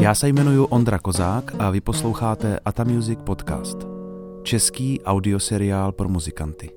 Já 0.00 0.14
se 0.14 0.28
jmenuji 0.28 0.66
Ondra 0.70 0.98
Kozák 0.98 1.54
a 1.58 1.70
vy 1.70 1.80
posloucháte 1.80 2.58
Ata 2.64 2.84
Music 2.84 3.18
Podcast. 3.24 3.78
Český 4.42 5.02
audioseriál 5.02 5.92
pro 5.92 6.08
muzikanty. 6.08 6.70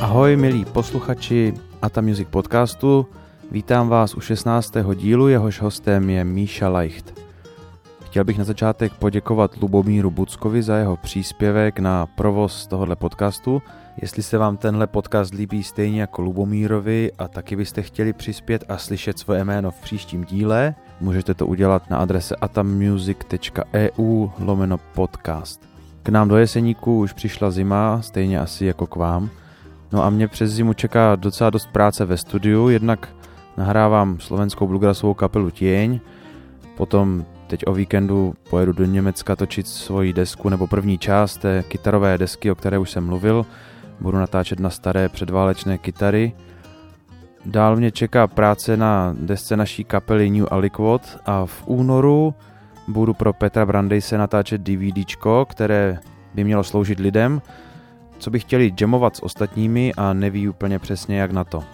Ahoj 0.00 0.36
milí 0.36 0.64
posluchači 0.64 1.54
Ata 1.82 2.00
Music 2.00 2.28
Podcastu, 2.30 3.06
vítám 3.50 3.88
vás 3.88 4.14
u 4.14 4.20
16. 4.20 4.74
dílu, 4.94 5.28
jehož 5.28 5.60
hostem 5.60 6.10
je 6.10 6.24
Míša 6.24 6.68
Leicht. 6.68 7.31
Chtěl 8.12 8.24
bych 8.24 8.38
na 8.38 8.44
začátek 8.44 8.92
poděkovat 8.94 9.56
Lubomíru 9.62 10.10
Buckovi 10.10 10.62
za 10.62 10.76
jeho 10.76 10.96
příspěvek 10.96 11.78
na 11.78 12.06
provoz 12.06 12.66
tohohle 12.66 12.96
podcastu. 12.96 13.62
Jestli 14.02 14.22
se 14.22 14.38
vám 14.38 14.56
tenhle 14.56 14.86
podcast 14.86 15.34
líbí 15.34 15.62
stejně 15.62 16.00
jako 16.00 16.22
Lubomírovi 16.22 17.12
a 17.18 17.28
taky 17.28 17.56
byste 17.56 17.82
chtěli 17.82 18.12
přispět 18.12 18.64
a 18.68 18.78
slyšet 18.78 19.18
svoje 19.18 19.44
jméno 19.44 19.70
v 19.70 19.80
příštím 19.80 20.24
díle, 20.24 20.74
můžete 21.00 21.34
to 21.34 21.46
udělat 21.46 21.90
na 21.90 21.98
adrese 21.98 22.36
atamusic.eu 22.36 24.28
lomeno 24.38 24.78
podcast. 24.78 25.60
K 26.02 26.08
nám 26.08 26.28
do 26.28 26.36
Jeseníku 26.36 26.98
už 26.98 27.12
přišla 27.12 27.50
zima, 27.50 28.02
stejně 28.02 28.40
asi 28.40 28.64
jako 28.64 28.86
k 28.86 28.96
vám. 28.96 29.30
No 29.92 30.04
a 30.04 30.10
mě 30.10 30.28
přes 30.28 30.50
zimu 30.50 30.72
čeká 30.72 31.16
docela 31.16 31.50
dost 31.50 31.68
práce 31.72 32.04
ve 32.04 32.16
studiu, 32.16 32.68
jednak 32.68 33.08
nahrávám 33.56 34.20
slovenskou 34.20 34.66
bluegrassovou 34.66 35.14
kapelu 35.14 35.50
Tieň, 35.50 36.00
potom 36.76 37.24
teď 37.52 37.62
o 37.66 37.72
víkendu 37.72 38.34
pojedu 38.50 38.72
do 38.72 38.84
Německa 38.84 39.36
točit 39.36 39.68
svoji 39.68 40.12
desku 40.12 40.48
nebo 40.48 40.66
první 40.66 40.98
část 40.98 41.36
té 41.36 41.64
kytarové 41.68 42.18
desky, 42.18 42.50
o 42.50 42.54
které 42.54 42.78
už 42.78 42.90
jsem 42.90 43.06
mluvil. 43.06 43.46
Budu 44.00 44.18
natáčet 44.18 44.60
na 44.60 44.70
staré 44.70 45.08
předválečné 45.08 45.78
kytary. 45.78 46.32
Dál 47.46 47.76
mě 47.76 47.90
čeká 47.90 48.26
práce 48.26 48.76
na 48.76 49.16
desce 49.18 49.56
naší 49.56 49.84
kapely 49.84 50.30
New 50.30 50.46
Aliquot 50.50 51.18
a 51.26 51.46
v 51.46 51.62
únoru 51.66 52.34
budu 52.88 53.14
pro 53.14 53.32
Petra 53.32 53.66
Brandejse 53.66 54.18
natáčet 54.18 54.60
DVDčko, 54.60 55.46
které 55.50 55.98
by 56.34 56.44
mělo 56.44 56.64
sloužit 56.64 57.00
lidem, 57.00 57.42
co 58.18 58.30
by 58.30 58.38
chtěli 58.38 58.74
jamovat 58.80 59.16
s 59.16 59.22
ostatními 59.22 59.92
a 59.96 60.12
neví 60.12 60.48
úplně 60.48 60.78
přesně 60.78 61.18
jak 61.18 61.32
na 61.32 61.44
to. 61.44 61.64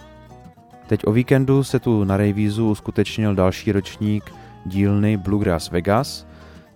Teď 0.87 0.99
o 1.05 1.11
víkendu 1.11 1.63
se 1.63 1.79
tu 1.79 2.03
na 2.03 2.17
Rejvízu 2.17 2.69
uskutečnil 2.69 3.35
další 3.35 3.71
ročník 3.71 4.31
dílny 4.65 5.17
Bluegrass 5.17 5.71
Vegas. 5.71 6.27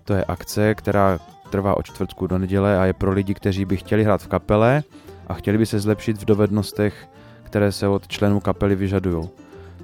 To 0.04 0.14
je 0.14 0.24
akce, 0.24 0.74
která 0.74 1.18
trvá 1.50 1.76
od 1.76 1.86
čtvrtku 1.86 2.26
do 2.26 2.38
neděle 2.38 2.78
a 2.78 2.84
je 2.84 2.92
pro 2.92 3.12
lidi, 3.12 3.34
kteří 3.34 3.64
by 3.64 3.76
chtěli 3.76 4.04
hrát 4.04 4.22
v 4.22 4.28
kapele 4.28 4.82
a 5.26 5.34
chtěli 5.34 5.58
by 5.58 5.66
se 5.66 5.80
zlepšit 5.80 6.22
v 6.22 6.24
dovednostech, 6.24 7.08
které 7.42 7.72
se 7.72 7.88
od 7.88 8.08
členů 8.08 8.40
kapely 8.40 8.74
vyžadují. 8.74 9.28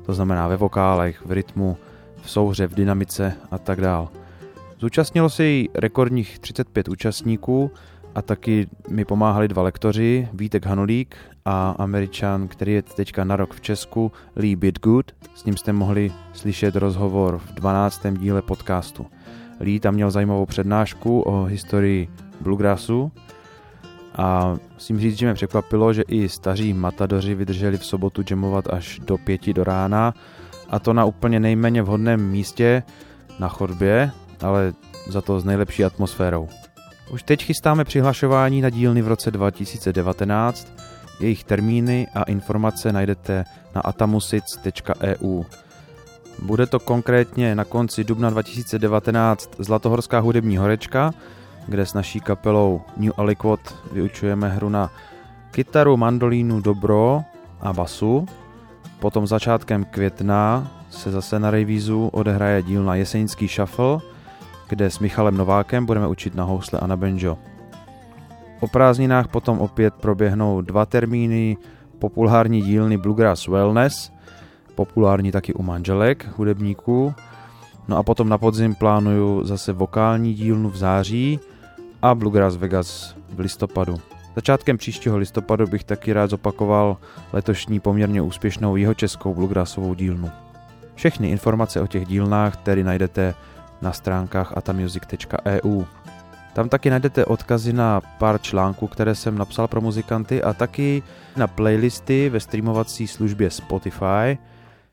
To 0.07 0.15
znamená 0.15 0.49
ve 0.49 0.57
vokálech, 0.57 1.27
v 1.27 1.33
rytmu, 1.33 1.77
v 2.23 2.31
souhře, 2.31 2.67
v 2.67 2.75
dynamice 2.75 3.33
a 3.51 3.59
tak 3.59 3.81
dál. 3.81 4.09
Zúčastnilo 4.79 5.31
se 5.31 5.45
jí 5.45 5.69
rekordních 5.75 6.39
35 6.39 6.89
účastníků 6.89 7.71
a 8.15 8.23
taky 8.23 8.67
mi 8.89 9.05
pomáhali 9.05 9.49
dva 9.49 9.63
lektoři, 9.63 10.29
Vítek 10.33 10.67
Hanulík 10.67 11.17
a 11.45 11.71
Američan, 11.79 12.49
který 12.49 12.73
je 12.73 12.83
teďka 12.83 13.25
na 13.25 13.37
rok 13.37 13.55
v 13.55 13.61
Česku, 13.61 14.13
Lee 14.37 14.57
Bitgood. 14.57 15.13
S 15.35 15.45
ním 15.45 15.57
jste 15.57 15.73
mohli 15.73 16.13
slyšet 16.33 16.77
rozhovor 16.77 17.39
v 17.39 17.53
12. 17.55 18.07
díle 18.19 18.43
podcastu. 18.43 19.07
Lee 19.61 19.81
tam 19.81 19.95
měl 19.95 20.11
zajímavou 20.11 20.47
přednášku 20.47 21.21
o 21.21 21.45
historii 21.45 22.09
bluegrassu 22.41 23.13
a 24.17 24.57
musím 24.75 25.01
říct, 25.01 25.19
že 25.19 25.27
mě 25.27 25.35
překvapilo, 25.35 25.93
že 25.93 26.03
i 26.03 26.29
staří 26.29 26.73
matadoři 26.73 27.35
vydrželi 27.35 27.79
v 27.79 27.85
sobotu 27.85 28.23
jamovat 28.31 28.69
až 28.73 28.99
do 28.99 29.19
pěti 29.19 29.53
do 29.53 29.65
rána 29.65 30.15
a 30.69 30.79
to 30.79 30.93
na 30.93 31.05
úplně 31.05 31.41
nejméně 31.41 31.83
vhodném 31.83 32.31
místě 32.31 32.83
na 33.39 33.49
chodbě, 33.49 34.11
ale 34.41 34.73
za 35.09 35.21
to 35.21 35.41
s 35.41 35.45
nejlepší 35.45 35.85
atmosférou. 35.85 36.49
Už 37.11 37.23
teď 37.23 37.45
chystáme 37.45 37.85
přihlašování 37.85 38.61
na 38.61 38.71
dílny 38.71 39.03
v 39.03 39.09
roce 39.09 39.31
2019. 39.31 40.73
Jejich 41.21 41.45
termíny 41.45 42.07
a 42.15 42.23
informace 42.23 42.93
najdete 42.93 43.45
na 43.75 43.81
atamusic.eu. 43.81 45.43
Bude 46.43 46.67
to 46.67 46.81
konkrétně 46.81 47.55
na 47.55 47.65
konci 47.65 48.05
dubna 48.05 48.31
2019 48.31 49.51
Zlatohorská 49.59 50.19
hudební 50.19 50.57
horečka, 50.57 51.15
kde 51.69 51.87
s 51.87 51.95
naší 51.95 52.21
kapelou 52.21 52.81
New 52.97 53.13
Aliquot 53.17 53.75
vyučujeme 53.93 54.49
hru 54.49 54.69
na 54.69 54.91
kytaru, 55.51 55.97
mandolínu, 55.97 56.61
dobro 56.61 57.23
a 57.61 57.73
basu. 57.73 58.27
Potom 58.99 59.27
začátkem 59.27 59.85
května 59.85 60.71
se 60.91 61.11
zase 61.11 61.39
na 61.39 61.51
Rejvízu 61.51 62.07
odehraje 62.07 62.63
díl 62.63 62.85
na 62.85 62.95
Jeseňský 62.95 63.49
shuffle, 63.49 63.99
kde 64.71 64.91
s 64.91 64.99
Michalem 64.99 65.37
Novákem 65.37 65.87
budeme 65.87 66.07
učit 66.07 66.35
na 66.35 66.45
housle 66.45 66.81
a 66.81 66.87
na 66.87 66.97
banjo. 66.97 67.39
O 68.61 68.69
prázdninách 68.69 69.29
potom 69.29 69.59
opět 69.59 69.95
proběhnou 69.95 70.61
dva 70.61 70.87
termíny 70.87 71.57
populární 71.99 72.63
dílny 72.63 72.97
Bluegrass 72.97 73.49
Wellness, 73.49 74.13
populární 74.75 75.33
taky 75.33 75.55
u 75.55 75.63
manželek, 75.63 76.29
hudebníků, 76.37 77.15
no 77.89 77.97
a 77.97 78.03
potom 78.03 78.29
na 78.29 78.39
podzim 78.39 78.75
plánuju 78.75 79.45
zase 79.45 79.73
vokální 79.73 80.35
dílnu 80.35 80.71
v 80.71 80.77
září 80.77 81.41
a 82.03 82.15
Bluegrass 82.15 82.57
Vegas 82.57 83.17
v 83.35 83.41
listopadu. 83.41 83.95
Začátkem 84.35 84.77
příštího 84.77 85.19
listopadu 85.19 85.67
bych 85.67 85.85
taky 85.85 86.13
rád 86.13 86.31
zopakoval 86.31 86.97
letošní 87.33 87.81
poměrně 87.81 88.23
úspěšnou 88.23 88.77
jeho 88.77 88.95
českou 88.95 89.35
bluegrassovou 89.35 89.95
dílnu. 89.95 90.31
Všechny 90.95 91.31
informace 91.31 91.81
o 91.81 91.87
těch 91.87 92.07
dílnách 92.07 92.57
tedy 92.57 92.85
najdete 92.85 93.35
na 93.83 93.93
stránkách 93.93 94.57
atamusic.eu. 94.57 95.85
Tam 96.53 96.69
taky 96.69 96.91
najdete 96.91 97.25
odkazy 97.25 97.73
na 97.73 98.01
pár 98.19 98.41
článků, 98.41 98.87
které 98.87 99.15
jsem 99.15 99.39
napsal 99.39 99.69
pro 99.69 99.81
muzikanty 99.81 100.43
a 100.43 100.53
taky 100.53 101.03
na 101.37 101.47
playlisty 101.47 102.29
ve 102.29 102.41
streamovací 102.41 103.07
službě 103.07 103.51
Spotify, 103.51 104.39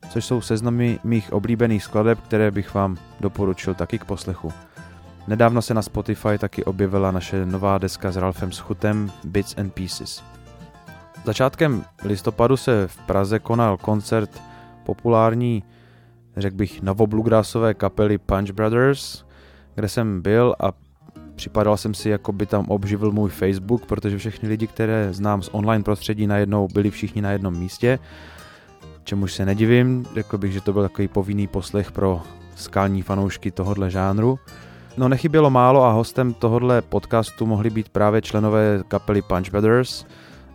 což 0.09 0.25
jsou 0.25 0.41
seznamy 0.41 0.99
mých 1.03 1.33
oblíbených 1.33 1.83
skladeb, 1.83 2.19
které 2.21 2.51
bych 2.51 2.73
vám 2.73 2.97
doporučil 3.19 3.73
taky 3.73 3.99
k 3.99 4.05
poslechu. 4.05 4.53
Nedávno 5.27 5.61
se 5.61 5.73
na 5.73 5.81
Spotify 5.81 6.37
taky 6.37 6.65
objevila 6.65 7.11
naše 7.11 7.45
nová 7.45 7.77
deska 7.77 8.11
s 8.11 8.17
Ralfem 8.17 8.51
Schutem 8.51 9.11
Bits 9.23 9.55
and 9.57 9.73
Pieces. 9.73 10.23
Začátkem 11.25 11.85
listopadu 12.03 12.57
se 12.57 12.87
v 12.87 12.97
Praze 12.97 13.39
konal 13.39 13.77
koncert 13.77 14.41
populární 14.83 15.63
řekl 16.37 16.55
bych, 16.55 16.81
novobluegrassové 16.81 17.73
kapely 17.73 18.17
Punch 18.17 18.51
Brothers, 18.51 19.25
kde 19.75 19.89
jsem 19.89 20.21
byl 20.21 20.55
a 20.59 20.71
připadal 21.35 21.77
jsem 21.77 21.93
si, 21.93 22.09
jako 22.09 22.31
by 22.31 22.45
tam 22.45 22.65
obživil 22.69 23.11
můj 23.11 23.29
Facebook, 23.29 23.85
protože 23.85 24.17
všechny 24.17 24.49
lidi, 24.49 24.67
které 24.67 25.13
znám 25.13 25.41
z 25.41 25.49
online 25.51 25.83
prostředí, 25.83 26.27
najednou 26.27 26.67
byli 26.67 26.91
všichni 26.91 27.21
na 27.21 27.31
jednom 27.31 27.57
místě, 27.57 27.99
čemuž 29.03 29.33
se 29.33 29.45
nedivím, 29.45 30.05
řekl 30.15 30.37
bych, 30.37 30.53
že 30.53 30.61
to 30.61 30.73
byl 30.73 30.81
takový 30.81 31.07
povinný 31.07 31.47
poslech 31.47 31.91
pro 31.91 32.21
skalní 32.55 33.01
fanoušky 33.01 33.51
tohohle 33.51 33.91
žánru. 33.91 34.39
No 34.97 35.09
nechybělo 35.09 35.49
málo 35.49 35.83
a 35.83 35.91
hostem 35.91 36.33
tohohle 36.33 36.81
podcastu 36.81 37.45
mohli 37.45 37.69
být 37.69 37.89
právě 37.89 38.21
členové 38.21 38.83
kapely 38.87 39.21
Punch 39.21 39.49
Brothers, 39.51 40.05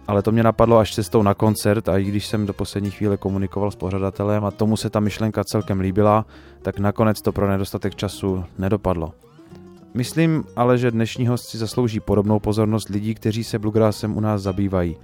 ale 0.06 0.22
to 0.22 0.32
mě 0.32 0.42
napadlo 0.42 0.78
až 0.78 0.94
cestou 0.94 1.22
na 1.22 1.34
koncert 1.34 1.88
a 1.88 1.98
i 1.98 2.04
když 2.04 2.26
jsem 2.26 2.46
do 2.46 2.52
poslední 2.52 2.90
chvíle 2.90 3.16
komunikoval 3.16 3.70
s 3.70 3.76
pořadatelem 3.76 4.44
a 4.44 4.50
tomu 4.50 4.76
se 4.76 4.90
ta 4.90 5.00
myšlenka 5.00 5.44
celkem 5.44 5.80
líbila, 5.80 6.26
tak 6.62 6.78
nakonec 6.78 7.22
to 7.22 7.32
pro 7.32 7.48
nedostatek 7.48 7.94
času 7.94 8.44
nedopadlo. 8.58 9.12
Myslím 9.94 10.44
ale, 10.56 10.78
že 10.78 10.90
dnešní 10.90 11.26
host 11.26 11.48
si 11.48 11.58
zaslouží 11.58 12.00
podobnou 12.00 12.38
pozornost 12.38 12.88
lidí, 12.88 13.14
kteří 13.14 13.44
se 13.44 13.58
bluegrassem 13.58 14.16
u 14.16 14.20
nás 14.20 14.42
zabývají. 14.42 14.96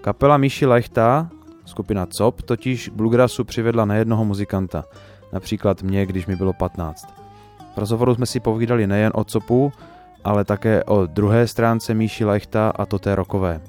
Kapela 0.00 0.36
Míši 0.36 0.66
Lechta, 0.66 1.30
skupina 1.64 2.06
COP, 2.06 2.42
totiž 2.42 2.88
bluegrassu 2.88 3.44
přivedla 3.44 3.84
na 3.84 3.94
jednoho 3.94 4.24
muzikanta, 4.24 4.84
například 5.32 5.82
mě, 5.82 6.06
když 6.06 6.26
mi 6.26 6.36
bylo 6.36 6.52
15. 6.52 7.14
V 7.74 7.78
rozhovoru 7.78 8.14
jsme 8.14 8.26
si 8.26 8.40
povídali 8.40 8.86
nejen 8.86 9.12
o 9.14 9.24
COPu, 9.24 9.72
ale 10.24 10.44
také 10.44 10.84
o 10.84 11.06
druhé 11.06 11.46
stránce 11.46 11.94
Míši 11.94 12.24
Lechta 12.24 12.72
a 12.76 12.86
to 12.86 12.98
té 12.98 13.14
rokové. 13.14 13.60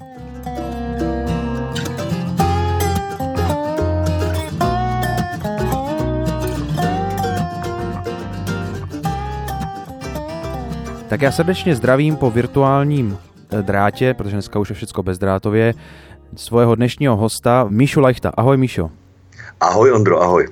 Tak 11.10 11.22
já 11.22 11.32
srdečně 11.32 11.76
zdravím 11.76 12.16
po 12.16 12.30
virtuálním 12.30 13.18
eh, 13.50 13.62
drátě, 13.62 14.14
protože 14.14 14.36
dneska 14.36 14.58
už 14.58 14.68
je 14.68 14.74
všechno 14.74 15.02
bezdrátově, 15.02 15.74
svého 16.36 16.74
dnešního 16.74 17.16
hosta 17.16 17.66
Míšu 17.68 18.00
Lajchta. 18.00 18.32
Ahoj 18.36 18.56
Míšo. 18.56 18.90
Ahoj 19.60 19.92
Ondro, 19.92 20.22
ahoj. 20.22 20.48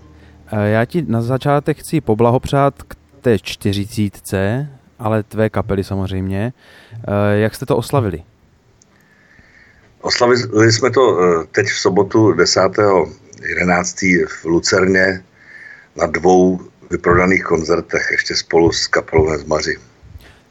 Eh, 0.52 0.68
já 0.68 0.84
ti 0.84 1.04
na 1.08 1.22
začátek 1.22 1.78
chci 1.78 2.00
poblahopřát 2.00 2.82
k 2.82 2.96
té 3.20 3.38
čtyřicítce 3.38 4.68
ale 4.98 5.22
tvé 5.22 5.50
kapely 5.50 5.84
samozřejmě. 5.84 6.52
Jak 7.32 7.54
jste 7.54 7.66
to 7.66 7.76
oslavili? 7.76 8.22
Oslavili 10.00 10.72
jsme 10.72 10.90
to 10.90 11.18
teď 11.52 11.66
v 11.66 11.78
sobotu 11.78 12.32
10. 12.32 12.60
11. 13.42 14.02
v 14.02 14.44
Lucerně 14.44 15.24
na 15.96 16.06
dvou 16.06 16.60
vyprodaných 16.90 17.44
koncertech, 17.44 18.08
ještě 18.12 18.36
spolu 18.36 18.72
s 18.72 18.86
kapelou 18.86 19.30
Nezmaři. 19.30 19.87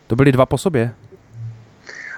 To 0.07 0.15
byly 0.15 0.31
dva 0.31 0.45
po 0.45 0.57
sobě? 0.57 0.91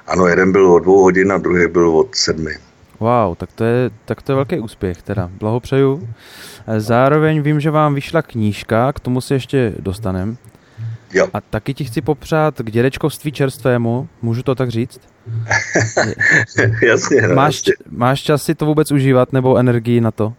Ano, 0.08 0.28
jeden 0.28 0.52
byl 0.52 0.74
o 0.74 0.80
dvou 0.80 1.02
hodin 1.02 1.32
a 1.32 1.38
druhý 1.38 1.68
byl 1.68 1.90
od 1.90 2.16
sedmi. 2.16 2.52
Wow, 3.00 3.36
tak 3.36 3.52
to 3.52 3.64
je, 3.64 3.90
tak 4.06 4.22
to 4.22 4.32
je 4.32 4.36
velký 4.36 4.60
úspěch 4.60 5.02
teda. 5.02 5.30
Blahopřeju. 5.40 6.10
Zároveň 6.78 7.42
vím, 7.42 7.60
že 7.60 7.72
vám 7.72 7.96
vyšla 7.96 8.22
knížka, 8.22 8.94
k 8.94 9.00
tomu 9.00 9.22
se 9.22 9.34
ještě 9.34 9.74
dostanem. 9.80 10.38
Jo. 11.14 11.28
A 11.34 11.42
taky 11.42 11.74
ti 11.74 11.86
chci 11.86 12.02
popřát 12.02 12.62
k 12.62 12.72
dědečkovství 12.72 13.32
čerstvému, 13.32 14.10
můžu 14.22 14.44
to 14.44 14.56
tak 14.56 14.70
říct? 14.70 15.00
jasně. 16.84 17.22
No, 17.22 17.36
máš, 17.36 17.62
máš 17.90 18.22
čas 18.22 18.44
si 18.44 18.56
to 18.56 18.66
vůbec 18.66 18.92
užívat 18.92 19.34
nebo 19.34 19.58
energii 19.58 20.02
na 20.02 20.12
to? 20.12 20.34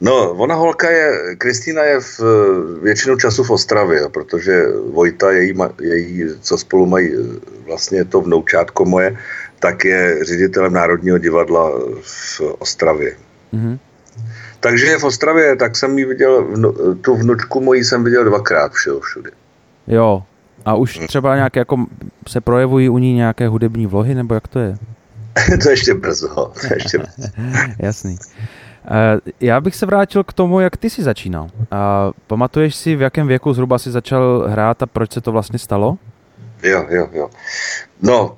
No, 0.00 0.32
ona 0.32 0.54
holka 0.54 0.90
je, 0.90 1.36
Kristýna 1.38 1.82
je 1.82 2.00
v, 2.00 2.20
většinu 2.82 3.16
času 3.16 3.44
v 3.44 3.50
Ostravě, 3.50 4.08
protože 4.08 4.64
Vojta, 4.92 5.30
její, 5.30 5.54
její, 5.80 6.24
co 6.40 6.58
spolu 6.58 6.86
mají 6.86 7.12
vlastně 7.66 8.04
to 8.04 8.20
vnoučátko 8.20 8.84
moje, 8.84 9.16
tak 9.58 9.84
je 9.84 10.24
ředitelem 10.24 10.72
Národního 10.72 11.18
divadla 11.18 11.70
v 12.02 12.40
Ostravě. 12.58 13.16
Mm-hmm. 13.54 13.78
Takže 14.60 14.86
je 14.86 14.98
v 14.98 15.04
Ostravě, 15.04 15.56
tak 15.56 15.76
jsem 15.76 15.98
ji 15.98 16.04
viděl, 16.04 16.44
vnu, 16.44 16.94
tu 16.94 17.16
vnučku 17.16 17.60
mojí 17.60 17.84
jsem 17.84 18.04
viděl 18.04 18.24
dvakrát 18.24 18.72
všeho 18.72 19.00
všude. 19.00 19.30
Jo, 19.86 20.22
a 20.64 20.74
už 20.74 21.00
hm. 21.00 21.06
třeba 21.06 21.36
nějaké 21.36 21.60
jako 21.60 21.76
se 22.28 22.40
projevují 22.40 22.88
u 22.88 22.98
ní 22.98 23.14
nějaké 23.14 23.48
hudební 23.48 23.86
vlohy, 23.86 24.14
nebo 24.14 24.34
jak 24.34 24.48
to 24.48 24.58
je? 24.58 24.76
to 25.62 25.70
ještě 25.70 25.94
brzo. 25.94 26.28
To 26.28 26.74
ještě 26.74 26.98
brzo. 26.98 27.28
Jasný. 27.78 28.18
Eh, 28.84 29.30
já 29.40 29.60
bych 29.60 29.76
se 29.76 29.86
vrátil 29.86 30.24
k 30.24 30.32
tomu, 30.32 30.60
jak 30.60 30.76
ty 30.76 30.90
jsi 30.90 31.02
začínal. 31.02 31.48
A 31.70 32.10
pamatuješ 32.26 32.74
si, 32.74 32.96
v 32.96 33.02
jakém 33.02 33.26
věku 33.26 33.52
zhruba 33.52 33.78
si 33.78 33.90
začal 33.90 34.48
hrát 34.48 34.82
a 34.82 34.86
proč 34.86 35.12
se 35.12 35.20
to 35.20 35.32
vlastně 35.32 35.58
stalo? 35.58 35.98
Jo, 36.62 36.86
jo, 36.88 37.08
jo. 37.12 37.30
No, 38.02 38.36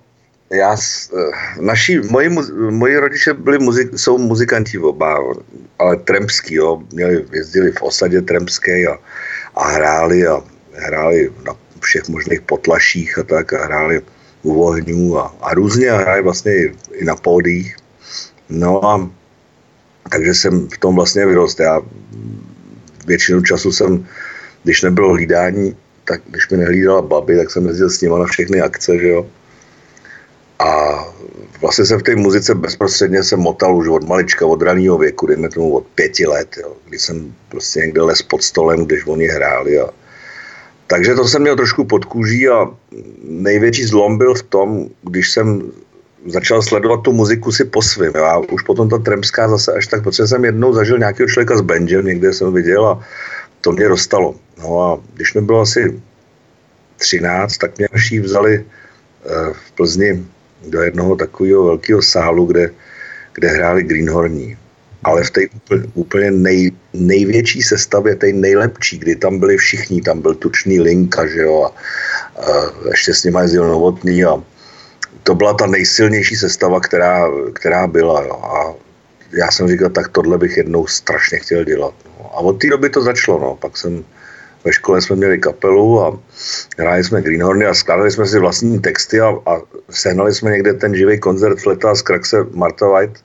já, 0.51 0.77
eh, 0.77 1.61
naši, 1.61 2.01
moji, 2.01 2.29
moji 2.71 2.99
rodiče 2.99 3.35
byli 3.35 3.59
muzik, 3.59 3.99
jsou 3.99 4.19
muzikanti 4.19 4.79
oba, 4.79 5.19
ale 5.79 5.97
tremský, 5.97 6.55
jo. 6.55 6.83
Měli, 6.93 7.25
jezdili 7.33 7.73
v 7.73 7.83
osadě 7.83 8.23
tremské 8.23 8.87
a, 8.87 8.99
a 9.55 9.69
hráli 9.69 10.27
a 10.27 10.43
hráli 10.75 11.31
na 11.47 11.57
všech 11.81 12.09
možných 12.09 12.41
potlaších 12.41 13.19
a 13.19 13.23
tak 13.23 13.53
a 13.53 13.65
hráli 13.65 14.01
u 14.43 14.63
ohňů 14.63 15.19
a, 15.19 15.35
a 15.41 15.55
různě 15.55 15.91
a 15.91 15.97
hráli 15.97 16.23
vlastně 16.23 16.53
i, 16.93 17.05
na 17.05 17.17
pódích. 17.17 17.77
No 18.49 18.85
a 18.85 19.11
takže 20.11 20.35
jsem 20.35 20.69
v 20.69 20.79
tom 20.79 20.95
vlastně 20.95 21.27
vyrost. 21.27 21.61
Já 21.61 21.81
většinu 23.07 23.43
času 23.43 23.73
jsem, 23.73 24.07
když 24.65 24.83
nebylo 24.83 25.13
hlídání, 25.13 25.77
tak 26.05 26.21
když 26.31 26.49
mi 26.51 26.57
nehlídala 26.57 27.03
babi, 27.03 27.37
tak 27.37 27.51
jsem 27.51 27.67
jezdil 27.67 27.91
s 27.91 28.01
nima 28.01 28.19
na 28.19 28.27
všechny 28.27 28.61
akce, 28.61 28.99
že 28.99 29.09
jo. 29.09 29.27
A 30.59 31.05
vlastně 31.61 31.85
jsem 31.85 31.99
v 31.99 32.03
té 32.03 32.17
muzice 32.17 32.55
bezprostředně 32.55 33.23
se 33.23 33.37
motal 33.37 33.77
už 33.77 33.89
od 33.89 34.09
malička, 34.09 34.47
od 34.47 34.63
raného 34.63 34.99
věku, 34.99 35.27
dejme 35.27 35.49
tomu 35.49 35.77
od 35.77 35.87
pěti 35.95 36.27
let, 36.27 36.57
jo, 36.61 36.77
kdy 36.89 36.99
jsem 36.99 37.35
prostě 37.49 37.81
někde 37.81 38.03
les 38.03 38.23
pod 38.23 38.43
stolem, 38.43 38.87
když 38.87 39.07
oni 39.07 39.27
hráli. 39.27 39.81
A... 39.81 39.89
Takže 40.87 41.15
to 41.15 41.29
jsem 41.29 41.43
měl 41.43 41.57
trošku 41.57 41.85
pod 41.85 42.05
kůží 42.05 42.49
a 42.49 42.71
největší 43.23 43.85
zlom 43.85 44.19
byl 44.19 44.35
v 44.35 44.43
tom, 44.43 44.89
když 45.03 45.31
jsem 45.31 45.73
začal 46.27 46.63
sledovat 46.63 47.03
tu 47.03 47.13
muziku 47.13 47.53
si 47.53 47.65
po 47.65 47.83
svým. 47.83 48.13
Já 48.15 48.39
už 48.39 48.63
potom 48.63 48.89
ta 48.89 48.99
tremská 48.99 49.49
zase 49.49 49.73
až 49.73 49.87
tak, 49.87 50.03
protože 50.03 50.27
jsem 50.27 50.45
jednou 50.45 50.73
zažil 50.73 50.99
nějakého 50.99 51.29
člověka 51.29 51.57
s 51.57 51.61
bandem, 51.61 52.07
někde 52.07 52.33
jsem 52.33 52.53
viděl 52.53 52.87
a 52.87 53.05
to 53.61 53.73
mě 53.73 53.89
dostalo. 53.89 54.35
No 54.59 54.81
a 54.83 55.01
když 55.15 55.35
mi 55.35 55.41
bylo 55.41 55.61
asi 55.61 56.01
13, 56.97 57.57
tak 57.59 57.79
mě 57.79 57.89
naší 57.93 58.21
vzali 58.21 58.65
eh, 58.65 59.53
v 59.53 59.73
Plzni 59.73 60.25
do 60.69 60.83
jednoho 60.83 61.17
takového 61.17 61.65
velkého 61.65 62.03
sálu, 62.03 62.47
kde, 62.47 62.71
kde 63.33 63.49
hráli 63.49 63.83
Greenhorní. 63.83 64.57
Ale 65.05 65.25
v 65.25 65.31
té 65.31 65.41
úplně, 65.95 66.31
nej, 66.31 66.71
největší 66.95 67.63
sestavě, 67.63 68.15
té 68.15 68.33
nejlepší, 68.33 68.99
kdy 68.99 69.17
tam 69.17 69.39
byli 69.39 69.57
všichni, 69.57 70.03
tam 70.03 70.23
byl 70.23 70.35
tučný 70.35 70.81
Linka, 70.81 71.27
že 71.27 71.43
jo, 71.43 71.63
a, 71.63 71.71
a 72.41 72.71
ještě 72.91 73.15
s 73.15 73.25
nimi 73.25 73.39
jezdil 73.43 73.69
Novotný 73.69 74.25
a 74.25 74.43
to 75.23 75.35
byla 75.35 75.55
ta 75.55 75.67
nejsilnější 75.67 76.37
sestava, 76.37 76.81
která, 76.81 77.29
která 77.53 77.87
byla. 77.87 78.23
Jo. 78.23 78.43
A 78.43 78.75
já 79.33 79.51
jsem 79.51 79.69
říkal, 79.69 79.91
tak 79.91 80.09
tohle 80.09 80.39
bych 80.39 80.57
jednou 80.57 80.87
strašně 80.87 81.39
chtěl 81.39 81.65
dělat. 81.65 81.95
No. 82.19 82.31
A 82.35 82.39
od 82.39 82.53
té 82.53 82.71
doby 82.71 82.91
to 82.91 83.03
začalo. 83.03 83.41
No. 83.41 83.57
Pak 83.57 83.77
jsem 83.77 84.05
ve 84.65 84.73
škole 84.73 85.03
jsme 85.03 85.17
měli 85.17 85.39
kapelu 85.39 86.05
a 86.05 86.19
hráli 86.79 87.05
jsme 87.05 87.23
Greenhorny 87.23 87.67
a 87.67 87.75
skládali 87.75 88.11
jsme 88.11 88.27
si 88.27 88.39
vlastní 88.39 88.81
texty 88.81 89.21
a, 89.21 89.29
a 89.47 89.61
sehnali 89.91 90.35
jsme 90.35 90.51
někde 90.51 90.75
ten 90.75 90.95
živý 90.95 91.21
koncert 91.21 91.61
v 91.61 91.67
leta 91.67 91.95
z 91.95 92.03
Krakse 92.03 92.37
Marta 92.55 92.89
White. 92.89 93.19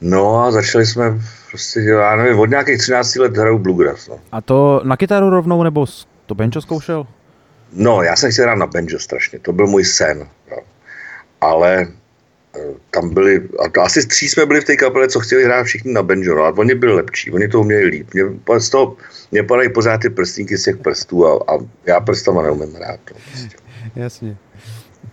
No 0.00 0.40
a 0.40 0.50
začali 0.50 0.86
jsme 0.86 1.20
prostě, 1.50 1.80
já 1.80 2.16
nevím, 2.16 2.38
od 2.38 2.50
nějakých 2.50 2.78
13 2.78 3.16
let 3.16 3.36
hraju 3.36 3.58
bluegrass. 3.58 4.08
No. 4.08 4.18
A 4.32 4.40
to 4.40 4.80
na 4.84 4.96
kytaru 4.96 5.30
rovnou 5.30 5.62
nebo 5.62 5.86
to 6.26 6.34
banjo 6.34 6.60
zkoušel? 6.60 7.06
No, 7.72 8.02
já 8.02 8.16
jsem 8.16 8.32
chtěl 8.32 8.44
hrát 8.44 8.54
na 8.54 8.66
banjo 8.66 8.98
strašně, 8.98 9.38
to 9.38 9.52
byl 9.52 9.66
můj 9.66 9.84
sen. 9.84 10.28
Ale 11.44 11.86
eh, 12.56 12.74
tam 12.90 13.14
byli, 13.14 13.42
a 13.64 13.68
to 13.68 13.80
asi 13.82 14.06
tří 14.06 14.28
jsme 14.28 14.46
byli 14.46 14.60
v 14.60 14.64
té 14.64 14.76
kapele, 14.76 15.08
co 15.08 15.20
chtěli 15.20 15.44
hrát 15.44 15.62
všichni 15.62 15.92
na 15.92 16.02
banjo, 16.02 16.34
no, 16.34 16.44
a 16.44 16.56
oni 16.56 16.74
byli 16.74 16.92
lepší, 16.92 17.30
oni 17.30 17.48
to 17.48 17.60
uměli 17.60 17.84
líp. 17.84 18.08
Mě, 18.14 18.24
z 18.58 18.68
toho, 18.70 18.96
mě 19.32 19.42
padají 19.42 19.68
pořád 19.68 20.00
ty 20.00 20.10
prstníky 20.10 20.56
z 20.58 20.64
těch 20.64 20.76
prstů 20.76 21.26
a, 21.26 21.54
a 21.54 21.58
já 21.86 22.00
prstama 22.00 22.42
neumím 22.42 22.74
hrát. 22.74 23.00
No, 23.10 23.16
prostě. 23.30 23.56
Jasně. 23.96 24.36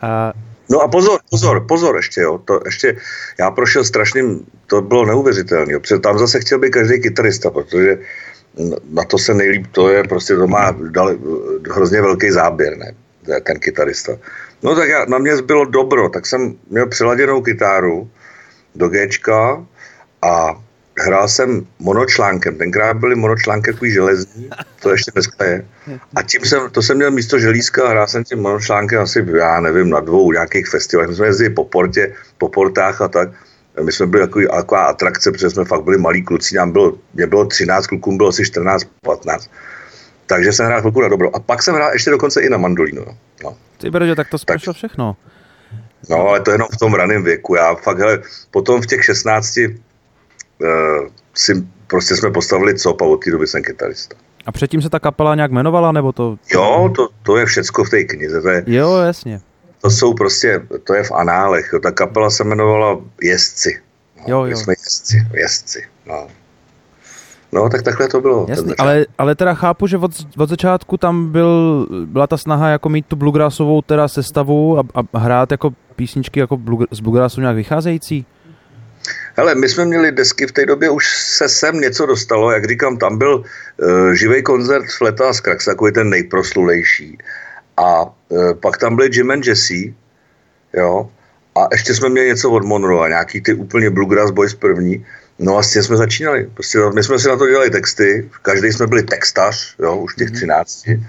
A... 0.01 0.33
No 0.69 0.79
a 0.81 0.87
pozor, 0.87 1.19
pozor, 1.29 1.67
pozor 1.67 1.95
ještě, 1.95 2.21
jo, 2.21 2.37
to 2.37 2.59
ještě, 2.65 2.97
já 3.39 3.51
prošel 3.51 3.83
strašným, 3.83 4.45
to 4.67 4.81
bylo 4.81 5.05
neuvěřitelné, 5.05 5.79
protože 5.79 5.99
tam 5.99 6.19
zase 6.19 6.39
chtěl 6.39 6.59
být 6.59 6.69
každý 6.69 7.01
kytarista, 7.01 7.49
protože 7.49 7.97
na 8.89 9.03
to 9.03 9.17
se 9.17 9.33
nejlíp, 9.33 9.67
to 9.71 9.89
je 9.89 10.03
prostě, 10.03 10.35
to 10.35 10.47
má 10.47 10.71
dali, 10.71 11.19
hrozně 11.71 12.01
velký 12.01 12.31
záběr, 12.31 12.77
ne, 12.77 12.93
ten 13.43 13.59
kytarista. 13.59 14.17
No 14.63 14.75
tak 14.75 14.89
já, 14.89 15.05
na 15.05 15.17
mě 15.17 15.37
zbylo 15.37 15.65
dobro, 15.65 16.09
tak 16.09 16.25
jsem 16.25 16.55
měl 16.69 16.87
přiladěnou 16.87 17.41
kytáru 17.41 18.09
do 18.75 18.89
Gčka 18.89 19.65
a 20.21 20.63
hrál 20.99 21.27
jsem 21.27 21.67
monočlánkem. 21.79 22.57
Tenkrát 22.57 22.97
byly 22.97 23.15
monočlánky 23.15 23.71
takový 23.73 23.91
železní, 23.91 24.49
to 24.79 24.91
ještě 24.91 25.11
dneska 25.11 25.45
je. 25.45 25.65
A 26.15 26.21
tím 26.23 26.45
jsem, 26.45 26.69
to 26.69 26.81
jsem 26.81 26.97
měl 26.97 27.11
místo 27.11 27.39
želízka 27.39 27.89
hrál 27.89 28.07
jsem 28.07 28.23
tím 28.23 28.39
monočlánkem 28.39 29.01
asi, 29.01 29.25
já 29.37 29.59
nevím, 29.59 29.89
na 29.89 29.99
dvou 29.99 30.31
nějakých 30.31 30.67
festivalech. 30.69 31.09
My 31.09 31.15
jsme 31.15 31.25
jezdili 31.25 31.49
po 31.49 31.65
portě, 31.65 32.13
po 32.37 32.49
portách 32.49 33.01
a 33.01 33.07
tak. 33.07 33.29
My 33.83 33.91
jsme 33.91 34.05
byli 34.05 34.23
takový, 34.23 34.47
taková 34.47 34.83
atrakce, 34.83 35.31
protože 35.31 35.49
jsme 35.49 35.65
fakt 35.65 35.83
byli 35.83 35.97
malí 35.97 36.23
kluci, 36.23 36.55
nám 36.55 36.71
bylo, 36.71 36.97
mě 37.13 37.27
bylo 37.27 37.45
13, 37.45 37.87
klukům 37.87 38.17
bylo 38.17 38.29
asi 38.29 38.45
14, 38.45 38.87
15. 39.01 39.49
Takže 40.25 40.53
jsem 40.53 40.65
hrál 40.65 40.79
chvilku 40.79 41.01
na 41.01 41.07
dobro. 41.07 41.35
A 41.35 41.39
pak 41.39 41.63
jsem 41.63 41.75
hrál 41.75 41.93
ještě 41.93 42.11
dokonce 42.11 42.41
i 42.41 42.49
na 42.49 42.57
mandolínu. 42.57 43.05
No. 43.43 43.57
Ty 43.81 43.89
brdě, 43.89 44.15
tak 44.15 44.29
to 44.29 44.37
sprošlo 44.37 44.73
všechno. 44.73 45.15
No, 46.09 46.17
ale 46.27 46.39
to 46.39 46.51
jenom 46.51 46.67
v 46.73 46.77
tom 46.77 46.93
raném 46.93 47.23
věku. 47.23 47.55
Já 47.55 47.75
fakt, 47.75 47.99
hele, 47.99 48.21
potom 48.51 48.81
v 48.81 48.85
těch 48.85 49.05
16 49.05 49.57
uh, 49.57 49.63
eh, 50.63 50.67
si 51.33 51.67
prostě 51.87 52.15
jsme 52.15 52.31
postavili 52.31 52.77
cop 52.77 53.01
a 53.01 53.05
od 53.05 53.23
té 53.23 53.31
doby 53.31 53.47
jsem 53.47 53.63
kytarista. 53.63 54.15
A 54.45 54.51
předtím 54.51 54.81
se 54.81 54.89
ta 54.89 54.99
kapela 54.99 55.35
nějak 55.35 55.51
jmenovala, 55.51 55.91
nebo 55.91 56.11
to? 56.11 56.37
Jo, 56.53 56.93
to, 56.95 57.09
to 57.23 57.37
je 57.37 57.45
všecko 57.45 57.83
v 57.83 57.89
té 57.89 58.03
knize. 58.03 58.41
To 58.41 58.49
je, 58.49 58.63
jo, 58.67 58.97
jasně. 58.97 59.41
To 59.81 59.89
jsou 59.89 60.13
prostě, 60.13 60.61
to 60.83 60.93
je 60.93 61.03
v 61.03 61.11
análech. 61.11 61.69
Jo. 61.73 61.79
Ta 61.79 61.91
kapela 61.91 62.29
se 62.29 62.43
jmenovala 62.43 63.01
Jezdci. 63.21 63.81
No, 64.17 64.23
jo, 64.27 64.45
jo. 64.45 64.57
jsme 64.57 64.73
jezdci, 64.73 65.27
jezdci. 65.33 65.83
No. 66.05 66.27
No, 67.51 67.69
tak 67.69 67.81
takhle 67.81 68.07
to 68.07 68.21
bylo. 68.21 68.45
Jasný, 68.49 68.73
ale, 68.77 69.05
ale 69.17 69.35
teda 69.35 69.53
chápu, 69.53 69.87
že 69.87 69.97
od, 69.97 70.11
od 70.37 70.49
začátku 70.49 70.97
tam 70.97 71.31
byl, 71.31 71.87
byla 72.05 72.27
ta 72.27 72.37
snaha 72.37 72.69
jako 72.69 72.89
mít 72.89 73.05
tu 73.05 73.15
bluegrassovou 73.15 73.81
teda 73.81 74.07
sestavu 74.07 74.79
a, 74.79 74.83
a 74.93 75.17
hrát 75.17 75.51
jako 75.51 75.71
písničky 75.95 76.39
jako 76.39 76.57
blue, 76.57 76.87
z 76.91 76.99
bluegrassu 76.99 77.41
nějak 77.41 77.55
vycházející? 77.55 78.25
Hele, 79.35 79.55
my 79.55 79.69
jsme 79.69 79.85
měli 79.85 80.11
desky 80.11 80.47
v 80.47 80.51
té 80.51 80.65
době, 80.65 80.89
už 80.89 81.07
se 81.17 81.49
sem 81.49 81.79
něco 81.79 82.05
dostalo, 82.05 82.51
jak 82.51 82.65
říkám, 82.65 82.97
tam 82.97 83.17
byl 83.17 83.43
uh, 83.43 84.11
živý 84.11 84.43
koncert 84.43 84.85
v 84.85 85.01
Leta 85.01 85.33
z 85.33 85.39
Krax, 85.39 85.65
takový 85.65 85.91
ten 85.91 86.09
nejproslulejší. 86.09 87.17
A 87.77 88.03
uh, 88.03 88.53
pak 88.53 88.77
tam 88.77 88.95
byli 88.95 89.09
Jim 89.13 89.31
and 89.31 89.47
Jesse, 89.47 89.93
jo, 90.73 91.09
a 91.55 91.67
ještě 91.71 91.95
jsme 91.95 92.09
měli 92.09 92.27
něco 92.27 92.51
od 92.51 92.63
Monroe, 92.63 93.09
nějaký 93.09 93.41
ty 93.41 93.53
úplně 93.53 93.89
Bluegrass 93.89 94.31
Boys 94.31 94.53
první. 94.53 95.05
No 95.39 95.57
a 95.57 95.63
s 95.63 95.73
tím 95.73 95.83
jsme 95.83 95.97
začínali. 95.97 96.49
Prostě 96.53 96.79
my 96.95 97.03
jsme 97.03 97.19
si 97.19 97.27
na 97.27 97.37
to 97.37 97.47
dělali 97.47 97.69
texty, 97.69 98.29
každý 98.41 98.71
jsme 98.71 98.87
byli 98.87 99.03
textař, 99.03 99.75
jo, 99.79 99.95
už 99.95 100.15
těch 100.15 100.31
13. 100.31 100.87
Mhm. 100.87 101.05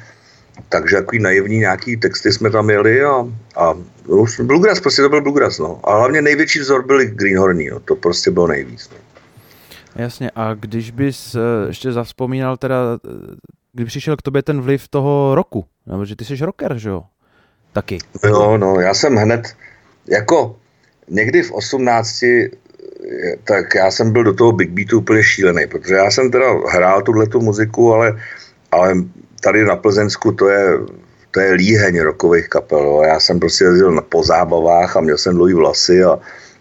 takže 0.69 0.97
takový 0.97 1.19
naivní 1.19 1.59
nějaký 1.59 1.97
texty 1.97 2.33
jsme 2.33 2.50
tam 2.50 2.71
jeli 2.71 3.05
a, 3.05 3.29
a 3.57 3.75
no, 4.09 4.25
bluegrass, 4.43 4.81
prostě 4.81 5.02
to 5.02 5.09
byl 5.09 5.23
bluegrass, 5.23 5.59
no. 5.59 5.81
A 5.85 5.97
hlavně 5.97 6.23
největší 6.23 6.59
vzor 6.59 6.87
byli 6.87 7.07
Greenhorny, 7.07 7.71
no. 7.71 7.81
to 7.81 7.97
prostě 7.97 8.31
bylo 8.31 8.47
nejvíc. 8.47 8.91
No. 8.91 8.97
Jasně, 9.97 10.31
a 10.35 10.55
když 10.55 10.91
bys 10.91 11.35
eh, 11.35 11.69
ještě 11.69 11.93
zavzpomínal 11.93 12.57
teda, 12.57 12.76
eh, 13.05 13.09
kdy 13.73 13.85
přišel 13.85 14.17
k 14.17 14.23
tobě 14.23 14.43
ten 14.43 14.61
vliv 14.61 14.88
toho 14.88 15.35
roku, 15.35 15.64
nebo 15.87 16.05
že 16.05 16.17
ty 16.17 16.25
jsi 16.25 16.37
rocker, 16.37 16.79
že 16.79 16.88
jo? 16.88 17.02
Taky. 17.73 17.99
Jo, 18.25 18.59
no, 18.59 18.81
já 18.81 18.95
jsem 18.95 19.17
hned, 19.17 19.57
jako 20.07 20.57
někdy 21.09 21.43
v 21.43 21.52
18, 21.52 22.23
tak 23.44 23.75
já 23.75 23.90
jsem 23.90 24.12
byl 24.12 24.25
do 24.25 24.35
toho 24.35 24.52
Big 24.52 24.71
Beatu 24.71 24.99
úplně 24.99 25.23
šílený, 25.23 25.66
protože 25.66 25.94
já 25.94 26.11
jsem 26.11 26.30
teda 26.30 26.47
hrál 26.68 27.02
tuhle 27.02 27.26
tu 27.26 27.40
muziku, 27.40 27.92
ale, 27.92 28.18
ale 28.71 28.94
tady 29.40 29.64
na 29.64 29.76
Plzeňsku 29.76 30.32
to 30.32 30.49
je, 30.49 30.78
to 31.30 31.40
je 31.40 31.52
líheň 31.52 32.00
rokových 32.00 32.49
kapel. 32.49 33.00
A 33.00 33.06
já 33.06 33.21
jsem 33.21 33.40
prostě 33.40 33.64
jezdil 33.64 33.90
na, 33.90 34.02
po 34.02 34.23
zábavách 34.23 34.97
a 34.97 35.00
měl 35.00 35.18
jsem 35.18 35.35
dlouhý 35.35 35.54
vlasy 35.54 36.04
a, 36.04 36.18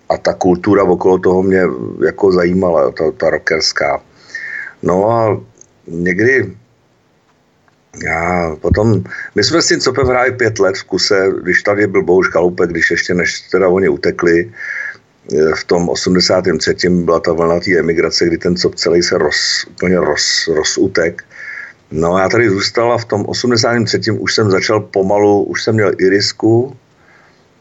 a 0.10 0.18
ta 0.18 0.34
kultura 0.34 0.84
okolo 0.84 1.18
toho 1.18 1.44
mě 1.44 1.64
jako 2.06 2.32
zajímala, 2.32 2.92
ta, 2.92 3.12
ta 3.12 3.30
rockerská. 3.30 4.02
No 4.84 5.12
a 5.12 5.42
někdy 5.88 6.56
já 8.04 8.56
potom, 8.62 9.04
my 9.36 9.44
jsme 9.44 9.62
s 9.62 9.68
tím 9.68 9.80
Copem 9.80 10.08
hráli 10.08 10.32
pět 10.32 10.60
let 10.60 10.78
v 10.78 10.84
kuse, 10.84 11.28
když 11.44 11.64
tady 11.64 11.88
byl 11.88 12.04
Bouš 12.04 12.28
Kalupek, 12.28 12.70
když 12.70 12.92
ještě 12.92 13.14
než 13.14 13.42
teda 13.42 13.68
oni 13.68 13.90
utekli, 13.90 14.52
v 15.32 15.64
tom 15.64 15.90
83. 15.90 16.90
byla 16.90 17.20
ta 17.20 17.34
vlna 17.34 17.60
té 17.60 17.80
emigrace, 17.80 18.26
kdy 18.26 18.38
ten 18.38 18.56
cop 18.56 18.76
celý 18.76 19.04
se 19.04 19.18
roz, 19.18 19.66
úplně 19.70 20.00
roz, 20.00 20.48
rozutek. 20.48 21.24
No 21.92 22.18
já 22.18 22.30
tady 22.30 22.50
zůstal 22.50 22.94
a 22.94 22.98
v 22.98 23.06
tom 23.06 23.26
83. 23.26 24.12
už 24.12 24.36
jsem 24.36 24.52
začal 24.52 24.80
pomalu, 24.80 25.44
už 25.44 25.64
jsem 25.64 25.76
měl 25.76 25.92
irisku, 26.00 26.78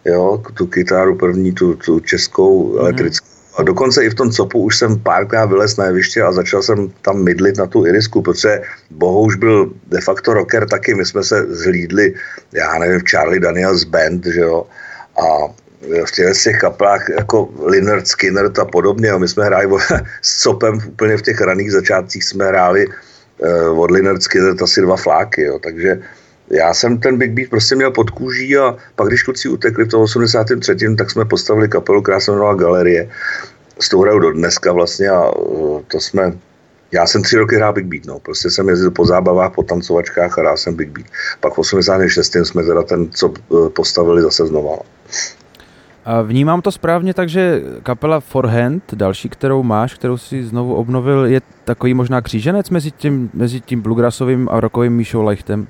jo, 0.05 0.43
tu 0.55 0.67
kytaru 0.67 1.15
první, 1.15 1.53
tu, 1.53 1.75
tu 1.75 2.01
českou 2.01 2.73
mm. 2.73 2.79
elektrickou. 2.79 3.27
A 3.57 3.63
dokonce 3.63 4.05
i 4.05 4.11
v 4.11 4.15
tom 4.15 4.31
copu 4.31 4.63
už 4.63 4.79
jsem 4.79 4.99
párkrát 4.99 5.47
vylez 5.47 5.77
na 5.77 5.85
jeviště 5.85 6.23
a 6.23 6.33
začal 6.33 6.63
jsem 6.63 6.93
tam 7.03 7.23
mydlit 7.23 7.59
na 7.59 7.67
tu 7.67 7.87
irisku, 7.87 8.23
protože 8.23 8.63
Boho 8.91 9.21
už 9.21 9.37
byl 9.37 9.73
de 9.87 10.01
facto 10.01 10.35
rocker 10.35 10.69
taky, 10.69 10.95
my 10.95 11.05
jsme 11.05 11.25
se 11.25 11.47
zhlídli, 11.55 12.15
já 12.53 12.79
nevím, 12.79 13.01
v 13.01 13.11
Charlie 13.11 13.41
Daniels 13.41 13.85
Band, 13.85 14.27
že 14.27 14.41
jo, 14.41 14.67
a 15.19 15.55
v 15.81 16.11
těch, 16.43 16.59
kaplách 16.59 17.09
jako 17.09 17.49
Leonard 17.59 18.09
Skinner 18.09 18.51
a 18.61 18.65
podobně, 18.65 19.13
my 19.19 19.29
jsme 19.29 19.45
hráli 19.45 19.67
s 20.23 20.43
copem 20.43 20.79
úplně 20.89 21.17
v 21.17 21.23
těch 21.23 21.41
raných 21.41 21.73
začátcích 21.73 22.25
jsme 22.25 22.45
hráli 22.47 22.87
uh, 22.87 23.81
od 23.81 23.91
Leonard 23.91 24.23
Skinner 24.23 24.55
asi 24.63 24.81
dva 24.81 24.97
fláky, 24.97 25.43
jo, 25.43 25.59
takže 25.59 26.03
já 26.51 26.75
jsem 26.75 26.99
ten 26.99 27.19
Big 27.19 27.33
Beat 27.33 27.51
prostě 27.51 27.75
měl 27.75 27.91
pod 27.91 28.11
kůží 28.11 28.57
a 28.57 28.77
pak, 28.97 29.09
když 29.09 29.23
kluci 29.23 29.49
utekli 29.49 29.85
v 29.85 29.89
tom 29.89 30.03
83., 30.03 30.97
tak 30.99 31.11
jsme 31.11 31.25
postavili 31.25 31.69
kapelu, 31.69 32.03
která 32.03 32.21
se 32.21 32.31
jmenovala 32.31 32.55
Galerie. 32.55 33.09
S 33.81 33.89
tou 33.89 34.03
hraju 34.03 34.19
do 34.19 34.33
dneska 34.33 34.73
vlastně 34.73 35.09
a 35.09 35.31
uh, 35.31 35.81
to 35.89 36.01
jsme 36.01 36.33
já 36.93 37.07
jsem 37.07 37.23
tři 37.23 37.37
roky 37.37 37.57
hrál 37.57 37.73
Big 37.73 37.87
Beat, 37.87 38.05
no. 38.05 38.19
Prostě 38.19 38.51
jsem 38.51 38.69
jezdil 38.69 38.91
po 38.91 39.07
zábavách, 39.07 39.55
po 39.55 39.63
tancovačkách 39.63 40.39
a 40.39 40.41
hrál 40.41 40.57
jsem 40.57 40.75
Big 40.75 40.89
Beat. 40.91 41.07
Pak 41.41 41.55
v 41.55 41.59
86. 41.59 42.37
jsme 42.43 42.63
teda 42.63 42.83
ten, 42.83 43.11
co 43.11 43.35
uh, 43.49 43.69
postavili 43.69 44.23
zase 44.23 44.47
znova. 44.47 44.71
No. 44.71 44.83
A 46.05 46.23
vnímám 46.23 46.63
to 46.63 46.73
správně, 46.73 47.15
takže 47.15 47.63
kapela 47.83 48.21
Forehand, 48.21 48.83
další, 48.95 49.29
kterou 49.29 49.63
máš, 49.63 49.95
kterou 49.95 50.17
si 50.17 50.45
znovu 50.45 50.75
obnovil, 50.75 51.25
je 51.25 51.41
takový 51.65 51.95
možná 51.95 52.21
kříženec 52.21 52.71
mezi 52.71 52.91
tím, 52.91 53.31
mezi 53.35 53.61
tím 53.61 53.81
bluegrassovým 53.81 54.49
a 54.53 54.61
rockovým 54.61 54.93
Míšou 54.93 55.23
Lechtem? 55.23 55.67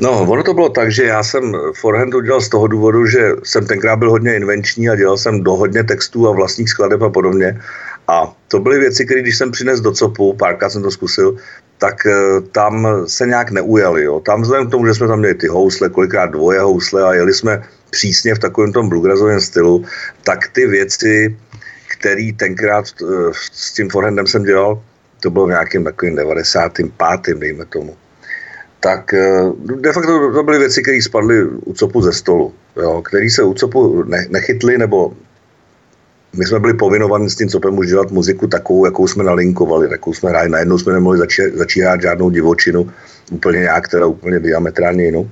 No, 0.00 0.22
ono 0.22 0.42
to 0.42 0.54
bylo 0.54 0.68
tak, 0.68 0.92
že 0.92 1.04
já 1.04 1.22
jsem 1.22 1.52
forehand 1.80 2.14
udělal 2.14 2.40
z 2.40 2.48
toho 2.48 2.66
důvodu, 2.66 3.06
že 3.06 3.32
jsem 3.42 3.66
tenkrát 3.66 3.96
byl 3.96 4.10
hodně 4.10 4.36
invenční 4.36 4.88
a 4.88 4.96
dělal 4.96 5.16
jsem 5.16 5.42
do 5.42 5.52
hodně 5.52 5.84
textů 5.84 6.28
a 6.28 6.32
vlastních 6.32 6.68
skladeb 6.68 7.02
a 7.02 7.10
podobně. 7.10 7.60
A 8.08 8.32
to 8.48 8.60
byly 8.60 8.78
věci, 8.78 9.04
které 9.04 9.20
když 9.20 9.38
jsem 9.38 9.50
přines 9.50 9.80
do 9.80 9.92
copu, 9.92 10.32
párkrát 10.32 10.70
jsem 10.70 10.82
to 10.82 10.90
zkusil, 10.90 11.36
tak 11.78 12.06
eh, 12.06 12.40
tam 12.52 12.88
se 13.06 13.26
nějak 13.26 13.50
neujali. 13.50 14.04
Jo. 14.04 14.20
Tam 14.20 14.42
vzhledem 14.42 14.66
k 14.66 14.70
tomu, 14.70 14.86
že 14.86 14.94
jsme 14.94 15.08
tam 15.08 15.18
měli 15.18 15.34
ty 15.34 15.46
housle, 15.46 15.88
kolikrát 15.88 16.26
dvoje 16.26 16.60
housle 16.60 17.04
a 17.04 17.14
jeli 17.14 17.34
jsme 17.34 17.62
přísně 17.90 18.34
v 18.34 18.38
takovém 18.38 18.72
tom 18.72 18.88
bluegrassovém 18.88 19.40
stylu, 19.40 19.84
tak 20.24 20.48
ty 20.48 20.66
věci, 20.66 21.36
které 21.88 22.30
tenkrát 22.36 22.84
eh, 23.02 23.06
s 23.52 23.72
tím 23.72 23.90
forehandem 23.90 24.26
jsem 24.26 24.44
dělal, 24.44 24.82
to 25.20 25.30
bylo 25.30 25.46
v 25.46 25.48
nějakým 25.48 25.84
takovým 25.84 26.16
95. 26.16 27.36
dejme 27.38 27.64
tomu 27.64 27.96
tak 28.80 29.14
eh, 29.14 29.52
de 29.60 29.92
facto 29.92 30.32
to 30.32 30.42
byly 30.42 30.58
věci, 30.58 30.82
které 30.82 31.02
spadly 31.02 31.44
u 31.44 31.72
copu 31.72 32.02
ze 32.02 32.12
stolu, 32.12 32.52
jo, 32.76 33.02
který 33.02 33.30
se 33.30 33.42
u 33.42 33.54
copu 33.54 34.02
ne, 34.02 34.26
nechytli, 34.30 34.78
nebo 34.78 35.12
my 36.36 36.46
jsme 36.46 36.60
byli 36.60 36.74
povinovaní 36.74 37.30
s 37.30 37.36
tím 37.36 37.48
copem 37.48 37.78
už 37.78 37.88
dělat 37.88 38.10
muziku 38.10 38.46
takovou, 38.46 38.84
jakou 38.84 39.08
jsme 39.08 39.24
nalinkovali, 39.24 39.88
jakou 39.90 40.14
jsme 40.14 40.30
hráli. 40.30 40.48
Najednou 40.48 40.78
jsme 40.78 40.92
nemohli 40.92 41.18
začít, 41.54 41.82
hrát 41.82 42.02
žádnou 42.02 42.30
divočinu, 42.30 42.90
úplně 43.30 43.58
nějak, 43.58 43.84
která 43.84 44.06
úplně 44.06 44.40
diametrálně 44.40 45.04
jinou. 45.04 45.30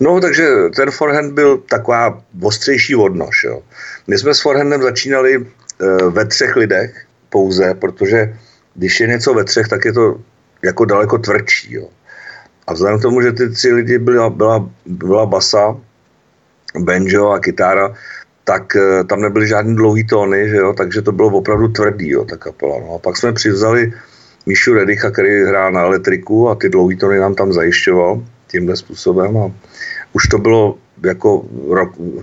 No, 0.00 0.20
takže 0.20 0.48
ten 0.76 0.90
forehand 0.90 1.32
byl 1.32 1.58
taková 1.58 2.22
ostřejší 2.42 2.96
odnož. 2.96 3.44
Jo. 3.44 3.62
My 4.06 4.18
jsme 4.18 4.34
s 4.34 4.40
forehandem 4.40 4.82
začínali 4.82 5.34
e, 5.34 5.44
ve 6.10 6.24
třech 6.24 6.56
lidech 6.56 7.06
pouze, 7.30 7.74
protože 7.74 8.36
když 8.74 9.00
je 9.00 9.06
něco 9.06 9.34
ve 9.34 9.44
třech, 9.44 9.68
tak 9.68 9.84
je 9.84 9.92
to 9.92 10.20
jako 10.62 10.84
daleko 10.84 11.18
tvrdší. 11.18 11.74
Jo. 11.74 11.88
A 12.66 12.72
vzhledem 12.72 12.98
k 12.98 13.02
tomu, 13.02 13.22
že 13.22 13.32
ty 13.32 13.48
tři 13.48 13.72
lidi 13.72 13.98
byla, 13.98 14.30
byla, 14.30 14.70
byla 14.86 15.26
basa, 15.26 15.76
banjo 16.78 17.30
a 17.30 17.38
kytára, 17.38 17.94
tak 18.44 18.76
uh, 18.76 19.06
tam 19.06 19.20
nebyly 19.20 19.48
žádný 19.48 19.76
dlouhý 19.76 20.04
tóny, 20.06 20.48
že 20.48 20.56
jo, 20.56 20.72
takže 20.72 21.02
to 21.02 21.12
bylo 21.12 21.28
opravdu 21.28 21.68
tvrdý, 21.68 22.08
jo, 22.08 22.24
ta 22.24 22.36
kapela. 22.36 22.80
No. 22.80 22.94
A 22.94 22.98
pak 22.98 23.16
jsme 23.16 23.32
přivzali 23.32 23.92
Míšu 24.46 24.74
Redicha, 24.74 25.10
který 25.10 25.44
hrál 25.44 25.72
na 25.72 25.80
elektriku 25.80 26.48
a 26.48 26.54
ty 26.54 26.68
dlouhý 26.68 26.96
tóny 26.96 27.18
nám 27.18 27.34
tam 27.34 27.52
zajišťoval 27.52 28.22
tímhle 28.50 28.76
způsobem 28.76 29.36
a 29.36 29.52
už 30.12 30.28
to 30.28 30.38
bylo 30.38 30.78
jako 31.04 31.44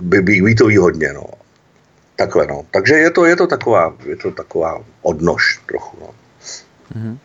by, 0.00 0.22
by, 0.22 0.40
by 0.42 0.76
hodně, 0.76 1.12
no. 1.12 1.24
Takhle, 2.16 2.46
no. 2.46 2.62
Takže 2.70 2.94
je 2.94 3.10
to, 3.10 3.24
je 3.24 3.36
to 3.36 3.46
taková, 3.46 3.94
je 4.04 4.16
to 4.16 4.30
taková 4.30 4.84
odnož 5.02 5.60
trochu, 5.66 5.96
no. 6.00 6.08
Mm-hmm. 6.96 7.18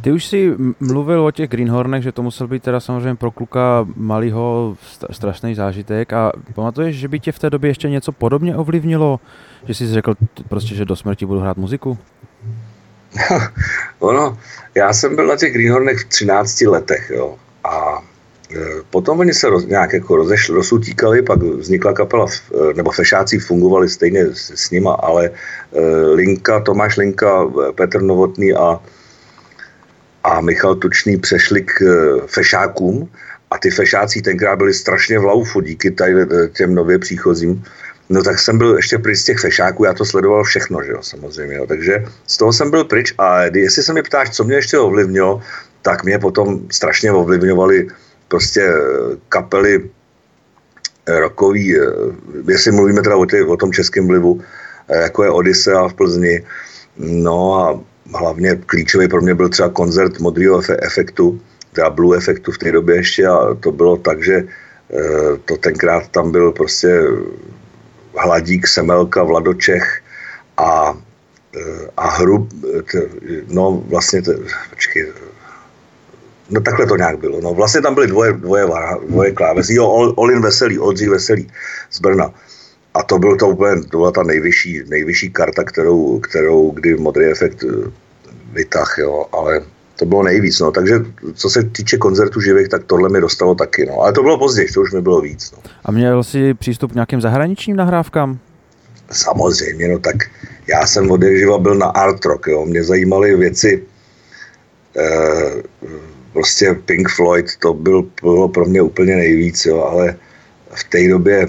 Ty 0.00 0.12
už 0.12 0.26
si 0.26 0.54
mluvil 0.80 1.24
o 1.24 1.30
těch 1.30 1.50
Greenhornech, 1.50 2.02
že 2.02 2.12
to 2.12 2.22
musel 2.22 2.46
být 2.46 2.62
teda 2.62 2.80
samozřejmě 2.80 3.14
pro 3.14 3.30
kluka 3.30 3.86
malýho 3.96 4.76
strašný 5.10 5.54
zážitek 5.54 6.12
a 6.12 6.32
pamatuješ, 6.54 6.96
že 6.96 7.08
by 7.08 7.20
tě 7.20 7.32
v 7.32 7.38
té 7.38 7.50
době 7.50 7.70
ještě 7.70 7.90
něco 7.90 8.12
podobně 8.12 8.56
ovlivnilo, 8.56 9.20
že 9.64 9.74
jsi 9.74 9.86
řekl 9.86 10.14
prostě, 10.48 10.74
že 10.74 10.84
do 10.84 10.96
smrti 10.96 11.26
budu 11.26 11.40
hrát 11.40 11.56
muziku? 11.56 11.98
ono, 13.98 14.38
já 14.74 14.92
jsem 14.92 15.16
byl 15.16 15.26
na 15.26 15.36
těch 15.36 15.52
Greenhornech 15.52 15.98
v 15.98 16.08
13 16.08 16.60
letech, 16.60 17.10
jo, 17.14 17.38
a 17.64 18.02
Potom 18.90 19.18
oni 19.18 19.34
se 19.34 19.48
roz, 19.48 19.66
nějak 19.66 19.92
jako 19.92 20.16
rozešli, 20.16 20.54
rozutíkali, 20.54 21.22
pak 21.22 21.42
vznikla 21.42 21.92
kapela, 21.92 22.26
e, 22.26 22.74
nebo 22.74 22.90
fešáci 22.90 23.38
fungovali 23.38 23.88
stejně 23.88 24.26
s, 24.26 24.50
s 24.50 24.70
nima, 24.70 24.92
ale 24.92 25.26
e, 25.26 25.30
Linka, 26.14 26.60
Tomáš 26.60 26.96
Linka, 26.96 27.46
Petr 27.74 28.02
Novotný 28.02 28.52
a 28.52 28.80
a 30.24 30.40
Michal 30.40 30.74
Tučný 30.74 31.16
přešli 31.16 31.62
k 31.62 31.82
eh, 31.82 32.26
fešákům 32.26 33.08
a 33.50 33.58
ty 33.58 33.70
fešáci 33.70 34.22
tenkrát 34.22 34.56
byli 34.56 34.74
strašně 34.74 35.18
v 35.18 35.24
laufu 35.24 35.60
díky 35.60 35.90
tady 35.90 36.22
eh, 36.22 36.48
těm 36.48 36.74
nově 36.74 36.98
příchozím. 36.98 37.64
No 38.10 38.22
tak 38.22 38.38
jsem 38.38 38.58
byl 38.58 38.76
ještě 38.76 38.98
pryč 38.98 39.18
z 39.18 39.24
těch 39.24 39.38
fešáků, 39.38 39.84
já 39.84 39.94
to 39.94 40.04
sledoval 40.04 40.44
všechno, 40.44 40.82
že 40.82 40.92
jo, 40.92 41.02
samozřejmě. 41.02 41.56
Jo. 41.56 41.66
Takže 41.66 42.04
z 42.26 42.36
toho 42.36 42.52
jsem 42.52 42.70
byl 42.70 42.84
pryč 42.84 43.14
a 43.18 43.42
jestli 43.42 43.82
se 43.82 43.92
mi 43.92 44.02
ptáš, 44.02 44.30
co 44.30 44.44
mě 44.44 44.56
ještě 44.56 44.78
ovlivnilo, 44.78 45.42
tak 45.82 46.04
mě 46.04 46.18
potom 46.18 46.60
strašně 46.70 47.12
ovlivňovaly 47.12 47.88
prostě 48.30 48.62
eh, 48.62 49.16
kapely 49.28 49.90
rokový, 51.06 51.74
jestli 52.48 52.72
mluvíme 52.72 53.02
teda 53.02 53.16
o, 53.16 53.26
tě, 53.26 53.44
o 53.44 53.56
tom 53.56 53.72
českém 53.72 54.06
vlivu, 54.06 54.40
jako 54.88 55.24
je 55.24 55.30
Odyssea 55.30 55.88
v 55.88 55.94
Plzni, 55.94 56.44
no 56.96 57.54
a 57.54 57.80
hlavně 58.18 58.56
klíčový 58.66 59.08
pro 59.08 59.20
mě 59.20 59.34
byl 59.34 59.48
třeba 59.48 59.68
koncert 59.68 60.20
modrého 60.20 60.62
efektu, 60.82 61.40
teda 61.72 61.90
Blue 61.90 62.16
efektu 62.16 62.52
v 62.52 62.58
té 62.58 62.72
době 62.72 62.96
ještě 62.96 63.26
a 63.26 63.54
to 63.54 63.72
bylo 63.72 63.96
tak, 63.96 64.24
že 64.24 64.36
eh, 64.36 65.36
to 65.44 65.56
tenkrát 65.56 66.08
tam 66.08 66.32
byl 66.32 66.52
prostě 66.52 67.02
Hladík, 68.16 68.66
Semelka, 68.66 69.22
Vladočech 69.22 70.02
a, 70.56 70.98
eh, 71.56 71.86
a 71.96 72.08
Hrub, 72.10 72.48
no 73.48 73.84
vlastně, 73.88 74.22
počkej, 74.70 75.12
no 76.50 76.60
takhle 76.60 76.86
to 76.86 76.96
nějak 76.96 77.18
bylo, 77.18 77.40
no 77.40 77.54
vlastně 77.54 77.80
tam 77.80 77.94
byly 77.94 78.06
dvoje, 78.06 78.32
dvoje, 78.32 78.66
dvoje 79.08 79.32
klávesy, 79.32 79.74
jo, 79.74 79.86
Olin 80.16 80.42
Veselý, 80.42 80.78
Oldřich 80.78 81.08
Veselý 81.08 81.50
z 81.90 82.00
Brna. 82.00 82.34
A 82.94 83.02
to 83.02 83.18
byl 83.18 83.36
to 83.36 83.48
úplně, 83.48 83.82
to 83.82 83.98
byla 83.98 84.10
ta 84.10 84.22
nejvyšší, 84.22 84.82
nejvyšší 84.88 85.30
karta, 85.30 85.64
kterou, 85.64 86.18
kterou 86.18 86.70
kdy 86.70 86.96
modrý 86.96 87.24
efekt 87.24 87.64
eh, 87.64 87.90
vytah, 88.52 88.96
jo, 88.98 89.26
ale 89.32 89.62
to 89.96 90.06
bylo 90.06 90.22
nejvíc, 90.22 90.60
no. 90.60 90.70
Takže 90.70 90.94
co 91.34 91.50
se 91.50 91.62
týče 91.62 91.96
koncertů 91.96 92.40
živých, 92.40 92.68
tak 92.68 92.84
tohle 92.84 93.08
mi 93.08 93.20
dostalo 93.20 93.54
taky, 93.54 93.86
no. 93.86 94.00
Ale 94.00 94.12
to 94.12 94.22
bylo 94.22 94.38
později, 94.38 94.68
to 94.68 94.80
už 94.80 94.92
mi 94.92 95.00
bylo 95.00 95.20
víc, 95.20 95.52
no. 95.52 95.58
A 95.84 95.92
měl 95.92 96.24
jsi 96.24 96.54
přístup 96.54 96.92
k 96.92 96.94
nějakým 96.94 97.20
zahraničním 97.20 97.76
nahrávkám? 97.76 98.38
Samozřejmě, 99.12 99.88
no 99.88 99.98
tak 99.98 100.16
já 100.66 100.86
jsem 100.86 101.10
od 101.10 101.20
byl 101.58 101.74
na 101.74 101.86
art 101.86 102.24
rock, 102.24 102.46
jo. 102.46 102.66
Mě 102.66 102.84
zajímaly 102.84 103.36
věci, 103.36 103.82
eh, 104.96 105.62
prostě 106.32 106.74
Pink 106.84 107.08
Floyd, 107.08 107.56
to 107.56 107.74
byl, 107.74 108.08
bylo 108.22 108.48
pro 108.48 108.64
mě 108.64 108.82
úplně 108.82 109.16
nejvíc, 109.16 109.66
jo, 109.66 109.82
ale 109.82 110.16
v 110.70 110.84
té 110.84 111.08
době, 111.08 111.46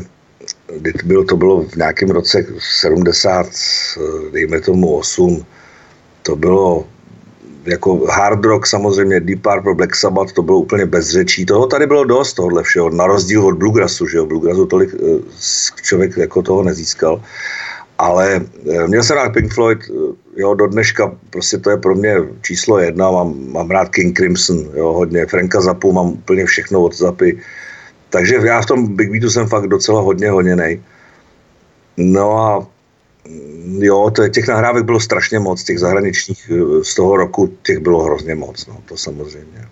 kdy 0.78 0.94
to 0.94 1.06
bylo, 1.06 1.24
to 1.24 1.38
bylo 1.38 1.62
v 1.64 1.76
nějakém 1.76 2.10
roce 2.10 2.46
70, 2.60 3.48
dejme 4.32 4.62
tomu 4.62 4.98
8, 4.98 5.46
to 6.24 6.36
bylo 6.36 6.86
jako 7.66 8.06
hard 8.06 8.46
rock 8.46 8.68
samozřejmě, 8.68 9.20
Deep 9.20 9.42
Purple, 9.42 9.76
Black 9.76 9.96
Sabbath, 9.96 10.34
to 10.34 10.42
bylo 10.42 10.60
úplně 10.60 10.86
bez 10.86 11.10
řečí. 11.10 11.46
Toho 11.46 11.68
tady 11.68 11.88
bylo 11.88 12.04
dost, 12.04 12.34
tohle 12.34 12.64
všeho, 12.64 12.90
na 12.90 13.08
rozdíl 13.08 13.46
od 13.46 13.58
Bluegrassu, 13.58 14.08
že 14.08 14.18
jo, 14.18 14.26
Bluegrassu 14.26 14.66
tolik 14.66 14.90
eh, 14.96 15.82
člověk 15.82 16.18
jako 16.18 16.42
toho 16.42 16.64
nezískal. 16.64 17.24
Ale 17.98 18.42
eh, 18.72 18.88
měl 18.88 19.04
jsem 19.04 19.16
rád 19.16 19.34
Pink 19.34 19.54
Floyd, 19.54 19.80
eh, 19.90 20.14
jo, 20.36 20.54
do 20.54 20.68
dneška 20.68 21.16
prostě 21.30 21.58
to 21.58 21.70
je 21.70 21.78
pro 21.78 21.96
mě 21.96 22.16
číslo 22.42 22.80
jedna, 22.80 23.12
mám, 23.12 23.52
mám 23.52 23.72
rád 23.72 23.90
King 23.90 24.18
Crimson, 24.18 24.58
jo, 24.76 24.94
hodně, 24.94 25.26
Franka 25.26 25.62
Zapu, 25.62 25.92
mám 25.92 26.08
úplně 26.08 26.46
všechno 26.46 26.84
od 26.84 26.96
Zapy. 26.96 27.40
Takže 28.10 28.36
já 28.36 28.62
v 28.62 28.66
tom 28.66 28.96
Big 28.96 29.12
Beatu 29.12 29.30
jsem 29.30 29.48
fakt 29.48 29.68
docela 29.68 30.02
hodně 30.02 30.30
honěnej. 30.30 30.82
No 31.98 32.38
a 32.38 32.68
jo, 33.80 34.12
to 34.16 34.24
je, 34.24 34.30
těch 34.30 34.48
nahrávek 34.48 34.84
bylo 34.84 35.00
strašně 35.00 35.40
moc, 35.40 35.64
těch 35.64 35.80
zahraničních 35.80 36.52
eh, 36.52 36.84
z 36.84 36.96
toho 36.96 37.18
roku, 37.18 37.58
těch 37.64 37.80
bylo 37.80 38.04
hrozně 38.04 38.36
moc, 38.36 38.68
no, 38.68 38.78
to 38.86 38.98
samozřejmě. 38.98 39.68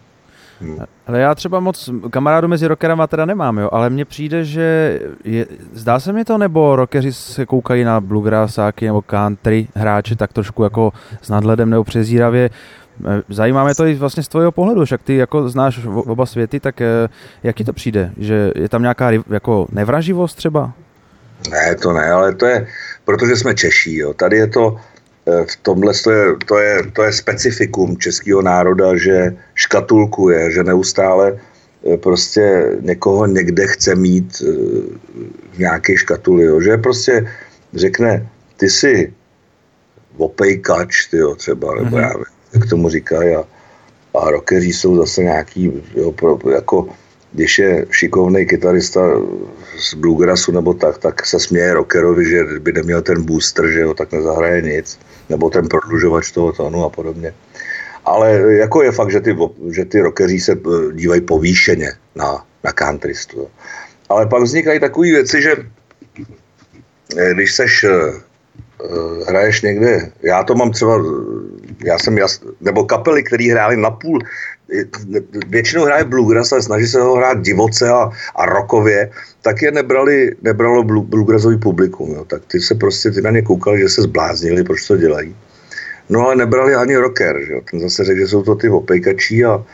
Ale 1.07 1.19
já 1.19 1.35
třeba 1.35 1.59
moc 1.59 1.89
kamarádu 2.09 2.47
mezi 2.47 2.67
rockerama 2.67 3.07
teda 3.07 3.25
nemám, 3.25 3.57
jo, 3.57 3.69
ale 3.71 3.89
mně 3.89 4.05
přijde, 4.05 4.45
že 4.45 4.99
je, 5.23 5.45
zdá 5.73 5.99
se 5.99 6.13
mi 6.13 6.25
to, 6.25 6.37
nebo 6.37 6.75
rockeři 6.75 7.13
se 7.13 7.45
koukají 7.45 7.83
na 7.83 8.01
bluegrassáky 8.01 8.85
nebo 8.85 9.01
country 9.01 9.67
hráče 9.75 10.15
tak 10.15 10.33
trošku 10.33 10.63
jako 10.63 10.93
s 11.21 11.29
nadhledem 11.29 11.69
nebo 11.69 11.83
přezíravě. 11.83 12.49
Eh, 13.07 13.21
zajímá 13.29 13.63
mě 13.63 13.75
to 13.75 13.85
i 13.85 13.95
vlastně 13.95 14.23
z 14.23 14.27
tvého 14.27 14.51
pohledu, 14.51 14.85
však 14.85 15.01
ty 15.03 15.15
jako 15.15 15.49
znáš 15.49 15.85
oba 15.85 16.25
světy, 16.25 16.59
tak 16.59 16.81
eh, 16.81 17.09
jak 17.43 17.55
ti 17.55 17.63
to 17.63 17.73
přijde? 17.73 18.11
Že 18.17 18.51
je 18.55 18.69
tam 18.69 18.81
nějaká 18.81 19.11
jako 19.11 19.67
nevraživost 19.71 20.37
třeba? 20.37 20.71
Ne, 21.51 21.75
to 21.75 21.93
ne, 21.93 22.11
ale 22.11 22.35
to 22.35 22.45
je, 22.45 22.67
protože 23.05 23.35
jsme 23.35 23.55
Češí. 23.55 23.97
Jo. 23.97 24.13
Tady 24.13 24.37
je 24.37 24.47
to, 24.47 24.77
v 25.25 25.55
tomhle 25.61 25.93
to 26.03 26.11
je, 26.11 26.25
to 26.45 26.57
je, 26.57 26.83
to 26.93 27.03
je 27.03 27.13
specifikum 27.13 27.97
českého 27.97 28.41
národa, 28.41 28.97
že 28.97 29.38
škatulkuje, 29.55 30.51
že 30.51 30.63
neustále 30.63 31.39
eh, 31.93 31.97
prostě 31.97 32.75
někoho 32.81 33.25
někde 33.25 33.67
chce 33.67 33.95
mít 33.95 34.41
eh, 34.41 34.51
v 35.53 35.57
nějaké 35.57 35.97
škatuli, 35.97 36.43
jo. 36.43 36.61
že 36.61 36.77
prostě 36.77 37.27
řekne, 37.73 38.27
ty 38.57 38.69
jsi 38.69 39.13
opejkač, 40.17 41.05
ty 41.05 41.17
jo, 41.17 41.35
třeba, 41.35 41.75
nebo 41.75 41.97
mm-hmm. 41.97 42.01
já 42.01 42.13
jak 42.53 42.69
tomu 42.69 42.89
říkají, 42.89 43.35
a, 43.35 43.43
a 44.19 44.31
rockeři 44.31 44.73
jsou 44.73 44.95
zase 44.97 45.23
nějaký, 45.23 45.71
jo, 45.95 46.11
pro, 46.11 46.39
jako 46.51 46.88
když 47.31 47.59
je 47.59 47.86
šikovný 47.91 48.45
kytarista 48.45 49.01
z 49.77 49.93
bluegrassu 49.93 50.51
nebo 50.51 50.74
tak, 50.74 50.98
tak 50.98 51.25
se 51.25 51.39
směje 51.39 51.74
rockerovi, 51.74 52.29
že 52.29 52.43
by 52.59 52.74
neměl 52.74 53.01
ten 53.01 53.24
booster, 53.24 53.67
že 53.67 53.79
jo, 53.79 53.93
tak 53.93 54.12
nezahraje 54.12 54.62
nic, 54.62 55.00
nebo 55.29 55.50
ten 55.50 55.67
prodlužovač 55.67 56.31
toho 56.31 56.53
tónu 56.53 56.83
a 56.86 56.89
podobně. 56.89 57.33
Ale 58.05 58.55
jako 58.55 58.83
je 58.83 58.91
fakt, 58.91 59.12
že 59.12 59.21
ty, 59.21 59.38
že 59.71 59.86
ty 59.86 60.01
rockeři 60.01 60.39
se 60.39 60.51
eh, 60.51 60.93
dívají 60.93 61.21
povýšeně 61.21 61.91
na, 62.15 62.45
na 62.63 62.71
countrystu. 62.71 63.48
Ale 64.09 64.25
pak 64.25 64.43
vznikají 64.43 64.79
takové 64.79 65.07
věci, 65.07 65.41
že 65.41 65.55
eh, 67.17 67.34
když 67.34 67.53
seš 67.53 67.84
eh, 67.84 67.89
hraješ 69.27 69.61
někde, 69.61 70.11
já 70.21 70.43
to 70.43 70.55
mám 70.55 70.71
třeba, 70.71 71.03
já 71.85 71.99
jsem 71.99 72.17
jas, 72.17 72.41
nebo 72.61 72.83
kapely, 72.83 73.23
které 73.23 73.51
hrály 73.51 73.77
na 73.77 73.91
půl, 73.91 74.19
většinou 75.47 75.85
hraje 75.85 76.03
bluegrass, 76.03 76.51
ale 76.51 76.61
snaží 76.61 76.87
se 76.87 77.01
ho 77.01 77.15
hrát 77.15 77.41
divoce 77.41 77.89
a, 77.89 78.11
a 78.35 78.45
rokově, 78.45 79.11
tak 79.41 79.61
je 79.61 79.71
nebrali, 79.71 80.35
nebralo 80.41 80.83
bluegrassový 80.83 81.57
publikum. 81.57 82.11
Jo. 82.11 82.25
Tak 82.25 82.41
ty 82.47 82.59
se 82.59 82.75
prostě 82.75 83.11
ty 83.11 83.21
na 83.21 83.31
ně 83.31 83.41
koukali, 83.41 83.79
že 83.79 83.89
se 83.89 84.01
zbláznili, 84.01 84.63
proč 84.63 84.87
to 84.87 84.97
dělají. 84.97 85.35
No 86.09 86.25
ale 86.25 86.35
nebrali 86.35 86.75
ani 86.75 86.97
rocker, 86.97 87.45
že 87.45 87.53
jo. 87.53 87.61
ten 87.71 87.79
zase 87.79 88.03
řekl, 88.03 88.19
že 88.19 88.27
jsou 88.27 88.43
to 88.43 88.55
ty 88.55 88.69
opejkačí 88.69 89.45
a 89.45 89.65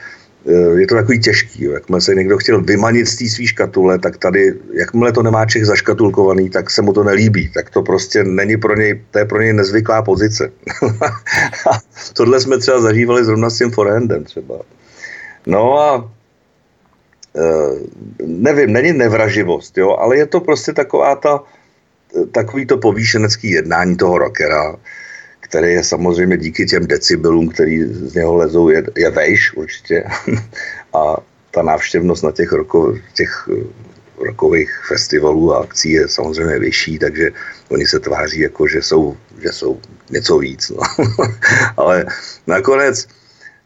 je 0.77 0.87
to 0.87 0.95
takový 0.95 1.19
těžký. 1.19 1.63
Jo. 1.63 1.71
Jakmile 1.71 2.01
se 2.01 2.15
někdo 2.15 2.37
chtěl 2.37 2.61
vymanit 2.61 3.07
z 3.07 3.15
té 3.15 3.29
svý 3.29 3.47
škatule, 3.47 3.99
tak 3.99 4.17
tady, 4.17 4.53
jakmile 4.73 5.11
to 5.11 5.23
nemá 5.23 5.45
Čech 5.45 5.65
zaškatulkovaný, 5.65 6.49
tak 6.49 6.71
se 6.71 6.81
mu 6.81 6.93
to 6.93 7.03
nelíbí. 7.03 7.49
Tak 7.49 7.69
to 7.69 7.81
prostě 7.81 8.23
není 8.23 8.57
pro 8.57 8.75
něj, 8.75 9.01
to 9.11 9.19
je 9.19 9.25
pro 9.25 9.41
něj 9.41 9.53
nezvyklá 9.53 10.01
pozice. 10.01 10.51
tohle 12.13 12.39
jsme 12.39 12.57
třeba 12.57 12.81
zažívali 12.81 13.25
zrovna 13.25 13.49
s 13.49 13.57
tím 13.57 13.71
forehandem 13.71 14.23
třeba. 14.23 14.55
No 15.47 15.79
a 15.79 16.11
e, 17.35 17.43
nevím, 18.25 18.73
není 18.73 18.93
nevraživost, 18.93 19.77
jo, 19.77 19.95
ale 19.99 20.17
je 20.17 20.25
to 20.25 20.39
prostě 20.39 20.73
taková 20.73 21.15
ta, 21.15 21.43
takový 22.31 22.65
to 22.65 22.77
povýšenecký 22.77 23.51
jednání 23.51 23.97
toho 23.97 24.17
rockera, 24.17 24.75
který 25.45 25.73
je 25.73 25.83
samozřejmě 25.83 26.37
díky 26.37 26.65
těm 26.65 26.87
decibelům, 26.87 27.49
který 27.49 27.83
z 27.83 28.13
něho 28.13 28.35
lezou, 28.35 28.69
je, 28.69 28.83
je 28.97 29.09
vejš 29.09 29.53
určitě. 29.53 30.03
a 30.93 31.17
ta 31.51 31.61
návštěvnost 31.61 32.23
na 32.23 32.31
těch, 32.31 32.51
roko, 32.51 32.97
těch 33.13 33.49
e, 33.53 33.63
rokových 34.25 34.71
festivalů 34.87 35.53
a 35.53 35.61
akcí 35.63 35.91
je 35.91 36.07
samozřejmě 36.07 36.59
vyšší, 36.59 36.99
takže 36.99 37.31
oni 37.69 37.85
se 37.87 37.99
tváří 37.99 38.39
jako, 38.39 38.67
že 38.67 38.81
jsou, 38.81 39.17
že 39.41 39.51
jsou 39.51 39.79
něco 40.09 40.37
víc. 40.37 40.69
No. 40.69 40.81
Ale 41.77 42.05
nakonec 42.47 43.07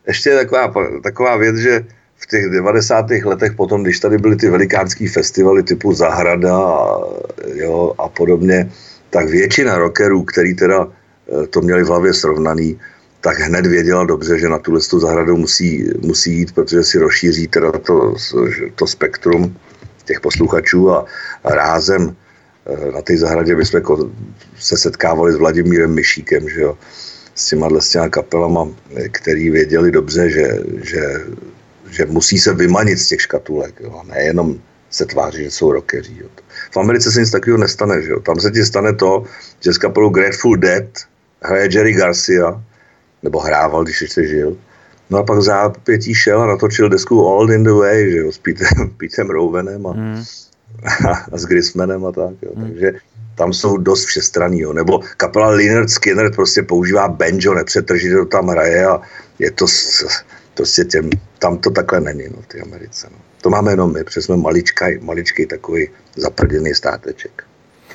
ještě 0.07 0.35
taková, 0.35 0.73
taková 1.03 1.37
věc, 1.37 1.55
že 1.55 1.85
v 2.17 2.25
těch 2.27 2.45
90. 2.49 3.05
letech 3.23 3.53
potom, 3.53 3.83
když 3.83 3.99
tady 3.99 4.17
byly 4.17 4.35
ty 4.35 4.49
velikánský 4.49 5.07
festivaly 5.07 5.63
typu 5.63 5.93
Zahrada 5.93 6.57
a, 6.57 6.99
jo, 7.53 7.93
a 7.97 8.09
podobně, 8.09 8.71
tak 9.09 9.29
většina 9.29 9.77
rockerů, 9.77 10.23
který 10.23 10.55
teda 10.55 10.87
eh, 10.87 10.98
to 11.49 11.61
měli 11.61 11.83
v 11.83 11.87
hlavě 11.87 12.13
srovnaný, 12.13 12.79
tak 13.21 13.39
hned 13.39 13.65
věděla 13.65 14.03
dobře, 14.03 14.39
že 14.39 14.49
na 14.49 14.59
tuhle 14.59 14.79
tu 14.89 14.99
zahradu 14.99 15.37
musí, 15.37 15.89
musí 16.01 16.33
jít, 16.33 16.51
protože 16.51 16.83
si 16.83 16.97
rozšíří 16.97 17.47
teda 17.47 17.71
to, 17.71 18.15
to 18.75 18.87
spektrum 18.87 19.55
těch 20.05 20.21
posluchačů 20.21 20.91
a 20.91 21.05
rázem 21.43 22.15
eh, 22.65 22.91
na 22.91 23.01
té 23.01 23.17
zahradě 23.17 23.55
bychom 23.55 24.11
se 24.59 24.77
setkávali 24.77 25.33
s 25.33 25.35
Vladimírem 25.35 25.93
Myšíkem, 25.93 26.49
že 26.49 26.61
jo 26.61 26.77
s 27.35 27.45
těma, 27.45 27.69
s 27.79 27.89
těma 27.89 28.09
kapelama, 28.09 28.67
který 29.11 29.49
věděli 29.49 29.91
dobře, 29.91 30.29
že, 30.29 30.47
že, 30.83 31.01
že 31.91 32.05
musí 32.05 32.39
se 32.39 32.53
vymanit 32.53 32.99
z 32.99 33.07
těch 33.07 33.21
škatulek. 33.21 33.79
Jo. 33.79 34.03
Nejenom 34.03 34.59
se 34.89 35.05
tváří, 35.05 35.43
že 35.43 35.51
jsou 35.51 35.71
rockeři. 35.71 36.17
Jo. 36.19 36.27
V 36.71 36.77
Americe 36.77 37.11
se 37.11 37.19
nic 37.19 37.31
takového 37.31 37.57
nestane. 37.57 38.01
Že 38.01 38.11
jo. 38.11 38.19
Tam 38.19 38.39
se 38.39 38.51
ti 38.51 38.65
stane 38.65 38.93
to, 38.93 39.23
že 39.59 39.73
z 39.73 39.77
kapelu 39.77 40.09
Grateful 40.09 40.57
Dead 40.57 40.83
hraje 41.41 41.69
Jerry 41.71 41.93
Garcia, 41.93 42.63
nebo 43.23 43.39
hrával, 43.39 43.83
když 43.83 44.01
ještě 44.01 44.27
žil. 44.27 44.57
No 45.09 45.17
a 45.17 45.23
pak 45.23 45.41
za 45.41 45.69
pětí 45.69 46.15
šel 46.15 46.41
a 46.41 46.47
natočil 46.47 46.89
desku 46.89 47.27
All 47.27 47.51
in 47.51 47.63
the 47.63 47.71
Way, 47.71 48.11
že 48.11 48.17
jo, 48.17 48.31
s 48.31 48.37
Petem, 48.37 48.89
Petem 48.97 49.29
Rowenem 49.29 49.87
a, 49.87 49.93
mm. 49.93 50.23
a, 51.07 51.11
a 51.31 51.37
s 51.37 51.45
Grismanem 51.45 52.05
a 52.05 52.11
tak. 52.11 52.33
Jo. 52.41 52.51
Mm. 52.55 52.67
Takže 52.67 52.91
tam 53.35 53.53
jsou 53.53 53.77
dost 53.77 54.05
všestranný, 54.05 54.59
jo. 54.59 54.73
nebo 54.73 54.99
kapela 55.17 55.49
Leonard 55.49 55.89
Skinner 55.89 56.35
prostě 56.35 56.63
používá 56.63 57.07
banjo, 57.07 57.53
nepřetržitě 57.53 58.15
to 58.15 58.25
tam 58.25 58.47
hraje 58.47 58.85
a 58.85 59.01
je 59.39 59.51
to 59.51 59.65
prostě 60.53 60.83
těm, 60.85 61.09
tam 61.39 61.57
to 61.57 61.69
takhle 61.69 62.01
není 62.01 62.23
no, 62.35 62.41
v 62.41 62.47
té 62.47 62.59
Americe. 62.59 63.07
No. 63.11 63.17
To 63.41 63.49
máme 63.49 63.71
jenom 63.71 63.93
my, 63.93 64.03
protože 64.03 64.21
jsme 64.21 64.37
maličký, 64.37 64.85
maličký 65.01 65.45
takový 65.45 65.89
zaprděný 66.15 66.75
státeček. 66.75 67.43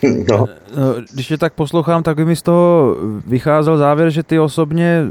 No. 0.29 0.47
no. 0.77 0.95
Když 1.13 1.29
tě 1.29 1.39
tak 1.39 1.53
poslouchám, 1.53 2.03
tak 2.03 2.17
by 2.17 2.25
mi 2.25 2.37
z 2.37 2.43
toho 2.43 2.97
vycházel 3.27 3.79
závěr, 3.79 4.11
že 4.11 4.23
ty 4.23 4.39
osobně 4.39 5.05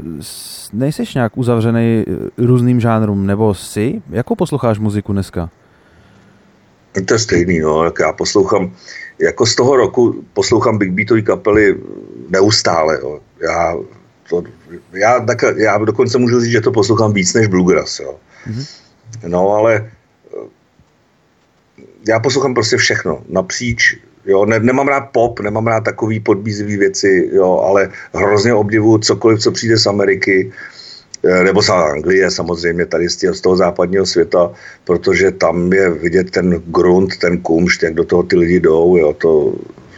nejseš 0.72 1.14
nějak 1.14 1.38
uzavřený 1.38 2.04
různým 2.38 2.80
žánrům, 2.80 3.26
nebo 3.26 3.54
jsi? 3.54 4.02
Jakou 4.10 4.34
posloucháš 4.34 4.78
muziku 4.78 5.12
dneska? 5.12 5.50
To 7.06 7.14
je 7.14 7.18
stejný, 7.18 7.60
no, 7.60 7.84
jak 7.84 7.98
já 8.00 8.12
poslouchám, 8.12 8.72
jako 9.18 9.46
z 9.46 9.54
toho 9.54 9.76
roku 9.76 10.24
poslouchám 10.32 10.78
Big 10.78 10.92
Beatový 10.92 11.22
kapely 11.22 11.80
neustále, 12.28 12.98
jo. 13.00 13.20
Já, 13.42 13.76
to, 14.28 14.42
já, 14.92 15.20
tak, 15.20 15.44
já 15.56 15.78
dokonce 15.78 16.18
můžu 16.18 16.40
říct, 16.40 16.50
že 16.50 16.60
to 16.60 16.72
poslouchám 16.72 17.12
víc 17.12 17.34
než 17.34 17.46
Bluegrass, 17.46 18.00
jo. 18.00 18.14
Mm-hmm. 18.46 18.80
No, 19.26 19.50
ale 19.50 19.90
eh, 20.34 20.48
já 22.08 22.20
poslouchám 22.20 22.54
prostě 22.54 22.76
všechno, 22.76 23.22
napříč, 23.28 23.98
jo, 24.26 24.46
ne, 24.46 24.58
nemám 24.60 24.88
rád 24.88 25.00
pop, 25.12 25.40
nemám 25.40 25.66
rád 25.66 25.84
takový 25.84 26.20
podbízivý 26.20 26.76
věci, 26.76 27.30
jo, 27.32 27.58
ale 27.58 27.88
hrozně 28.14 28.54
obdivuju 28.54 28.98
cokoliv, 28.98 29.40
co 29.40 29.50
přijde 29.50 29.78
z 29.78 29.86
Ameriky, 29.86 30.52
Eh, 31.24 31.44
nebo 31.44 31.62
z 31.62 31.70
Anglie 31.70 32.30
samozřejmě 32.30 32.86
tady 32.86 33.08
z 33.08 33.40
toho 33.40 33.56
západního 33.56 34.06
světa, 34.06 34.52
protože 34.84 35.32
tam 35.32 35.72
je 35.72 35.90
vidět 35.90 36.30
ten 36.30 36.62
grunt, 36.66 37.16
ten 37.16 37.40
kumšt, 37.40 37.82
jak 37.82 37.94
do 37.94 38.04
toho 38.04 38.22
ty 38.22 38.36
lidi 38.36 38.60
jdou, 38.60 38.96
jo, 38.96 39.12
to 39.12 39.54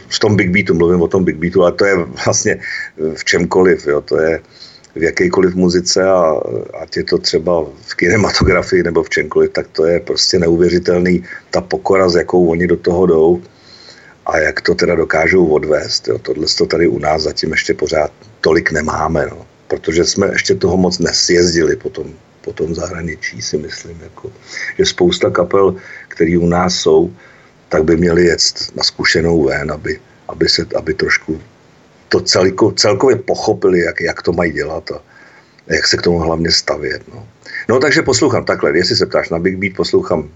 v 0.07 0.19
tom 0.19 0.35
Big 0.35 0.49
Beatu, 0.49 0.73
mluvím 0.73 1.01
o 1.01 1.07
tom 1.07 1.23
Big 1.23 1.35
Beatu, 1.35 1.63
ale 1.63 1.71
to 1.71 1.85
je 1.85 1.95
vlastně 2.25 2.59
v 3.13 3.25
čemkoliv, 3.25 3.87
jo, 3.87 4.01
to 4.01 4.21
je 4.21 4.39
v 4.95 5.03
jakékoliv 5.03 5.55
muzice 5.55 5.99
a 6.03 6.39
ať 6.81 6.97
je 6.97 7.03
to 7.03 7.17
třeba 7.17 7.65
v 7.81 7.95
kinematografii 7.95 8.83
nebo 8.83 9.03
v 9.03 9.09
čemkoliv, 9.09 9.51
tak 9.51 9.67
to 9.67 9.85
je 9.85 9.99
prostě 9.99 10.39
neuvěřitelný, 10.39 11.23
ta 11.51 11.61
pokora, 11.61 12.09
s 12.09 12.15
jakou 12.15 12.47
oni 12.47 12.67
do 12.67 12.77
toho 12.77 13.05
jdou 13.05 13.41
a 14.27 14.37
jak 14.37 14.61
to 14.61 14.75
teda 14.75 14.95
dokážou 14.95 15.47
odvést. 15.47 16.07
Jo. 16.07 16.17
Tohle 16.17 16.45
to 16.57 16.65
tady 16.65 16.87
u 16.87 16.99
nás 16.99 17.21
zatím 17.21 17.51
ještě 17.51 17.73
pořád 17.73 18.11
tolik 18.41 18.71
nemáme. 18.71 19.27
No 19.29 19.45
protože 19.67 20.05
jsme 20.05 20.27
ještě 20.27 20.55
toho 20.55 20.77
moc 20.77 20.99
nesjezdili 20.99 21.75
po 21.75 21.89
tom, 21.89 22.13
po 22.41 22.53
tom 22.53 22.75
zahraničí, 22.75 23.41
si 23.41 23.57
myslím. 23.57 24.01
Jako, 24.01 24.31
že 24.77 24.85
spousta 24.85 25.29
kapel, 25.29 25.75
které 26.07 26.37
u 26.37 26.47
nás 26.47 26.75
jsou, 26.75 27.13
tak 27.69 27.83
by 27.83 27.97
měli 27.97 28.25
jet 28.25 28.41
na 28.75 28.83
zkušenou 28.83 29.43
ven, 29.43 29.71
aby, 29.71 29.99
aby, 30.27 30.49
se, 30.49 30.65
aby 30.75 30.93
trošku 30.93 31.41
to 32.09 32.19
celko, 32.21 32.71
celkově 32.71 33.15
pochopili, 33.15 33.79
jak, 33.79 34.01
jak 34.01 34.21
to 34.21 34.31
mají 34.31 34.51
dělat 34.51 34.91
a 34.91 35.01
jak 35.67 35.87
se 35.87 35.97
k 35.97 36.01
tomu 36.01 36.19
hlavně 36.19 36.51
stavět. 36.51 37.01
No. 37.13 37.27
no 37.69 37.79
takže 37.79 38.01
poslouchám 38.01 38.45
takhle, 38.45 38.77
jestli 38.77 38.95
se 38.95 39.05
ptáš 39.05 39.29
na 39.29 39.39
Big 39.39 39.57
Beat, 39.57 39.75
poslouchám 39.75 40.29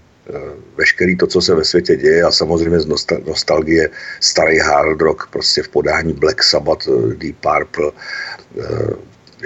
veškerý 0.76 1.16
to, 1.16 1.26
co 1.26 1.40
se 1.40 1.54
ve 1.54 1.64
světě 1.64 1.96
děje 1.96 2.22
a 2.22 2.30
samozřejmě 2.30 2.80
z 2.80 2.86
nostalgie 3.26 3.90
starý 4.20 4.58
hard 4.58 5.00
rock, 5.00 5.28
prostě 5.32 5.62
v 5.62 5.68
podání 5.68 6.12
Black 6.12 6.42
Sabbath, 6.42 6.88
eh, 6.88 7.14
Deep 7.14 7.36
Purple, 7.40 7.90
e, 7.90 8.66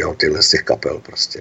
jo, 0.01 0.15
tyhle 0.15 0.43
z 0.43 0.51
těch 0.51 0.63
kapel 0.63 1.01
prostě. 1.01 1.41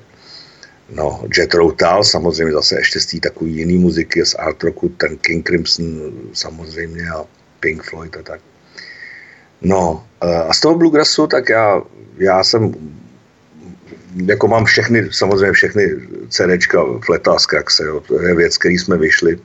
No, 0.89 1.24
Jet 1.38 1.54
Rotal, 1.54 2.04
samozřejmě 2.04 2.54
zase 2.54 2.76
ještě 2.76 3.00
z 3.00 3.06
té 3.06 3.19
takový 3.19 3.56
jiný 3.56 3.78
muziky, 3.78 4.26
z 4.26 4.36
art 4.36 4.63
rocku, 4.63 4.89
ten 4.89 5.17
King 5.17 5.48
Crimson 5.48 6.12
samozřejmě 6.34 7.10
a 7.10 7.26
Pink 7.60 7.84
Floyd 7.84 8.17
a 8.17 8.21
tak. 8.21 8.41
No, 9.62 10.06
eh, 10.21 10.43
a 10.43 10.54
z 10.54 10.60
toho 10.60 10.76
bluegrassu, 10.76 11.28
tak 11.28 11.50
já, 11.50 11.82
já 12.17 12.43
jsem 12.43 12.76
jako 14.15 14.47
mám 14.47 14.65
všechny, 14.65 15.08
samozřejmě 15.12 15.51
všechny 15.51 15.95
CDčka 16.30 16.84
Fleta 17.06 17.34
a 17.34 17.39
Skraxe, 17.39 17.84
jo, 17.84 17.99
to 17.99 18.21
je 18.21 18.36
věc, 18.36 18.58
který 18.58 18.78
jsme 18.78 18.97
vyšli. 18.97 19.39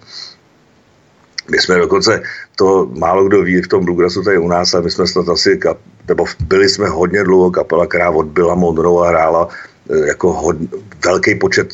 My 1.51 1.59
jsme 1.59 1.79
dokonce, 1.79 2.23
to 2.57 2.87
málo 2.87 3.25
kdo 3.25 3.43
ví 3.43 3.63
v 3.63 3.69
tom 3.69 3.85
bluegrassu 3.85 4.23
tady 4.23 4.39
u 4.39 4.49
nás, 4.49 4.75
a 4.75 4.81
my 4.81 4.91
jsme 4.91 5.07
snad 5.07 5.29
asi, 5.29 5.59
kap, 5.59 5.79
nebo 6.09 6.25
byli 6.41 6.69
jsme 6.69 6.89
hodně 6.89 7.25
dlouho 7.25 7.51
kapela, 7.51 7.87
která 7.87 8.11
odbyla 8.11 8.55
Monroe 8.55 9.07
a 9.07 9.11
hrála 9.11 9.49
e, 9.91 10.09
jako 10.09 10.33
hod, 10.33 10.57
velký 11.05 11.35
počet 11.35 11.69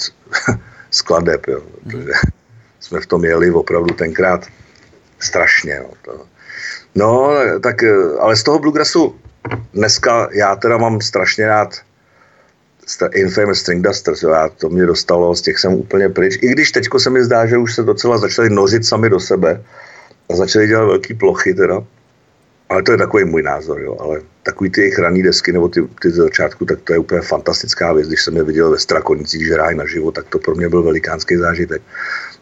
skladeb, 0.91 1.47
jo. 1.49 1.61
Hmm. 1.87 2.07
jsme 2.81 3.01
v 3.01 3.07
tom 3.07 3.25
jeli 3.25 3.51
opravdu 3.51 3.95
tenkrát 3.95 4.47
strašně. 5.19 5.81
No, 5.83 5.91
to. 6.03 6.27
no 6.95 7.31
tak, 7.63 7.83
e, 7.83 7.95
ale 8.21 8.37
z 8.37 8.43
toho 8.43 8.59
bluegrassu 8.59 9.15
dneska 9.75 10.29
já 10.33 10.57
teda 10.57 10.79
mám 10.79 11.01
strašně 11.01 11.47
rád 11.47 11.75
Infamous 13.15 13.59
String 13.59 13.87
Dusters, 13.87 14.23
jo, 14.23 14.31
já, 14.31 14.49
to 14.49 14.69
mě 14.69 14.87
dostalo, 14.87 15.35
z 15.35 15.43
těch 15.43 15.59
jsem 15.59 15.73
úplně 15.73 16.09
pryč. 16.09 16.39
I 16.43 16.49
když 16.49 16.73
teďko 16.73 17.01
se 17.01 17.11
mi 17.11 17.25
zdá, 17.25 17.47
že 17.47 17.59
už 17.59 17.75
se 17.75 17.83
docela 17.83 18.19
začali 18.19 18.51
nořit 18.51 18.87
sami 18.87 19.11
do 19.11 19.21
sebe 19.21 19.65
a 20.31 20.37
začali 20.37 20.67
dělat 20.67 20.85
velké 20.85 21.15
plochy 21.15 21.55
teda. 21.55 21.85
Ale 22.69 22.83
to 22.83 22.93
je 22.93 22.99
takový 22.99 23.25
můj 23.25 23.43
názor, 23.43 23.81
jo. 23.81 23.97
Ale 24.01 24.21
takový 24.43 24.71
ty 24.71 24.81
jejich 24.81 24.99
raný 24.99 25.23
desky 25.23 25.53
nebo 25.53 25.69
ty, 25.69 25.83
ty 26.03 26.11
z 26.11 26.15
začátku, 26.15 26.65
tak 26.65 26.79
to 26.85 26.93
je 26.93 26.99
úplně 26.99 27.21
fantastická 27.21 27.93
věc. 27.93 28.09
Když 28.09 28.23
jsem 28.23 28.37
je 28.37 28.43
viděl 28.43 28.71
ve 28.71 28.79
Strakonicích, 28.79 29.47
že 29.47 29.55
hrají 29.55 29.77
naživo, 29.77 30.11
tak 30.13 30.27
to 30.29 30.39
pro 30.39 30.55
mě 30.55 30.69
byl 30.69 30.83
velikánský 30.83 31.37
zážitek. 31.37 31.83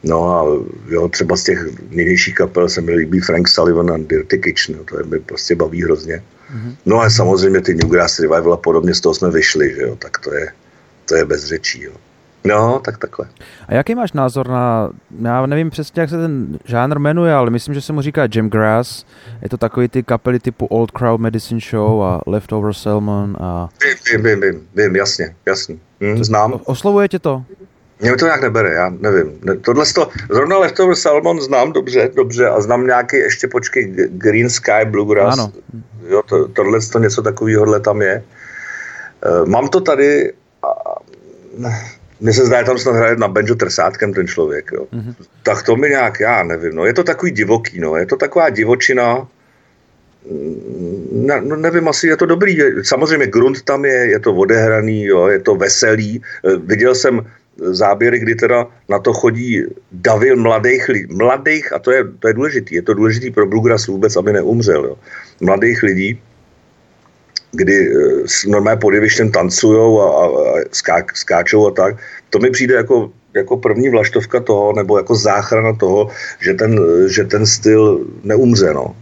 No 0.02 0.38
a 0.38 0.44
jo, 0.88 1.08
třeba 1.08 1.36
z 1.36 1.44
těch 1.44 1.66
nynějších 1.90 2.34
kapel 2.34 2.68
se 2.68 2.80
mi 2.80 2.94
líbí 2.94 3.20
Frank 3.20 3.48
Sullivan 3.48 3.90
a 3.90 3.98
Dirty 3.98 4.38
Kitchen, 4.38 4.76
no, 4.78 4.84
to 4.84 4.98
je 4.98 5.04
mi 5.04 5.20
prostě 5.20 5.54
baví 5.54 5.82
hrozně. 5.82 6.16
Mm-hmm. 6.16 6.76
No 6.86 7.00
a 7.00 7.10
samozřejmě 7.10 7.60
ty 7.60 7.74
Newgrass 7.74 8.18
Revival 8.18 8.52
a 8.52 8.56
podobně, 8.56 8.94
z 8.94 9.00
toho 9.00 9.14
jsme 9.14 9.30
vyšli, 9.30 9.74
že 9.74 9.82
jo, 9.82 9.96
tak 9.96 10.18
to 10.18 10.34
je, 10.34 10.48
to 11.04 11.16
je 11.16 11.24
bez 11.24 11.44
řečí, 11.44 11.82
jo. 11.82 11.92
No, 12.46 12.80
tak 12.84 12.98
takhle. 12.98 13.26
A 13.68 13.74
jaký 13.74 13.94
máš 13.94 14.12
názor 14.12 14.48
na, 14.48 14.90
já 15.22 15.46
nevím 15.46 15.70
přesně, 15.70 16.00
jak 16.00 16.10
se 16.10 16.16
ten 16.16 16.58
žánr 16.64 16.98
jmenuje, 16.98 17.34
ale 17.34 17.50
myslím, 17.50 17.74
že 17.74 17.80
se 17.80 17.92
mu 17.92 18.02
říká 18.02 18.28
Jim 18.34 18.50
Grass. 18.50 19.04
Je 19.42 19.48
to 19.48 19.56
takový 19.56 19.88
ty 19.88 20.02
kapely 20.02 20.40
typu 20.40 20.66
Old 20.66 20.90
Crowd 20.90 21.20
Medicine 21.20 21.60
Show 21.70 22.02
a 22.02 22.20
Leftover 22.26 22.72
Salmon 22.72 23.36
a... 23.40 23.68
Vím, 24.12 24.22
vím, 24.22 24.40
vím, 24.40 24.68
vím, 24.74 24.96
jasně, 24.96 25.36
jasně. 25.46 25.76
Hm, 26.00 26.24
znám. 26.24 26.60
Oslovuje 26.64 27.08
tě 27.08 27.18
to? 27.18 27.44
Mě 28.00 28.16
to 28.16 28.24
nějak 28.24 28.42
nebere, 28.42 28.74
já 28.74 28.92
nevím. 29.00 29.40
Tohle 29.60 29.84
to, 29.94 30.08
zrovna 30.30 30.58
Leftover 30.58 30.94
Salmon 30.94 31.40
znám 31.40 31.72
dobře, 31.72 32.10
dobře 32.16 32.48
a 32.48 32.60
znám 32.60 32.86
nějaký 32.86 33.16
ještě 33.16 33.48
počkej 33.48 34.08
Green 34.08 34.50
Sky 34.50 34.84
Bluegrass. 34.84 35.38
Ano. 35.38 35.52
Jo, 36.08 36.22
to, 36.22 36.48
tohle 36.48 36.80
to 36.92 36.98
něco 36.98 37.22
takového 37.22 37.80
tam 37.80 38.02
je. 38.02 38.24
Uh, 39.26 39.48
mám 39.48 39.68
to 39.68 39.80
tady 39.80 40.32
a, 40.62 40.68
mně 42.24 42.32
se 42.32 42.46
zdá, 42.46 42.58
že 42.58 42.64
tam 42.64 42.78
snad 42.78 42.96
hraje 42.96 43.16
na 43.16 43.28
banjo 43.28 43.54
trsátkem 43.54 44.14
ten 44.14 44.26
člověk. 44.26 44.70
Jo. 44.72 44.86
Mm-hmm. 44.92 45.14
Tak 45.42 45.62
to 45.62 45.76
mi 45.76 45.88
nějak, 45.88 46.20
já 46.20 46.42
nevím, 46.42 46.74
no. 46.74 46.84
je 46.84 46.92
to 46.92 47.04
takový 47.04 47.32
divoký, 47.32 47.80
no. 47.80 47.96
je 47.96 48.06
to 48.06 48.16
taková 48.16 48.50
divočina, 48.50 49.28
ne, 51.12 51.40
no 51.44 51.56
nevím, 51.56 51.88
asi 51.88 52.08
je 52.08 52.16
to 52.16 52.26
dobrý. 52.26 52.58
Samozřejmě 52.82 53.26
grunt 53.26 53.62
tam 53.62 53.84
je, 53.84 54.16
je 54.16 54.20
to 54.20 54.34
odehraný, 54.34 55.04
jo, 55.04 55.28
je 55.28 55.40
to 55.40 55.54
veselý. 55.56 56.22
Eh, 56.44 56.56
viděl 56.56 56.94
jsem 56.94 57.20
záběry, 57.56 58.18
kdy 58.18 58.34
teda 58.34 58.66
na 58.88 58.98
to 58.98 59.12
chodí 59.12 59.62
davy 59.92 60.36
mladých, 60.36 60.90
mladých 61.12 61.72
a 61.72 61.78
to 61.78 61.90
je, 61.90 62.04
to 62.18 62.28
je 62.28 62.34
důležitý, 62.34 62.74
je 62.74 62.82
to 62.82 62.94
důležitý 62.94 63.30
pro 63.30 63.46
bluegrass 63.46 63.86
vůbec, 63.86 64.16
aby 64.16 64.32
neumřel, 64.32 64.84
jo. 64.84 64.96
mladých 65.40 65.82
lidí, 65.82 66.20
kdy 67.54 67.88
eh, 67.88 68.48
normálně 68.48 68.80
pod 68.80 68.94
jevištěm 68.94 69.30
tancujou 69.30 70.00
a, 70.00 70.06
a, 70.06 70.24
a 70.26 70.62
skák, 70.72 71.16
skáčou 71.16 71.66
a 71.66 71.70
tak, 71.70 71.96
to 72.30 72.38
mi 72.38 72.50
přijde 72.50 72.74
jako, 72.74 73.10
jako 73.34 73.56
první 73.56 73.88
vlaštovka 73.88 74.40
toho, 74.40 74.72
nebo 74.72 74.96
jako 74.96 75.14
záchrana 75.14 75.72
toho, 75.72 76.10
že 76.40 76.54
ten, 76.54 76.80
že 77.08 77.24
ten 77.24 77.46
styl 77.46 78.06
neumře, 78.22 78.74
no. 78.74 78.96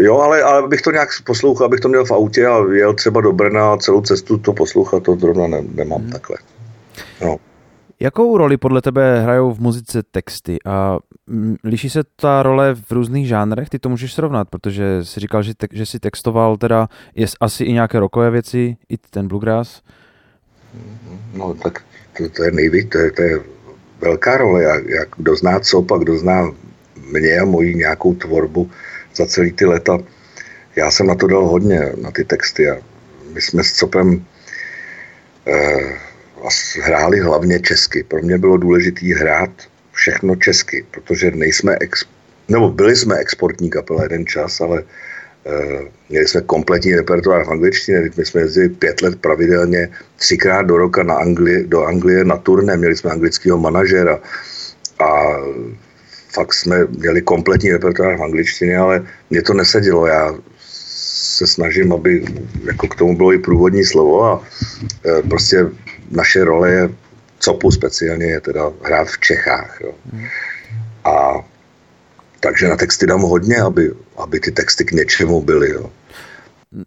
Jo, 0.00 0.18
ale, 0.18 0.42
ale 0.42 0.68
bych 0.68 0.82
to 0.82 0.90
nějak 0.90 1.08
poslouchal, 1.24 1.66
abych 1.66 1.80
to 1.80 1.88
měl 1.88 2.04
v 2.04 2.10
autě 2.10 2.46
a 2.46 2.64
jel 2.72 2.94
třeba 2.94 3.20
do 3.20 3.32
Brna 3.32 3.72
a 3.72 3.76
celou 3.76 4.00
cestu 4.00 4.38
to 4.38 4.52
poslouchat, 4.52 5.02
to 5.02 5.16
zrovna 5.16 5.46
ne, 5.46 5.64
nemám 5.74 6.00
hmm. 6.00 6.10
takhle. 6.10 6.36
No. 7.20 7.36
Jakou 8.00 8.38
roli 8.38 8.56
podle 8.56 8.82
tebe 8.82 9.20
hrajou 9.20 9.52
v 9.52 9.60
muzice 9.60 10.02
texty 10.02 10.58
a 10.64 10.98
liší 11.64 11.90
se 11.90 12.00
ta 12.16 12.42
role 12.42 12.74
v 12.74 12.92
různých 12.92 13.28
žánrech? 13.28 13.68
Ty 13.68 13.78
to 13.78 13.88
můžeš 13.88 14.12
srovnat, 14.12 14.48
protože 14.50 15.04
jsi 15.04 15.20
říkal, 15.20 15.42
že, 15.42 15.54
te, 15.54 15.66
že 15.72 15.86
jsi 15.86 16.00
textoval 16.00 16.56
teda 16.56 16.88
je 17.14 17.26
asi 17.40 17.64
i 17.64 17.72
nějaké 17.72 18.00
rokové 18.00 18.30
věci, 18.30 18.76
i 18.88 18.98
ten 18.98 19.28
bluegrass. 19.28 19.82
No 21.34 21.54
tak 21.54 21.82
to, 22.16 22.28
to 22.28 22.44
je 22.44 22.50
nejvíc, 22.50 22.88
to 22.88 22.98
je, 22.98 23.10
to 23.10 23.22
je 23.22 23.40
velká 24.00 24.36
role, 24.36 24.62
jak, 24.62 24.84
jak 24.86 25.08
kdo 25.16 25.36
zná 25.36 25.60
co, 25.60 25.82
pak 25.82 26.00
kdo 26.00 26.18
zná 26.18 26.50
mě 27.12 27.38
a 27.38 27.44
moji 27.44 27.74
nějakou 27.74 28.14
tvorbu 28.14 28.70
za 29.14 29.26
celý 29.26 29.52
ty 29.52 29.64
leta. 29.64 29.98
Já 30.76 30.90
jsem 30.90 31.06
na 31.06 31.14
to 31.14 31.26
dal 31.26 31.46
hodně, 31.46 31.92
na 32.02 32.10
ty 32.10 32.24
texty 32.24 32.70
a 32.70 32.76
my 33.32 33.40
jsme 33.40 33.64
s 33.64 33.72
Copem 33.72 34.24
eh, 35.46 35.98
hráli 36.82 37.20
hlavně 37.20 37.60
česky. 37.60 38.02
Pro 38.02 38.22
mě 38.22 38.38
bylo 38.38 38.56
důležité 38.56 39.14
hrát 39.14 39.50
všechno 39.92 40.36
česky, 40.36 40.86
protože 40.90 41.30
nejsme 41.30 41.76
ex, 41.80 42.04
nebo 42.48 42.70
byli 42.70 42.96
jsme 42.96 43.16
exportní 43.16 43.70
kapela 43.70 44.02
jeden 44.02 44.26
čas, 44.26 44.60
ale 44.60 44.82
uh, 44.82 45.88
měli 46.08 46.28
jsme 46.28 46.40
kompletní 46.40 46.94
repertoár 46.94 47.44
v 47.44 47.50
angličtině, 47.50 48.10
my 48.16 48.24
jsme 48.24 48.40
jezdili 48.40 48.68
pět 48.68 49.02
let 49.02 49.20
pravidelně, 49.20 49.88
třikrát 50.16 50.62
do 50.62 50.76
roka 50.76 51.02
na 51.02 51.14
Angli, 51.14 51.64
do 51.66 51.84
Anglie 51.84 52.24
na 52.24 52.36
turné, 52.36 52.76
měli 52.76 52.96
jsme 52.96 53.10
anglického 53.10 53.58
manažera 53.58 54.20
a 54.98 55.10
fakt 56.34 56.54
jsme 56.54 56.84
měli 56.84 57.22
kompletní 57.22 57.72
repertoár 57.72 58.16
v 58.16 58.22
angličtině, 58.22 58.78
ale 58.78 59.06
mě 59.30 59.42
to 59.42 59.54
nesedělo, 59.54 60.06
já 60.06 60.34
se 61.34 61.46
snažím, 61.46 61.92
aby 61.92 62.24
jako 62.64 62.88
k 62.88 62.94
tomu 62.94 63.16
bylo 63.16 63.32
i 63.32 63.38
průvodní 63.38 63.84
slovo 63.84 64.24
a 64.24 64.42
e, 65.06 65.22
prostě 65.22 65.66
naše 66.14 66.44
role 66.44 66.70
je, 66.70 66.88
COPu 67.38 67.70
speciálně, 67.70 68.26
je 68.26 68.40
teda 68.40 68.72
hrát 68.82 69.08
v 69.08 69.18
Čechách. 69.18 69.78
Jo. 69.80 69.92
A 71.04 71.44
takže 72.40 72.68
na 72.68 72.76
texty 72.76 73.06
dám 73.06 73.20
hodně, 73.20 73.56
aby, 73.60 73.92
aby 74.16 74.40
ty 74.40 74.50
texty 74.50 74.84
k 74.84 74.92
něčemu 74.92 75.40
byly. 75.40 75.70
Jo. 75.70 75.90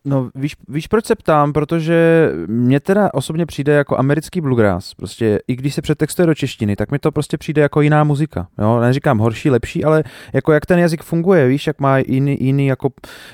No 0.06 0.30
víš, 0.36 0.56
víš, 0.70 0.88
proč 0.88 1.06
se 1.06 1.16
ptám? 1.16 1.54
Protože 1.54 2.30
mně 2.48 2.80
teda 2.80 3.10
osobně 3.14 3.46
přijde 3.46 3.74
jako 3.74 3.98
americký 3.98 4.42
bluegrass. 4.42 4.94
Prostě 4.94 5.40
i 5.48 5.56
když 5.56 5.76
se 5.76 5.82
přetextuje 5.82 6.26
do 6.26 6.36
češtiny, 6.36 6.76
tak 6.76 6.92
mi 6.92 7.00
to 7.00 7.12
prostě 7.12 7.38
přijde 7.38 7.62
jako 7.62 7.82
jiná 7.82 8.04
muzika. 8.04 8.48
Jo? 8.60 8.80
Neříkám 8.80 9.18
horší, 9.18 9.50
lepší, 9.50 9.84
ale 9.84 10.04
jako 10.34 10.54
jak 10.54 10.66
ten 10.66 10.80
jazyk 10.80 11.04
funguje, 11.04 11.48
víš, 11.48 11.68
jak 11.68 11.80
má 11.80 11.98
jiný, 11.98 12.38
jiný 12.42 12.68
jako 12.68 12.90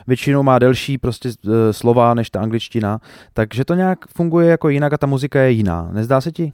většinou 0.07 0.43
má 0.43 0.59
delší 0.59 0.97
prostě 0.97 1.29
e, 1.29 1.73
slova 1.73 2.13
než 2.13 2.29
ta 2.29 2.41
angličtina, 2.41 2.99
takže 3.33 3.65
to 3.65 3.73
nějak 3.73 3.99
funguje 4.15 4.49
jako 4.49 4.69
jinak 4.69 4.93
a 4.93 4.97
ta 4.97 5.07
muzika 5.07 5.41
je 5.41 5.51
jiná. 5.51 5.89
Nezdá 5.91 6.21
se 6.21 6.31
ti? 6.31 6.53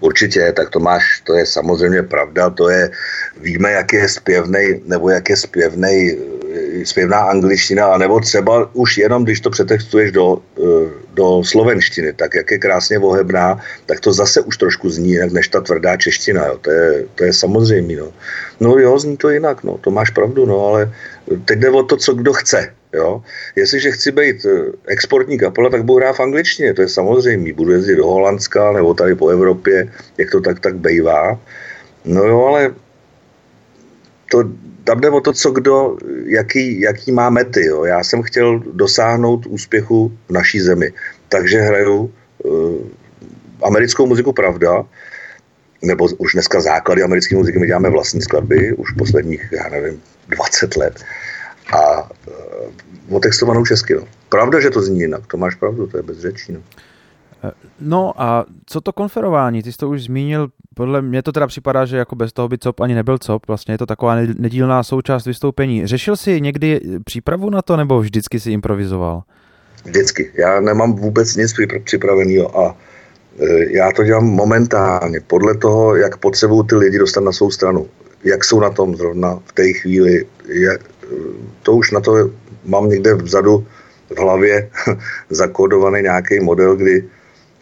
Určitě, 0.00 0.52
tak 0.56 0.70
to 0.70 0.80
máš, 0.80 1.20
to 1.24 1.34
je 1.34 1.46
samozřejmě 1.46 2.02
pravda, 2.02 2.50
to 2.50 2.68
je, 2.68 2.90
víme, 3.40 3.72
jak 3.72 3.92
je 3.92 4.08
zpěvnej, 4.08 4.82
nebo 4.86 5.10
jak 5.10 5.30
je 5.30 5.36
zpěvnej, 5.36 6.18
zpěvná 6.84 7.18
angličtina, 7.18 7.98
nebo 7.98 8.20
třeba 8.20 8.70
už 8.72 8.98
jenom, 8.98 9.24
když 9.24 9.40
to 9.40 9.50
přetextuješ 9.50 10.12
do, 10.12 10.38
eh, 10.58 10.90
do 11.14 11.44
slovenštiny, 11.44 12.12
tak 12.12 12.34
jak 12.34 12.50
je 12.50 12.58
krásně 12.58 12.98
vohebná, 12.98 13.60
tak 13.86 14.00
to 14.00 14.12
zase 14.12 14.40
už 14.40 14.56
trošku 14.56 14.90
zní 14.90 15.10
jinak 15.10 15.32
než 15.32 15.48
ta 15.48 15.60
tvrdá 15.60 15.96
čeština, 15.96 16.46
jo. 16.46 16.58
To, 16.60 16.70
je, 16.70 17.04
to 17.14 17.24
je 17.24 17.32
samozřejmé, 17.32 17.94
no. 17.94 18.08
No 18.60 18.78
jo, 18.78 18.98
zní 18.98 19.16
to 19.16 19.30
jinak, 19.30 19.64
no, 19.64 19.78
to 19.78 19.90
máš 19.90 20.10
pravdu, 20.10 20.46
no, 20.46 20.66
ale 20.66 20.92
teď 21.44 21.58
jde 21.58 21.70
o 21.70 21.82
to, 21.82 21.96
co 21.96 22.14
kdo 22.14 22.32
chce, 22.32 22.72
Jo? 22.96 23.22
Jestliže 23.56 23.90
chci 23.90 24.12
být 24.12 24.46
eh, 24.46 24.72
exportní 24.86 25.38
kapela, 25.38 25.70
tak 25.70 25.84
budu 25.84 25.98
hrát 25.98 26.16
v 26.16 26.20
angličtině, 26.20 26.74
to 26.74 26.82
je 26.82 26.88
samozřejmé. 26.88 27.52
Budu 27.52 27.72
jezdit 27.72 27.96
do 27.96 28.06
Holandska 28.06 28.72
nebo 28.72 28.94
tady 28.94 29.14
po 29.14 29.28
Evropě, 29.28 29.92
jak 30.18 30.30
to 30.30 30.40
tak 30.40 30.60
tak 30.60 30.76
bejvá. 30.76 31.38
No 32.04 32.24
jo, 32.24 32.40
ale 32.44 32.74
to, 34.30 34.44
tam 34.84 35.00
jde 35.00 35.10
o 35.10 35.20
to, 35.20 35.32
co 35.32 35.50
kdo, 35.50 35.96
jaký, 36.24 36.80
jaký 36.80 37.12
má 37.12 37.30
mety. 37.30 37.66
Jo. 37.66 37.84
Já 37.84 38.04
jsem 38.04 38.22
chtěl 38.22 38.62
dosáhnout 38.72 39.46
úspěchu 39.46 40.12
v 40.28 40.32
naší 40.32 40.60
zemi, 40.60 40.92
takže 41.28 41.60
hraju 41.60 42.12
uh, 42.44 42.76
americkou 43.62 44.06
muziku, 44.06 44.32
pravda, 44.32 44.84
nebo 45.82 46.08
už 46.18 46.32
dneska 46.32 46.60
základy 46.60 47.02
americké 47.02 47.36
muziky, 47.36 47.58
my 47.58 47.66
děláme 47.66 47.90
vlastní 47.90 48.22
skladby, 48.22 48.72
už 48.72 48.92
posledních, 48.92 49.48
já 49.52 49.68
nevím, 49.68 50.02
20 50.28 50.76
let. 50.76 51.04
A 51.72 52.02
uh, 52.02 53.16
otextovanou 53.16 53.64
česky. 53.64 53.94
No. 53.94 54.08
Pravda, 54.28 54.60
že 54.60 54.70
to 54.70 54.82
zní 54.82 55.00
jinak, 55.00 55.26
to 55.26 55.36
máš 55.36 55.54
pravdu, 55.54 55.86
to 55.86 55.96
je 55.96 56.02
bez 56.02 56.18
řečí. 56.18 56.52
No. 56.52 56.60
No 57.80 58.12
a 58.16 58.44
co 58.66 58.80
to 58.80 58.92
konferování? 58.92 59.62
Ty 59.62 59.72
jsi 59.72 59.78
to 59.78 59.88
už 59.88 60.02
zmínil, 60.02 60.48
podle 60.74 61.02
mě 61.02 61.22
to 61.22 61.32
teda 61.32 61.46
připadá, 61.46 61.84
že 61.84 61.96
jako 61.96 62.16
bez 62.16 62.32
toho 62.32 62.48
by 62.48 62.58
COP 62.58 62.80
ani 62.80 62.94
nebyl 62.94 63.18
COP, 63.18 63.46
vlastně 63.46 63.74
je 63.74 63.78
to 63.78 63.86
taková 63.86 64.16
nedílná 64.38 64.82
součást 64.82 65.26
vystoupení. 65.26 65.86
Řešil 65.86 66.16
jsi 66.16 66.40
někdy 66.40 66.80
přípravu 67.04 67.50
na 67.50 67.62
to, 67.62 67.76
nebo 67.76 68.00
vždycky 68.00 68.40
si 68.40 68.52
improvizoval? 68.52 69.22
Vždycky. 69.84 70.32
Já 70.38 70.60
nemám 70.60 70.92
vůbec 70.92 71.36
nic 71.36 71.54
připraveného 71.84 72.58
a 72.58 72.76
e, 73.40 73.76
já 73.76 73.92
to 73.92 74.04
dělám 74.04 74.24
momentálně, 74.24 75.20
podle 75.26 75.54
toho, 75.54 75.96
jak 75.96 76.16
potřebuju 76.16 76.62
ty 76.62 76.74
lidi 76.74 76.98
dostat 76.98 77.20
na 77.20 77.32
svou 77.32 77.50
stranu. 77.50 77.86
Jak 78.24 78.44
jsou 78.44 78.60
na 78.60 78.70
tom 78.70 78.96
zrovna 78.96 79.38
v 79.44 79.52
té 79.52 79.72
chvíli. 79.72 80.26
Je, 80.48 80.78
to 81.62 81.72
už 81.76 81.90
na 81.90 82.00
to 82.00 82.30
mám 82.64 82.88
někde 82.88 83.14
vzadu 83.14 83.66
v 84.10 84.18
hlavě 84.18 84.70
zakódovaný 85.30 86.02
nějaký 86.02 86.40
model, 86.40 86.76
kdy 86.76 87.04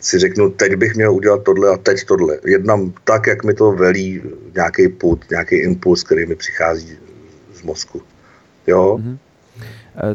si 0.04 0.18
řeknu, 0.18 0.50
teď 0.50 0.74
bych 0.74 0.94
měl 0.94 1.14
udělat 1.14 1.42
tohle 1.42 1.70
a 1.70 1.76
teď 1.76 2.04
tohle. 2.04 2.38
Jednám 2.44 2.92
tak, 3.04 3.26
jak 3.26 3.44
mi 3.44 3.54
to 3.54 3.72
velí 3.72 4.22
nějaký 4.54 4.88
put, 4.88 5.30
nějaký 5.30 5.56
impuls, 5.56 6.02
který 6.02 6.26
mi 6.26 6.34
přichází 6.34 6.98
z 7.54 7.62
mozku. 7.62 8.02
Jo? 8.66 8.98
Mm-hmm. 9.00 9.18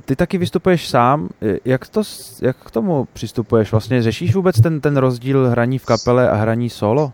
Ty 0.06 0.16
taky 0.16 0.38
vystupuješ 0.38 0.90
sám. 0.90 1.30
Jak, 1.66 1.88
to, 1.88 2.02
jak 2.42 2.58
k 2.58 2.72
tomu 2.72 3.08
přistupuješ? 3.14 3.72
Vlastně 3.72 4.04
řešíš 4.04 4.36
vůbec 4.36 4.62
ten, 4.62 4.82
ten 4.82 4.98
rozdíl 4.98 5.50
hraní 5.50 5.80
v 5.80 5.86
kapele 5.86 6.30
a 6.30 6.36
hraní 6.36 6.70
solo? 6.70 7.14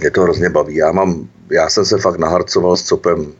Mě 0.00 0.10
to 0.10 0.22
hrozně 0.22 0.50
baví. 0.50 0.74
Já, 0.74 0.92
mám, 0.92 1.28
já 1.50 1.68
jsem 1.68 1.84
se 1.84 1.98
fakt 1.98 2.18
naharcoval 2.18 2.76
s 2.76 2.82
copem 2.82 3.32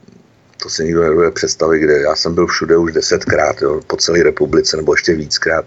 to 0.63 0.69
si 0.69 0.85
nikdo 0.85 1.03
nedovede 1.03 1.31
představit, 1.31 1.81
kde 1.81 2.01
já 2.01 2.17
jsem 2.17 2.35
byl 2.35 2.47
všude 2.47 2.77
už 2.77 2.93
desetkrát, 2.93 3.63
jo, 3.63 3.81
po 3.87 3.97
celé 3.97 4.23
republice 4.23 4.77
nebo 4.77 4.95
ještě 4.95 5.15
víckrát 5.15 5.65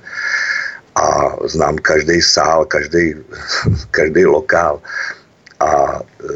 a 0.96 1.38
znám 1.48 1.76
každý 1.78 2.22
sál, 2.22 2.66
každý, 2.66 3.16
každý 3.92 4.26
lokál. 4.26 4.82
A 5.60 6.00
e, 6.00 6.34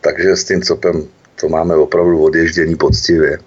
takže 0.00 0.36
s 0.36 0.44
tím 0.44 0.62
copem 0.62 1.08
to 1.40 1.48
máme 1.48 1.76
opravdu 1.76 2.22
odježdění 2.22 2.76
poctivě. 2.76 3.38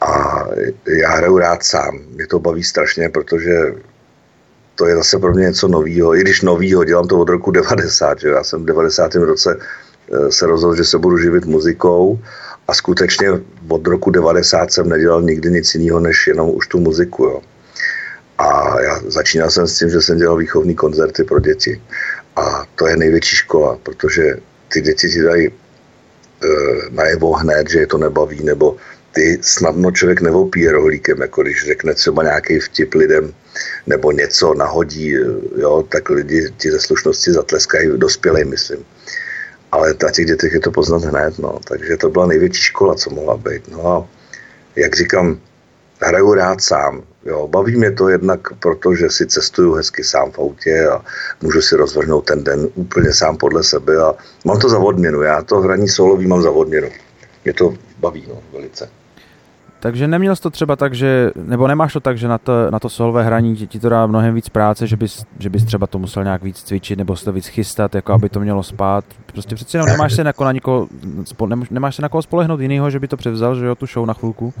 A 0.00 0.44
já 0.86 1.10
hraju 1.10 1.38
rád 1.38 1.64
sám. 1.64 1.98
Mě 2.08 2.26
to 2.26 2.38
baví 2.38 2.62
strašně, 2.62 3.08
protože 3.08 3.74
to 4.74 4.86
je 4.86 4.96
zase 4.96 5.18
pro 5.18 5.32
mě 5.32 5.44
něco 5.44 5.68
novýho. 5.68 6.14
I 6.14 6.20
když 6.20 6.42
novýho, 6.42 6.84
dělám 6.84 7.08
to 7.08 7.18
od 7.18 7.28
roku 7.28 7.50
90. 7.50 8.20
Že? 8.20 8.28
Já 8.28 8.44
jsem 8.44 8.62
v 8.62 8.66
90. 8.66 9.14
roce 9.14 9.58
e, 10.12 10.32
se 10.32 10.46
rozhodl, 10.46 10.76
že 10.76 10.84
se 10.84 10.98
budu 10.98 11.18
živit 11.18 11.44
muzikou 11.44 12.18
a 12.68 12.74
skutečně 12.74 13.30
od 13.68 13.86
roku 13.86 14.10
90 14.10 14.72
jsem 14.72 14.88
nedělal 14.88 15.22
nikdy 15.22 15.50
nic 15.50 15.74
jiného, 15.74 16.00
než 16.00 16.26
jenom 16.26 16.50
už 16.50 16.66
tu 16.66 16.80
muziku. 16.80 17.24
Jo. 17.24 17.40
Já 18.80 19.00
začínal 19.06 19.50
jsem 19.50 19.66
s 19.66 19.78
tím, 19.78 19.90
že 19.90 20.00
jsem 20.00 20.18
dělal 20.18 20.36
výchovní 20.36 20.74
koncerty 20.74 21.24
pro 21.24 21.40
děti. 21.40 21.82
A 22.36 22.66
to 22.74 22.86
je 22.86 22.96
největší 22.96 23.36
škola, 23.36 23.78
protože 23.82 24.36
ty 24.72 24.80
děti 24.80 25.08
ti 25.08 25.22
dají 25.22 25.46
e, 25.46 25.52
najevo 26.90 27.32
hned, 27.32 27.70
že 27.70 27.78
je 27.78 27.86
to 27.86 27.98
nebaví, 27.98 28.44
nebo 28.44 28.76
ty 29.12 29.38
snadno 29.42 29.90
člověk 29.90 30.20
neopíje 30.20 30.72
rohlíkem, 30.72 31.20
jako 31.20 31.42
když 31.42 31.66
řekne 31.66 31.94
třeba 31.94 32.22
nějaký 32.22 32.60
vtip 32.60 32.94
lidem, 32.94 33.34
nebo 33.86 34.12
něco 34.12 34.54
nahodí, 34.54 35.16
jo, 35.56 35.84
tak 35.88 36.10
lidi 36.10 36.52
ti 36.56 36.70
ze 36.70 36.80
slušnosti 36.80 37.32
zatleskají 37.32 37.88
dospělej, 37.96 38.44
myslím 38.44 38.84
ale 39.72 39.94
na 40.02 40.10
těch 40.10 40.26
dětech 40.26 40.52
je 40.52 40.60
to 40.60 40.70
poznat 40.70 41.04
hned, 41.04 41.38
no. 41.38 41.60
takže 41.68 41.96
to 41.96 42.10
byla 42.10 42.26
největší 42.26 42.62
škola, 42.62 42.94
co 42.94 43.10
mohla 43.10 43.36
být. 43.36 43.68
No 43.68 43.86
a 43.86 44.08
jak 44.76 44.96
říkám, 44.96 45.40
hraju 46.00 46.34
rád 46.34 46.60
sám. 46.60 47.02
Jo, 47.24 47.48
baví 47.48 47.76
mě 47.76 47.90
to 47.90 48.08
jednak 48.08 48.40
proto, 48.60 48.94
že 48.94 49.10
si 49.10 49.26
cestuju 49.26 49.72
hezky 49.72 50.04
sám 50.04 50.32
v 50.32 50.38
autě 50.38 50.88
a 50.88 51.04
můžu 51.42 51.62
si 51.62 51.76
rozvrhnout 51.76 52.24
ten 52.24 52.44
den 52.44 52.68
úplně 52.74 53.14
sám 53.14 53.36
podle 53.36 53.64
sebe 53.64 53.96
a 54.02 54.14
mám 54.44 54.60
to 54.60 54.68
za 54.68 54.78
odměnu. 54.78 55.22
Já 55.22 55.42
to 55.42 55.60
hraní 55.60 55.88
solový 55.88 56.26
mám 56.26 56.42
za 56.42 56.50
odměnu. 56.50 56.88
Mě 57.44 57.52
to 57.52 57.74
baví 57.98 58.24
no, 58.28 58.42
velice. 58.52 58.88
Takže 59.80 60.08
neměl 60.08 60.36
jsi 60.36 60.42
to 60.42 60.50
třeba 60.50 60.76
tak, 60.76 60.94
že, 60.94 61.30
nebo 61.36 61.66
nemáš 61.66 61.92
to 61.92 62.00
tak, 62.00 62.18
že 62.18 62.28
na 62.28 62.38
to, 62.38 62.70
na 62.70 62.78
to 62.78 62.88
solové 62.88 63.22
hraní 63.22 63.56
ti, 63.56 63.66
ti 63.66 63.80
to 63.80 63.88
dá 63.88 64.06
mnohem 64.06 64.34
víc 64.34 64.48
práce, 64.48 64.86
že 64.86 64.96
bys, 64.96 65.24
že 65.38 65.50
bys 65.50 65.64
třeba 65.64 65.86
to 65.86 65.98
musel 65.98 66.24
nějak 66.24 66.42
víc 66.42 66.62
cvičit 66.62 66.98
nebo 66.98 67.16
se 67.16 67.24
to 67.24 67.32
víc 67.32 67.46
chystat, 67.46 67.94
jako 67.94 68.12
aby 68.12 68.28
to 68.28 68.40
mělo 68.40 68.62
spát. 68.62 69.04
Prostě 69.32 69.54
přeci 69.54 69.76
jenom 69.76 69.88
nemáš 69.88 70.14
se 70.14 70.22
jako 70.22 70.44
na 70.44 70.52
nikoho, 70.52 70.88
nemáš 71.70 71.96
se 71.96 72.02
na 72.02 72.08
koho 72.08 72.22
spolehnout 72.22 72.60
jinýho, 72.60 72.90
že 72.90 73.00
by 73.00 73.08
to 73.08 73.16
převzal, 73.16 73.54
že 73.54 73.66
jo, 73.66 73.74
tu 73.74 73.86
show 73.86 74.06
na 74.06 74.14
chvilku? 74.14 74.54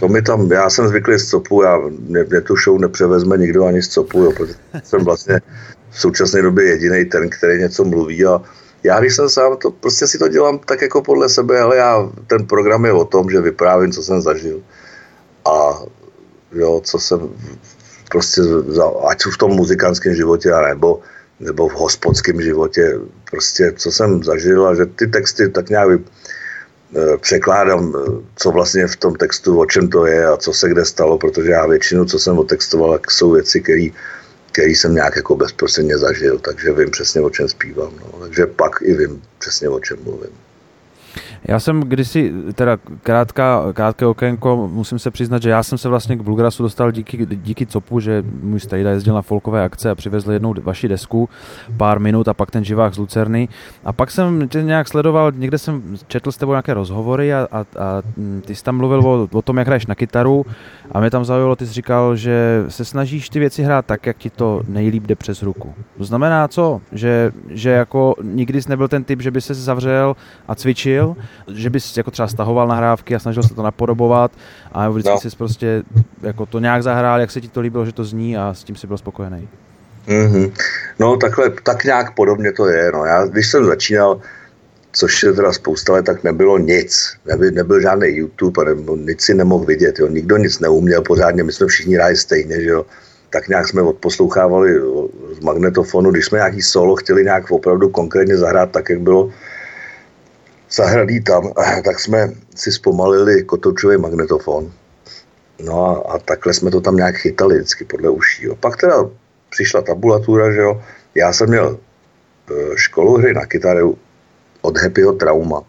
To 0.00 0.08
mi 0.08 0.22
tam, 0.22 0.52
já 0.52 0.70
jsem 0.70 0.88
zvyklý 0.88 1.18
z 1.18 1.30
copu, 1.30 1.62
já, 1.62 1.78
mě, 2.00 2.24
mě 2.30 2.40
tu 2.40 2.56
show 2.56 2.80
nepřevezme 2.80 3.38
nikdo 3.38 3.66
ani 3.66 3.82
z 3.82 3.88
copu, 3.88 4.18
jo, 4.22 4.32
protože 4.36 4.54
jsem 4.82 5.04
vlastně 5.04 5.40
v 5.90 6.00
současné 6.00 6.42
době 6.42 6.64
jediný 6.64 7.04
ten, 7.04 7.28
který 7.30 7.58
něco 7.58 7.84
mluví 7.84 8.24
a 8.26 8.40
já 8.86 9.00
když 9.00 9.14
jsem 9.14 9.28
sám, 9.28 9.56
to 9.56 9.70
prostě 9.70 10.06
si 10.06 10.18
to 10.18 10.28
dělám 10.28 10.58
tak 10.58 10.82
jako 10.82 11.02
podle 11.02 11.28
sebe, 11.28 11.60
ale 11.60 11.76
já, 11.76 12.10
ten 12.26 12.46
program 12.46 12.84
je 12.84 12.92
o 12.92 13.04
tom, 13.04 13.30
že 13.30 13.40
vyprávím, 13.40 13.92
co 13.92 14.02
jsem 14.02 14.22
zažil. 14.22 14.62
A 15.44 15.82
jo, 16.52 16.80
co 16.84 16.98
jsem 16.98 17.20
prostě, 18.10 18.40
ať 19.08 19.26
v 19.34 19.38
tom 19.38 19.50
muzikantském 19.50 20.14
životě, 20.14 20.50
nebo, 20.50 21.00
nebo 21.40 21.68
v 21.68 21.74
hospodském 21.74 22.42
životě, 22.42 22.98
prostě 23.30 23.72
co 23.76 23.92
jsem 23.92 24.22
zažil 24.24 24.66
a 24.66 24.74
že 24.74 24.86
ty 24.86 25.06
texty 25.06 25.48
tak 25.48 25.68
nějak 25.68 25.88
e, 25.90 27.16
překládám, 27.16 27.94
e, 27.96 28.22
co 28.36 28.50
vlastně 28.50 28.86
v 28.86 28.96
tom 28.96 29.14
textu, 29.14 29.60
o 29.60 29.66
čem 29.66 29.88
to 29.88 30.06
je 30.06 30.26
a 30.26 30.36
co 30.36 30.52
se 30.52 30.68
kde 30.68 30.84
stalo, 30.84 31.18
protože 31.18 31.50
já 31.50 31.66
většinu, 31.66 32.04
co 32.04 32.18
jsem 32.18 32.38
otextoval, 32.38 33.00
jsou 33.10 33.30
věci, 33.30 33.60
které 33.60 33.88
který 34.56 34.74
jsem 34.74 34.94
nějak 34.94 35.16
jako 35.16 35.36
bezprostředně 35.36 35.98
zažil, 35.98 36.38
takže 36.38 36.72
vím 36.72 36.90
přesně, 36.90 37.20
o 37.20 37.30
čem 37.30 37.48
zpívám. 37.48 37.92
No. 38.00 38.18
Takže 38.20 38.46
pak 38.46 38.72
i 38.82 38.94
vím 38.94 39.22
přesně, 39.38 39.68
o 39.68 39.80
čem 39.80 39.98
mluvím. 40.04 40.30
Já 41.48 41.60
jsem 41.60 41.80
kdysi, 41.80 42.32
teda 42.54 42.78
krátká, 43.02 43.62
krátké 43.72 44.06
okénko, 44.06 44.68
musím 44.72 44.98
se 44.98 45.10
přiznat, 45.10 45.42
že 45.42 45.50
já 45.50 45.62
jsem 45.62 45.78
se 45.78 45.88
vlastně 45.88 46.16
k 46.16 46.20
Bluegrassu 46.20 46.62
dostal 46.62 46.90
díky, 46.90 47.26
díky 47.26 47.66
COPu, 47.66 48.00
že 48.00 48.24
můj 48.42 48.60
strejda 48.60 48.90
jezdil 48.90 49.14
na 49.14 49.22
folkové 49.22 49.64
akce 49.64 49.90
a 49.90 49.94
přivezl 49.94 50.32
jednou 50.32 50.54
vaši 50.62 50.88
desku, 50.88 51.28
pár 51.76 52.00
minut 52.00 52.28
a 52.28 52.34
pak 52.34 52.50
ten 52.50 52.64
živák 52.64 52.94
z 52.94 52.98
Lucerny. 52.98 53.48
A 53.84 53.92
pak 53.92 54.10
jsem 54.10 54.48
tě 54.48 54.62
nějak 54.62 54.88
sledoval, 54.88 55.32
někde 55.32 55.58
jsem 55.58 55.96
četl 56.06 56.32
s 56.32 56.36
tebou 56.36 56.52
nějaké 56.52 56.74
rozhovory 56.74 57.34
a, 57.34 57.48
a, 57.52 57.58
a 57.58 57.64
ty 58.44 58.54
jsi 58.54 58.64
tam 58.64 58.76
mluvil 58.76 59.00
o, 59.06 59.28
o 59.32 59.42
tom, 59.42 59.56
jak 59.56 59.66
hraješ 59.66 59.86
na 59.86 59.94
kytaru 59.94 60.46
a 60.92 61.00
mě 61.00 61.10
tam 61.10 61.24
zaujalo, 61.24 61.56
ty 61.56 61.66
jsi 61.66 61.72
říkal, 61.72 62.16
že 62.16 62.64
se 62.68 62.84
snažíš 62.84 63.28
ty 63.28 63.38
věci 63.38 63.62
hrát 63.62 63.86
tak, 63.86 64.06
jak 64.06 64.16
ti 64.16 64.30
to 64.30 64.62
nejlíp 64.68 65.06
jde 65.06 65.14
přes 65.14 65.42
ruku. 65.42 65.74
To 65.98 66.04
znamená 66.04 66.48
co? 66.48 66.80
Že, 66.92 67.32
že 67.48 67.70
jako 67.70 68.14
nikdy 68.22 68.62
jsi 68.62 68.68
nebyl 68.68 68.88
ten 68.88 69.04
typ, 69.04 69.22
že 69.22 69.30
by 69.30 69.40
se 69.40 69.54
zavřel 69.54 70.16
a 70.48 70.54
cvičil, 70.54 71.05
neřešil? 71.14 71.62
Že 71.62 71.70
bys 71.70 71.96
jako 71.96 72.10
třeba 72.10 72.28
stahoval 72.28 72.68
nahrávky 72.68 73.14
a 73.14 73.18
snažil 73.18 73.42
se 73.42 73.54
to 73.54 73.62
napodobovat 73.62 74.32
a 74.72 74.88
vždycky 74.88 75.10
no. 75.10 75.20
jsi 75.20 75.36
prostě 75.36 75.82
jako 76.22 76.46
to 76.46 76.58
nějak 76.58 76.82
zahrál, 76.82 77.20
jak 77.20 77.30
se 77.30 77.40
ti 77.40 77.48
to 77.48 77.60
líbilo, 77.60 77.86
že 77.86 77.92
to 77.92 78.04
zní 78.04 78.36
a 78.36 78.54
s 78.54 78.64
tím 78.64 78.76
si 78.76 78.86
byl 78.86 78.98
spokojený. 78.98 79.48
Mm-hmm. 80.08 80.52
No 80.98 81.16
takhle, 81.16 81.50
tak 81.62 81.84
nějak 81.84 82.14
podobně 82.14 82.52
to 82.52 82.66
je. 82.66 82.92
No. 82.92 83.04
Já, 83.04 83.26
když 83.26 83.50
jsem 83.50 83.64
začínal, 83.64 84.20
což 84.92 85.22
je 85.22 85.32
teda 85.32 85.52
spousta 85.52 85.92
let, 85.92 86.04
tak 86.04 86.24
nebylo 86.24 86.58
nic. 86.58 87.16
Nebyl, 87.26 87.50
nebyl 87.50 87.80
žádný 87.80 88.08
YouTube 88.08 88.62
a 88.62 88.64
nebo 88.64 88.96
nic 88.96 89.20
si 89.20 89.34
nemohl 89.34 89.64
vidět. 89.64 89.98
Jo. 89.98 90.08
Nikdo 90.08 90.36
nic 90.36 90.60
neuměl 90.60 91.02
pořádně, 91.02 91.44
my 91.44 91.52
jsme 91.52 91.66
všichni 91.66 91.94
hráli 91.94 92.16
stejně, 92.16 92.62
že 92.62 92.68
jo. 92.68 92.86
Tak 93.30 93.48
nějak 93.48 93.68
jsme 93.68 93.82
odposlouchávali 93.82 94.80
z 95.32 95.40
magnetofonu, 95.40 96.10
když 96.10 96.26
jsme 96.26 96.38
nějaký 96.38 96.62
solo 96.62 96.96
chtěli 96.96 97.24
nějak 97.24 97.50
opravdu 97.50 97.88
konkrétně 97.88 98.36
zahrát 98.36 98.70
tak, 98.70 98.90
jak 98.90 99.00
bylo 99.00 99.30
zahradý 100.70 101.20
tam, 101.20 101.52
tak 101.84 102.00
jsme 102.00 102.32
si 102.54 102.72
zpomalili 102.72 103.44
kotoučový 103.44 103.96
magnetofon. 103.96 104.72
No 105.64 105.86
a, 105.86 106.14
a 106.14 106.18
takhle 106.18 106.54
jsme 106.54 106.70
to 106.70 106.80
tam 106.80 106.96
nějak 106.96 107.16
chytali 107.16 107.56
vždycky 107.56 107.84
podle 107.84 108.10
uší. 108.10 108.44
Jo. 108.44 108.56
Pak 108.56 108.76
teda 108.76 108.96
přišla 109.50 109.82
tabulatura, 109.82 110.52
že 110.52 110.60
jo. 110.60 110.82
Já 111.14 111.32
jsem 111.32 111.48
měl 111.48 111.78
e, 112.50 112.76
školu 112.76 113.16
hry 113.16 113.34
na 113.34 113.46
kytaru 113.46 113.98
od 114.60 114.78
Happyho 114.78 115.12
Trauma. 115.12 115.62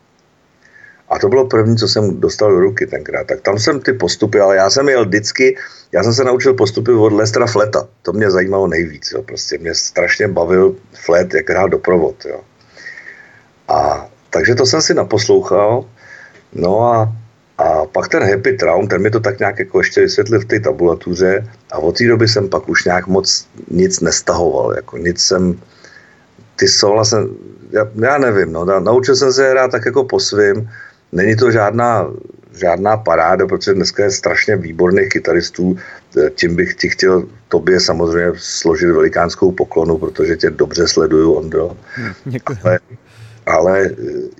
A 1.10 1.20
to 1.20 1.30
bylo 1.30 1.48
první, 1.48 1.78
co 1.78 1.88
jsem 1.88 2.20
dostal 2.20 2.52
do 2.52 2.60
ruky 2.60 2.88
tenkrát. 2.88 3.28
Tak 3.28 3.42
tam 3.42 3.60
jsem 3.60 3.80
ty 3.80 3.94
postupy, 3.94 4.40
ale 4.40 4.56
já 4.56 4.70
jsem 4.70 4.86
měl 4.86 5.06
vždycky, 5.06 5.58
já 5.92 6.04
jsem 6.04 6.14
se 6.14 6.24
naučil 6.24 6.54
postupy 6.54 6.92
od 6.92 7.14
Lestra 7.14 7.48
Fleta. 7.48 7.88
To 8.02 8.14
mě 8.14 8.32
zajímalo 8.32 8.68
nejvíc. 8.68 9.12
Jo. 9.12 9.24
Prostě 9.24 9.58
mě 9.58 9.76
strašně 9.76 10.28
bavil 10.28 10.76
Flet, 10.94 11.34
jak 11.34 11.50
hrál 11.50 11.70
doprovod. 11.70 12.26
Jo. 12.26 12.42
A 13.68 14.10
takže 14.30 14.56
to 14.56 14.66
jsem 14.66 14.82
si 14.82 14.94
naposlouchal. 14.94 15.86
No 16.54 16.82
a 16.82 17.14
a 17.58 17.86
pak 17.86 18.08
ten 18.08 18.24
Happy 18.24 18.54
Traum, 18.54 18.88
ten 18.88 19.02
mi 19.02 19.10
to 19.10 19.20
tak 19.20 19.40
nějak 19.40 19.60
jako 19.60 19.80
ještě 19.80 20.02
vysvětlil 20.02 20.40
v 20.40 20.46
té 20.46 20.60
tabulatuře 20.60 21.48
a 21.72 21.78
od 21.78 21.98
té 21.98 22.08
doby 22.08 22.28
jsem 22.28 22.50
pak 22.50 22.70
už 22.70 22.86
nějak 22.86 23.08
moc 23.08 23.48
nic 23.72 24.00
nestahoval, 24.00 24.76
jako 24.76 24.98
nic 24.98 25.22
jsem, 25.22 25.60
ty 26.56 26.68
sola 26.68 27.06
jsem, 27.06 27.30
já, 27.72 27.88
já 28.02 28.18
nevím, 28.18 28.52
no, 28.52 28.66
naučil 28.66 29.16
jsem 29.16 29.34
se 29.34 29.50
hrát 29.50 29.72
tak 29.72 29.86
jako 29.86 30.04
po 30.04 30.20
svým, 30.20 30.70
není 31.12 31.36
to 31.36 31.52
žádná, 31.52 32.08
žádná 32.56 32.98
paráda, 32.98 33.48
protože 33.48 33.74
dneska 33.74 34.04
je 34.04 34.12
strašně 34.12 34.56
výborných 34.56 35.10
kytaristů, 35.10 35.78
tím 36.36 36.56
bych 36.56 36.76
ti 36.76 36.90
chtěl 36.90 37.26
tobě 37.48 37.80
samozřejmě 37.80 38.32
složit 38.38 38.92
velikánskou 38.92 39.52
poklonu, 39.52 39.98
protože 39.98 40.38
tě 40.38 40.50
dobře 40.50 40.88
sleduju, 40.88 41.34
Ondro. 41.34 41.78
Děkuji. 42.26 42.58
Ale 42.64 42.80
ale 43.48 43.90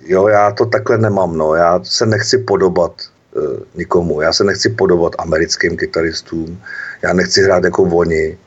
jo, 0.06 0.28
já 0.28 0.50
to 0.50 0.66
takhle 0.66 0.98
nemám, 0.98 1.36
no. 1.36 1.54
Já 1.54 1.80
se 1.82 2.06
nechci 2.06 2.38
podobat 2.38 2.92
e, 3.00 3.40
nikomu. 3.74 4.20
Já 4.20 4.32
se 4.32 4.44
nechci 4.44 4.68
podobat 4.68 5.12
americkým 5.18 5.76
kytaristům. 5.76 6.60
Já 7.02 7.12
nechci 7.12 7.42
hrát 7.42 7.64
jako 7.64 7.82
oni. 7.82 8.38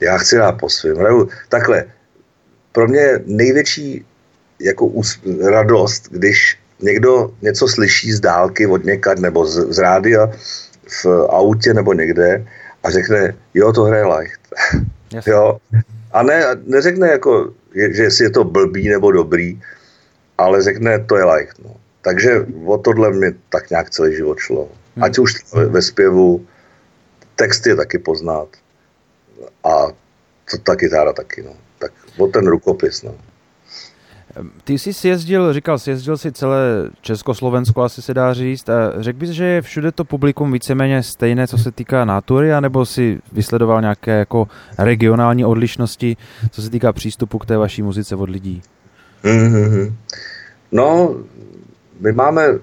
Já 0.00 0.18
chci 0.18 0.36
hrát 0.36 0.52
po 0.52 0.68
svém. 0.68 0.96
Takhle, 1.48 1.84
pro 2.72 2.88
mě 2.88 3.00
je 3.00 3.20
největší 3.26 4.04
jako 4.60 4.90
radost, 5.50 6.08
když 6.10 6.58
někdo 6.80 7.30
něco 7.42 7.68
slyší 7.68 8.12
z 8.12 8.20
dálky 8.20 8.66
od 8.66 8.84
někad 8.84 9.18
nebo 9.18 9.46
z, 9.46 9.74
z 9.74 9.78
rádia 9.78 10.30
v 10.86 11.06
autě 11.28 11.74
nebo 11.74 11.92
někde 11.92 12.46
a 12.82 12.90
řekne, 12.90 13.34
jo, 13.54 13.72
to 13.72 13.82
hraje 13.82 14.04
Light. 14.04 14.40
jo. 15.26 15.58
A 16.12 16.22
ne, 16.22 16.44
neřekne 16.66 17.08
jako, 17.08 17.52
že 17.74 18.02
jestli 18.02 18.24
je 18.24 18.30
to 18.30 18.44
blbý 18.44 18.88
nebo 18.88 19.12
dobrý, 19.12 19.60
ale 20.38 20.62
řekne, 20.62 21.04
to 21.04 21.16
je 21.16 21.24
like. 21.24 21.52
No. 21.64 21.76
Takže 22.02 22.46
o 22.66 22.78
tohle 22.78 23.10
mi 23.10 23.34
tak 23.48 23.70
nějak 23.70 23.90
celý 23.90 24.16
život 24.16 24.38
šlo. 24.38 24.68
Hmm. 24.96 25.04
Ať 25.04 25.18
už 25.18 25.32
ve 25.68 25.82
zpěvu, 25.82 26.46
text 27.36 27.66
je 27.66 27.76
taky 27.76 27.98
poznat 27.98 28.48
a 29.64 29.86
to 30.50 30.58
ta 30.62 30.76
kytára 30.76 31.12
taky. 31.12 31.42
No. 31.42 31.52
Tak 31.78 31.92
o 32.18 32.26
ten 32.26 32.46
rukopis. 32.46 33.02
No. 33.02 33.14
Ty 34.64 34.78
jsi 34.78 34.92
sjezdil, 34.92 35.52
říkal, 35.52 35.78
sjezdil 35.78 36.16
si 36.16 36.32
celé 36.32 36.90
Československo, 37.00 37.82
asi 37.82 38.02
se 38.02 38.14
dá 38.14 38.34
říct. 38.34 38.68
A 38.68 39.02
řekl 39.02 39.18
bys, 39.18 39.30
že 39.30 39.44
je 39.44 39.62
všude 39.62 39.92
to 39.92 40.04
publikum 40.04 40.52
víceméně 40.52 41.02
stejné, 41.02 41.46
co 41.46 41.58
se 41.58 41.72
týká 41.72 42.04
nátury, 42.04 42.52
anebo 42.52 42.86
si 42.86 43.18
vysledoval 43.32 43.80
nějaké 43.80 44.18
jako 44.18 44.48
regionální 44.78 45.44
odlišnosti, 45.44 46.16
co 46.50 46.62
se 46.62 46.70
týká 46.70 46.92
přístupu 46.92 47.38
k 47.38 47.46
té 47.46 47.56
vaší 47.56 47.82
muzice 47.82 48.16
od 48.16 48.30
lidí? 48.30 48.62
Mm-hmm. 49.24 49.92
No, 50.72 51.16
my 52.00 52.12
máme 52.12 52.58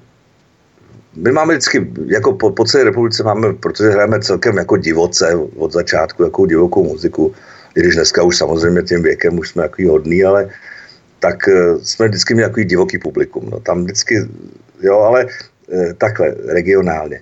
my 1.15 1.31
máme 1.31 1.53
vždycky, 1.53 1.87
jako 2.05 2.33
po, 2.33 2.51
po 2.51 2.65
celé 2.65 2.83
republice 2.83 3.23
máme, 3.23 3.53
protože 3.53 3.89
hrajeme 3.89 4.19
celkem 4.19 4.57
jako 4.57 4.77
divoce 4.77 5.35
od 5.35 5.71
začátku, 5.71 6.23
jako 6.23 6.45
divokou 6.45 6.83
muziku, 6.83 7.33
i 7.75 7.79
když 7.79 7.95
dneska 7.95 8.23
už 8.23 8.37
samozřejmě 8.37 8.81
tím 8.81 9.03
věkem 9.03 9.39
už 9.39 9.49
jsme 9.49 9.63
takový 9.63 9.87
hodný, 9.87 10.23
ale 10.23 10.49
tak 11.19 11.47
uh, 11.47 11.81
jsme 11.83 12.07
vždycky 12.07 12.33
měli 12.33 12.49
takový 12.49 12.65
divoký 12.65 12.97
publikum. 12.97 13.49
No, 13.49 13.59
tam 13.59 13.83
vždycky, 13.83 14.27
jo, 14.81 14.99
ale 14.99 15.25
uh, 15.25 15.93
takhle, 15.97 16.35
regionálně. 16.47 17.21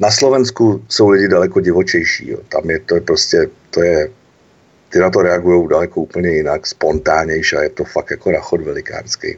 Na 0.00 0.10
Slovensku 0.10 0.84
jsou 0.88 1.08
lidi 1.08 1.28
daleko 1.28 1.60
divočejší. 1.60 2.30
Jo. 2.30 2.38
Tam 2.48 2.70
je 2.70 2.78
to 2.78 2.94
je 2.94 3.00
prostě, 3.00 3.48
to 3.70 3.82
je 3.82 4.08
ty 4.96 5.00
na 5.00 5.10
to 5.10 5.22
reagují 5.22 5.68
daleko 5.68 6.00
úplně 6.00 6.30
jinak, 6.30 6.66
spontánnější 6.66 7.56
a 7.56 7.62
je 7.62 7.68
to 7.68 7.84
fakt 7.84 8.10
jako 8.10 8.30
rachot 8.30 8.60
velikánský. 8.60 9.36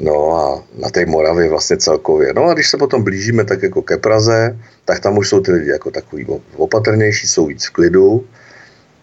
No 0.00 0.14
a 0.38 0.64
na 0.78 0.90
té 0.90 1.06
Moravě 1.06 1.48
vlastně 1.50 1.76
celkově. 1.76 2.34
No 2.34 2.44
a 2.44 2.54
když 2.54 2.70
se 2.70 2.76
potom 2.78 3.02
blížíme 3.02 3.44
tak 3.44 3.62
jako 3.62 3.82
ke 3.82 3.96
Praze, 3.96 4.58
tak 4.84 5.00
tam 5.00 5.18
už 5.18 5.28
jsou 5.28 5.40
ty 5.40 5.52
lidi 5.52 5.70
jako 5.70 5.90
takový 5.90 6.26
opatrnější, 6.56 7.26
jsou 7.26 7.46
víc 7.46 7.66
v 7.66 7.70
klidu. 7.70 8.26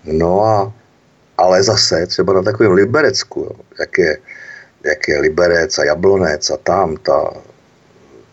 No 0.03 0.45
a 0.45 0.73
ale 1.37 1.63
zase 1.63 2.07
třeba 2.07 2.33
na 2.33 2.41
takovém 2.41 2.71
Liberecku, 2.71 3.39
jo, 3.39 3.51
jak, 3.79 3.97
je, 3.97 4.17
jak 4.85 5.07
je 5.07 5.19
Liberec 5.19 5.77
a 5.77 5.83
Jablonec 5.83 6.49
a 6.49 6.57
tam 6.57 6.95
ta 6.97 7.33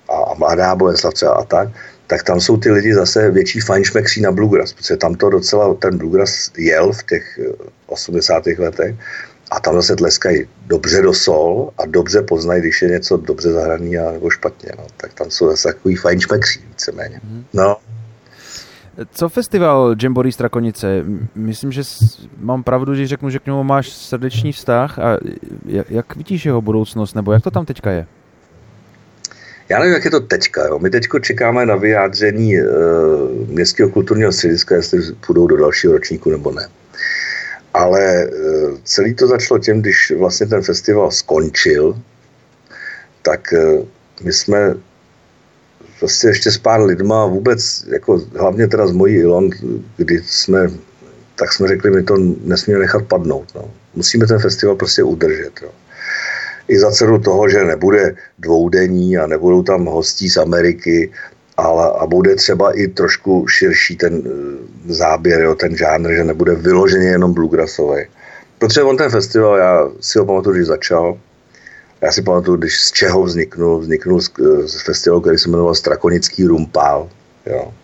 a, 0.08 0.16
a 0.16 0.34
Mladá 0.34 0.74
Boleslavce 0.74 1.26
a 1.26 1.44
tak, 1.44 1.68
tak 2.08 2.22
tam 2.22 2.40
jsou 2.40 2.56
ty 2.56 2.70
lidi 2.70 2.94
zase 2.94 3.30
větší 3.30 3.60
fajnšmekří 3.60 4.20
na 4.20 4.32
bluegrass, 4.32 4.72
protože 4.72 4.96
tam 4.96 5.14
to 5.14 5.30
docela 5.30 5.74
ten 5.74 5.98
bluegrass 5.98 6.50
jel 6.58 6.92
v 6.92 7.02
těch 7.02 7.40
80. 7.86 8.46
Eh, 8.46 8.62
letech 8.62 8.94
a 9.50 9.60
tam 9.60 9.74
zase 9.74 9.96
tleskají 9.96 10.48
dobře 10.66 11.02
do 11.02 11.14
sol 11.14 11.70
a 11.78 11.86
dobře 11.86 12.22
poznají, 12.22 12.60
když 12.60 12.82
je 12.82 12.88
něco 12.88 13.16
dobře 13.16 13.52
zahraný 13.52 13.98
a 13.98 14.12
nebo 14.12 14.30
špatně. 14.30 14.70
No. 14.78 14.84
Tak 14.96 15.12
tam 15.12 15.30
jsou 15.30 15.50
zase 15.50 15.68
takový 15.68 15.96
fajnšmekří 15.96 16.60
víceméně. 16.68 17.20
Mhm. 17.24 17.44
No. 17.52 17.76
Co 19.12 19.28
festival 19.28 19.94
Jamboree 20.02 20.32
Strakonice? 20.32 21.04
Myslím, 21.34 21.72
že 21.72 21.82
mám 22.38 22.62
pravdu, 22.62 22.92
když 22.92 23.08
řeknu, 23.08 23.30
že 23.30 23.38
k 23.38 23.46
němu 23.46 23.64
máš 23.64 23.88
srdeční 23.88 24.52
vztah 24.52 24.98
a 24.98 25.18
jak 25.88 26.16
vidíš 26.16 26.46
jeho 26.46 26.62
budoucnost, 26.62 27.14
nebo 27.14 27.32
jak 27.32 27.42
to 27.42 27.50
tam 27.50 27.66
teďka 27.66 27.90
je? 27.90 28.06
Já 29.68 29.78
nevím, 29.78 29.94
jak 29.94 30.04
je 30.04 30.10
to 30.10 30.20
teďka. 30.20 30.66
Jo. 30.66 30.78
My 30.78 30.90
teď 30.90 31.04
čekáme 31.20 31.66
na 31.66 31.76
vyjádření 31.76 32.58
e, 32.58 32.64
Městského 33.46 33.90
kulturního 33.90 34.32
střediska, 34.32 34.74
jestli 34.74 35.00
půjdou 35.26 35.46
do 35.46 35.56
dalšího 35.56 35.92
ročníku 35.92 36.30
nebo 36.30 36.52
ne. 36.52 36.68
Ale 37.74 38.22
e, 38.22 38.28
celý 38.84 39.14
to 39.14 39.26
začalo 39.26 39.58
tím, 39.58 39.80
když 39.80 40.12
vlastně 40.18 40.46
ten 40.46 40.62
festival 40.62 41.10
skončil, 41.10 42.02
tak 43.22 43.52
e, 43.52 43.82
my 44.22 44.32
jsme 44.32 44.74
vlastně 46.00 46.30
ještě 46.30 46.50
s 46.50 46.58
pár 46.58 46.80
lidma 46.80 47.26
vůbec, 47.26 47.84
jako 47.88 48.22
hlavně 48.36 48.68
teda 48.68 48.86
z 48.86 48.92
mojí 48.92 49.16
Ilon, 49.16 49.50
kdy 49.96 50.22
jsme, 50.26 50.70
tak 51.36 51.52
jsme 51.52 51.68
řekli, 51.68 51.90
my 51.90 52.02
to 52.02 52.16
nesmíme 52.44 52.78
nechat 52.78 53.04
padnout. 53.04 53.54
No. 53.54 53.70
Musíme 53.94 54.26
ten 54.26 54.38
festival 54.38 54.76
prostě 54.76 55.02
udržet. 55.02 55.52
Jo 55.62 55.70
i 56.68 56.78
za 56.78 56.90
cenu 56.90 57.18
toho, 57.18 57.48
že 57.48 57.64
nebude 57.64 58.14
dvoudenní 58.38 59.18
a 59.18 59.26
nebudou 59.26 59.62
tam 59.62 59.84
hostí 59.84 60.28
z 60.28 60.36
Ameriky, 60.36 61.10
ale, 61.56 61.90
a 61.98 62.06
bude 62.06 62.34
třeba 62.34 62.72
i 62.72 62.88
trošku 62.88 63.48
širší 63.48 63.96
ten 63.96 64.22
eh, 64.26 64.92
záběr, 64.92 65.40
jo, 65.40 65.54
ten 65.54 65.76
žánr, 65.76 66.12
že 66.12 66.24
nebude 66.24 66.54
vyloženě 66.54 67.06
jenom 67.06 67.34
bluegrassový. 67.34 68.06
Protože 68.58 68.82
on 68.82 68.96
ten 68.96 69.10
festival, 69.10 69.56
já 69.56 69.88
si 70.00 70.18
ho 70.18 70.24
pamatuju, 70.24 70.54
když 70.54 70.66
začal, 70.66 71.18
já 72.00 72.12
si 72.12 72.22
pamatuju, 72.22 72.56
když 72.56 72.80
z 72.80 72.92
čeho 72.92 73.22
vzniknul, 73.22 73.78
vzniknul 73.78 74.20
z, 74.20 74.30
eh, 74.40 74.68
z 74.68 74.82
festivalu, 74.82 75.20
který 75.20 75.38
se 75.38 75.48
jmenoval 75.48 75.74
Strakonický 75.74 76.44
rumpál, 76.44 77.08
jo. 77.46 77.74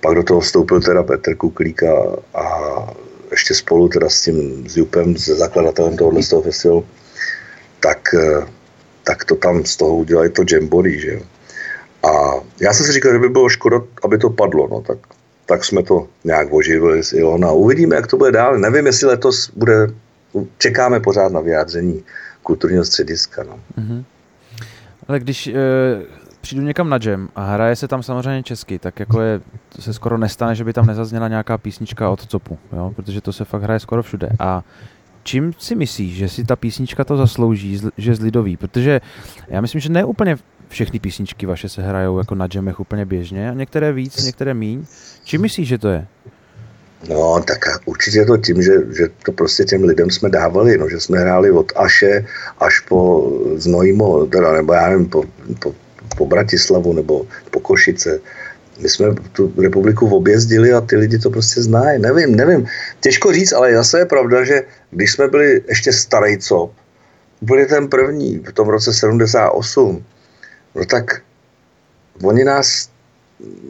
Pak 0.00 0.14
do 0.14 0.22
toho 0.22 0.40
vstoupil 0.40 0.80
teda 0.80 1.02
Petr 1.02 1.34
Kuklík 1.34 1.82
a, 1.82 2.94
ještě 3.30 3.54
spolu 3.54 3.88
teda 3.88 4.08
s 4.08 4.22
tím 4.22 4.68
s 4.68 4.76
Jupem, 4.76 5.16
zakladatelem 5.16 5.96
tohohle 5.96 6.22
z 6.22 6.28
toho 6.28 6.42
festivalu, 6.42 6.84
tak, 7.80 8.14
eh, 8.14 8.46
tak 9.04 9.24
to 9.24 9.34
tam 9.34 9.64
z 9.64 9.76
toho 9.76 9.96
udělali 9.96 10.30
to 10.30 10.42
jamboree, 10.52 11.00
že 11.00 11.12
jo. 11.12 11.20
A 12.06 12.10
já 12.60 12.72
jsem 12.72 12.86
si 12.86 12.92
říkal, 12.92 13.12
že 13.12 13.18
by 13.18 13.28
bylo 13.28 13.48
škoda, 13.48 13.80
aby 14.04 14.18
to 14.18 14.30
padlo, 14.30 14.68
no 14.70 14.80
tak, 14.80 14.98
tak 15.46 15.64
jsme 15.64 15.82
to 15.82 16.08
nějak 16.24 16.52
oživili 16.52 17.04
s 17.04 17.12
Ilona. 17.12 17.52
Uvidíme, 17.52 17.96
jak 17.96 18.06
to 18.06 18.16
bude 18.16 18.32
dál. 18.32 18.58
Nevím, 18.58 18.86
jestli 18.86 19.06
letos 19.06 19.50
bude, 19.56 19.86
čekáme 20.58 21.00
pořád 21.00 21.32
na 21.32 21.40
vyjádření 21.40 22.04
kulturního 22.42 22.84
střediska. 22.84 23.42
No. 23.42 23.58
Mm-hmm. 23.78 24.04
Ale 25.08 25.20
když 25.20 25.46
e, 25.46 25.52
přijdu 26.40 26.62
někam 26.62 26.88
na 26.90 26.98
jam 27.02 27.28
a 27.34 27.54
hraje 27.54 27.76
se 27.76 27.88
tam 27.88 28.02
samozřejmě 28.02 28.42
česky, 28.42 28.78
tak 28.78 29.00
jako 29.00 29.20
je, 29.20 29.40
to 29.68 29.82
se 29.82 29.92
skoro 29.92 30.18
nestane, 30.18 30.54
že 30.54 30.64
by 30.64 30.72
tam 30.72 30.86
nezazněla 30.86 31.28
nějaká 31.28 31.58
písnička 31.58 32.10
od 32.10 32.26
Copu, 32.26 32.58
jo? 32.72 32.92
protože 32.96 33.20
to 33.20 33.32
se 33.32 33.44
fakt 33.44 33.62
hraje 33.62 33.80
skoro 33.80 34.02
všude. 34.02 34.28
A 34.38 34.62
čím 35.26 35.52
si 35.58 35.74
myslíš, 35.74 36.14
že 36.14 36.28
si 36.28 36.44
ta 36.44 36.56
písnička 36.56 37.04
to 37.04 37.16
zaslouží, 37.16 37.80
že 37.98 38.14
z 38.14 38.20
lidový? 38.20 38.56
Protože 38.56 39.00
já 39.48 39.60
myslím, 39.60 39.80
že 39.80 39.88
ne 39.88 40.04
úplně 40.04 40.36
všechny 40.68 40.98
písničky 40.98 41.46
vaše 41.46 41.68
se 41.68 41.82
hrajou 41.82 42.18
jako 42.18 42.34
na 42.34 42.48
jamech 42.54 42.80
úplně 42.80 43.04
běžně 43.04 43.50
a 43.50 43.54
některé 43.54 43.92
víc, 43.92 44.24
některé 44.24 44.54
míň. 44.54 44.86
Čím 45.24 45.42
myslíš, 45.42 45.68
že 45.68 45.78
to 45.78 45.88
je? 45.88 46.06
No, 47.08 47.42
tak 47.46 47.58
určitě 47.84 48.24
to 48.24 48.36
tím, 48.36 48.62
že, 48.62 48.72
že 48.96 49.08
to 49.24 49.32
prostě 49.32 49.64
těm 49.64 49.84
lidem 49.84 50.10
jsme 50.10 50.30
dávali, 50.30 50.78
no, 50.78 50.88
že 50.88 51.00
jsme 51.00 51.18
hráli 51.18 51.50
od 51.50 51.72
Aše 51.76 52.26
až 52.58 52.80
po 52.80 53.30
Znojmo, 53.56 54.26
teda, 54.26 54.52
nebo 54.52 54.72
já 54.72 54.88
nevím, 54.88 55.08
po, 55.08 55.24
po, 55.58 55.74
po 56.16 56.26
Bratislavu 56.26 56.92
nebo 56.92 57.26
po 57.50 57.60
Košice. 57.60 58.20
My 58.80 58.88
jsme 58.88 59.06
tu 59.32 59.52
republiku 59.62 60.08
objezdili 60.08 60.72
a 60.72 60.80
ty 60.80 60.96
lidi 60.96 61.18
to 61.18 61.30
prostě 61.30 61.62
znají. 61.62 62.00
Nevím, 62.00 62.36
nevím. 62.36 62.66
Těžko 63.00 63.32
říct, 63.32 63.52
ale 63.52 63.74
zase 63.74 63.98
je 63.98 64.06
pravda, 64.06 64.44
že 64.44 64.62
když 64.90 65.12
jsme 65.12 65.28
byli 65.28 65.62
ještě 65.68 65.92
starý 65.92 66.38
cop, 66.38 66.72
byli 67.42 67.66
ten 67.66 67.88
první 67.88 68.38
v 68.38 68.52
tom 68.52 68.68
roce 68.68 68.92
78, 68.92 70.04
no 70.74 70.84
tak 70.84 71.22
oni 72.22 72.44
nás 72.44 72.88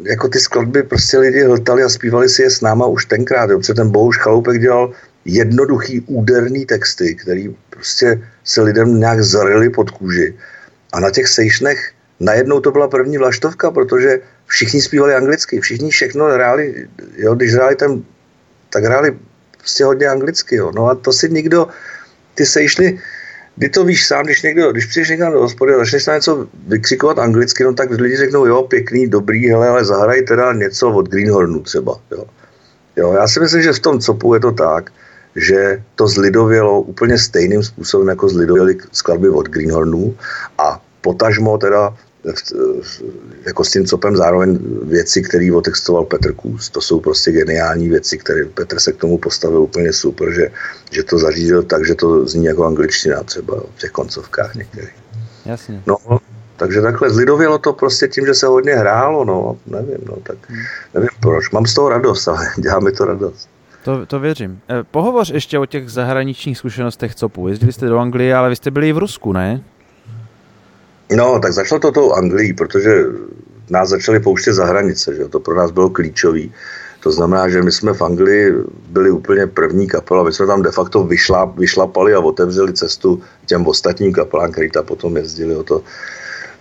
jako 0.02 0.28
ty 0.28 0.38
skladby 0.40 0.82
prostě 0.82 1.18
lidi 1.18 1.42
hltali 1.44 1.82
a 1.82 1.88
zpívali 1.88 2.28
si 2.28 2.42
je 2.42 2.50
s 2.50 2.60
náma 2.60 2.86
už 2.86 3.04
tenkrát, 3.04 3.50
jo, 3.50 3.60
ten 3.76 3.90
Bohuš 3.90 4.18
Chaloupek 4.18 4.60
dělal 4.60 4.92
jednoduchý 5.24 6.00
úderný 6.00 6.66
texty, 6.66 7.14
který 7.14 7.56
prostě 7.70 8.22
se 8.44 8.62
lidem 8.62 9.00
nějak 9.00 9.22
zarili 9.24 9.70
pod 9.70 9.90
kůži. 9.90 10.34
A 10.92 11.00
na 11.00 11.10
těch 11.10 11.28
sejšnech 11.28 11.92
najednou 12.20 12.60
to 12.60 12.70
byla 12.70 12.88
první 12.88 13.18
vlaštovka, 13.18 13.70
protože 13.70 14.20
všichni 14.46 14.82
zpívali 14.82 15.14
anglicky, 15.14 15.60
všichni 15.60 15.90
všechno 15.90 16.24
hráli, 16.24 16.88
jo, 17.16 17.34
když 17.34 17.54
hráli 17.54 17.76
ten, 17.76 18.04
tak 18.70 18.84
hráli 18.84 19.18
prostě 19.58 19.84
hodně 19.84 20.06
anglicky, 20.06 20.56
jo. 20.56 20.72
No 20.74 20.86
a 20.86 20.94
to 20.94 21.12
si 21.12 21.28
nikdo, 21.30 21.68
ty 22.34 22.46
sejšny, 22.46 23.00
kdy 23.56 23.68
to 23.68 23.84
víš 23.84 24.06
sám, 24.06 24.24
když 24.24 24.42
někdo, 24.42 24.72
když 24.72 24.86
přijdeš 24.86 25.08
někam 25.08 25.32
do 25.32 25.40
hospody 25.40 25.74
a 25.74 25.78
začneš 25.78 26.04
tam 26.04 26.14
něco 26.14 26.48
vykřikovat 26.66 27.18
anglicky, 27.18 27.64
no 27.64 27.74
tak 27.74 27.90
lidi 27.90 28.16
řeknou, 28.16 28.46
jo, 28.46 28.62
pěkný, 28.62 29.06
dobrý, 29.06 29.48
hele, 29.48 29.68
ale 29.68 29.84
zahraj 29.84 30.22
teda 30.22 30.52
něco 30.52 30.90
od 30.90 31.08
Greenhornu 31.08 31.62
třeba, 31.62 32.00
jo. 32.10 32.24
Jo, 32.96 33.12
já 33.12 33.28
si 33.28 33.40
myslím, 33.40 33.62
že 33.62 33.72
v 33.72 33.80
tom 33.80 34.00
copu 34.00 34.34
je 34.34 34.40
to 34.40 34.52
tak, 34.52 34.90
že 35.36 35.82
to 35.94 36.08
zlidovělo 36.08 36.80
úplně 36.80 37.18
stejným 37.18 37.62
způsobem, 37.62 38.08
jako 38.08 38.28
zlidověly 38.28 38.76
skladby 38.92 39.28
od 39.28 39.48
Greenhornu 39.48 40.16
a 40.58 40.82
potažmo 41.00 41.58
teda 41.58 41.96
jako 43.46 43.64
s 43.64 43.70
tím 43.70 43.86
copem 43.86 44.16
zároveň 44.16 44.58
věci, 44.82 45.22
které 45.22 45.52
otextoval 45.52 46.04
Petr 46.04 46.32
Kůz. 46.32 46.70
To 46.70 46.80
jsou 46.80 47.00
prostě 47.00 47.32
geniální 47.32 47.88
věci, 47.88 48.18
které 48.18 48.44
Petr 48.44 48.78
se 48.78 48.92
k 48.92 48.96
tomu 48.96 49.18
postavil 49.18 49.62
úplně 49.62 49.92
super, 49.92 50.32
že, 50.32 50.50
že 50.90 51.02
to 51.02 51.18
zařídil 51.18 51.62
tak, 51.62 51.86
že 51.86 51.94
to 51.94 52.26
zní 52.28 52.44
jako 52.44 52.64
angličtina 52.64 53.22
třeba 53.22 53.60
v 53.76 53.80
těch 53.80 53.90
koncovkách 53.90 54.54
některých. 54.54 54.94
Jasně. 55.46 55.82
No, 55.86 55.96
takže 56.56 56.82
takhle 56.82 57.10
zlidovělo 57.10 57.58
to 57.58 57.72
prostě 57.72 58.08
tím, 58.08 58.26
že 58.26 58.34
se 58.34 58.46
hodně 58.46 58.74
hrálo, 58.74 59.24
no, 59.24 59.58
nevím, 59.66 59.98
no, 60.08 60.16
tak 60.22 60.36
hmm. 60.48 60.62
nevím 60.94 61.08
proč. 61.20 61.50
Mám 61.50 61.66
z 61.66 61.74
toho 61.74 61.88
radost, 61.88 62.28
ale 62.28 62.46
dělá 62.58 62.80
mi 62.80 62.92
to 62.92 63.04
radost. 63.04 63.48
To, 63.84 64.06
to 64.06 64.20
věřím. 64.20 64.60
Eh, 64.68 64.84
pohovoř 64.90 65.30
ještě 65.30 65.58
o 65.58 65.66
těch 65.66 65.90
zahraničních 65.90 66.58
zkušenostech 66.58 67.14
COPu. 67.14 67.48
Jezdili 67.48 67.72
jste 67.72 67.86
do 67.86 67.98
Anglie, 67.98 68.36
ale 68.36 68.48
vy 68.48 68.56
jste 68.56 68.70
byli 68.70 68.88
i 68.88 68.92
v 68.92 68.98
Rusku, 68.98 69.32
ne? 69.32 69.62
No, 71.14 71.38
tak 71.38 71.52
začalo 71.52 71.80
to 71.80 71.92
tou 71.92 72.12
Anglií, 72.12 72.52
protože 72.52 73.04
nás 73.70 73.88
začali 73.88 74.20
pouštět 74.20 74.54
za 74.54 74.64
hranice, 74.64 75.14
že 75.14 75.28
to 75.28 75.40
pro 75.40 75.54
nás 75.54 75.70
bylo 75.70 75.90
klíčový. 75.90 76.52
To 77.00 77.12
znamená, 77.12 77.48
že 77.48 77.62
my 77.62 77.72
jsme 77.72 77.94
v 77.94 78.02
Anglii 78.02 78.54
byli 78.88 79.10
úplně 79.10 79.46
první 79.46 79.86
kapela, 79.86 80.24
my 80.24 80.32
jsme 80.32 80.46
tam 80.46 80.62
de 80.62 80.70
facto 80.70 81.04
vyšla, 81.04 81.44
vyšlapali 81.44 82.14
a 82.14 82.20
otevřeli 82.20 82.72
cestu 82.72 83.22
těm 83.46 83.66
ostatním 83.66 84.12
kapelám, 84.12 84.52
který 84.52 84.70
tam 84.70 84.84
potom 84.84 85.16
jezdili 85.16 85.56
o 85.56 85.62
to. 85.62 85.82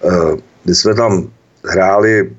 Uh, 0.02 0.38
my 0.66 0.76
jsme 0.76 0.94
tam 0.94 1.30
hráli, 1.66 2.32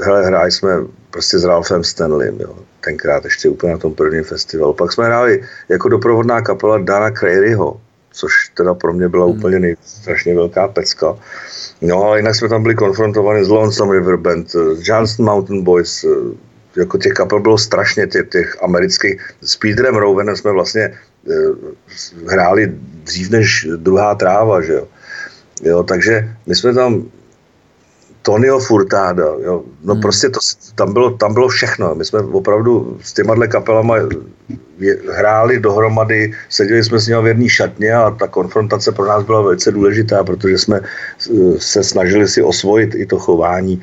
hele, 0.00 0.26
hráli 0.26 0.50
jsme 0.50 0.70
prostě 1.10 1.38
s 1.38 1.44
Ralphem 1.44 1.84
Stanleym, 1.84 2.40
jo, 2.40 2.58
tenkrát 2.84 3.24
ještě 3.24 3.48
úplně 3.48 3.72
na 3.72 3.78
tom 3.78 3.94
prvním 3.94 4.24
festivalu. 4.24 4.72
Pak 4.72 4.92
jsme 4.92 5.04
hráli 5.04 5.42
jako 5.68 5.88
doprovodná 5.88 6.40
kapela 6.40 6.78
Dana 6.78 7.10
Craryho, 7.10 7.80
což 8.12 8.32
teda 8.54 8.74
pro 8.74 8.92
mě 8.92 9.08
byla 9.08 9.26
hmm. 9.26 9.38
úplně 9.38 9.58
nej, 9.58 9.76
strašně 9.84 10.34
velká 10.34 10.68
pecka. 10.68 11.16
No 11.80 12.02
ale 12.02 12.18
jinak 12.18 12.34
jsme 12.34 12.48
tam 12.48 12.62
byli 12.62 12.74
konfrontováni 12.74 13.44
s 13.44 13.48
Lonesome 13.48 13.92
River 13.92 14.16
Band, 14.16 14.54
eh, 14.54 14.58
Johnston 14.82 15.26
Mountain 15.26 15.64
Boys, 15.64 16.04
eh, 16.04 16.08
jako 16.76 16.98
těch 16.98 17.12
kapel 17.12 17.40
bylo 17.40 17.58
strašně, 17.58 18.06
těch, 18.06 18.28
těch 18.28 18.62
amerických. 18.62 19.20
S 19.42 19.56
Peterem 19.56 19.96
Rowenem 19.96 20.36
jsme 20.36 20.52
vlastně 20.52 20.82
eh, 20.82 21.34
hráli 22.28 22.72
dřív 23.04 23.30
než 23.30 23.66
druhá 23.76 24.14
tráva, 24.14 24.60
že 24.62 24.72
jo. 24.72 24.88
jo 25.62 25.82
takže 25.82 26.28
my 26.46 26.54
jsme 26.54 26.74
tam 26.74 27.10
Tonio 28.22 28.58
Furtada, 28.58 29.24
jo. 29.44 29.64
no 29.84 29.94
hmm. 29.94 30.02
prostě 30.02 30.28
to, 30.28 30.38
tam, 30.74 30.92
bylo, 30.92 31.10
tam 31.10 31.34
bylo 31.34 31.48
všechno. 31.48 31.94
My 31.94 32.04
jsme 32.04 32.20
opravdu 32.20 32.98
s 33.02 33.12
těma 33.12 33.46
kapelama 33.46 33.96
hráli 35.12 35.60
dohromady, 35.60 36.32
seděli 36.48 36.84
jsme 36.84 36.98
s 36.98 37.06
nimi 37.06 37.22
v 37.22 37.26
jedné 37.26 37.48
šatně 37.48 37.94
a 37.94 38.10
ta 38.10 38.26
konfrontace 38.28 38.92
pro 38.92 39.06
nás 39.06 39.24
byla 39.24 39.42
velice 39.42 39.72
důležitá, 39.72 40.24
protože 40.24 40.58
jsme 40.58 40.80
eh, 40.80 41.58
se 41.58 41.84
snažili 41.84 42.28
si 42.28 42.42
osvojit 42.42 42.94
i 42.94 43.06
to 43.06 43.18
chování 43.18 43.82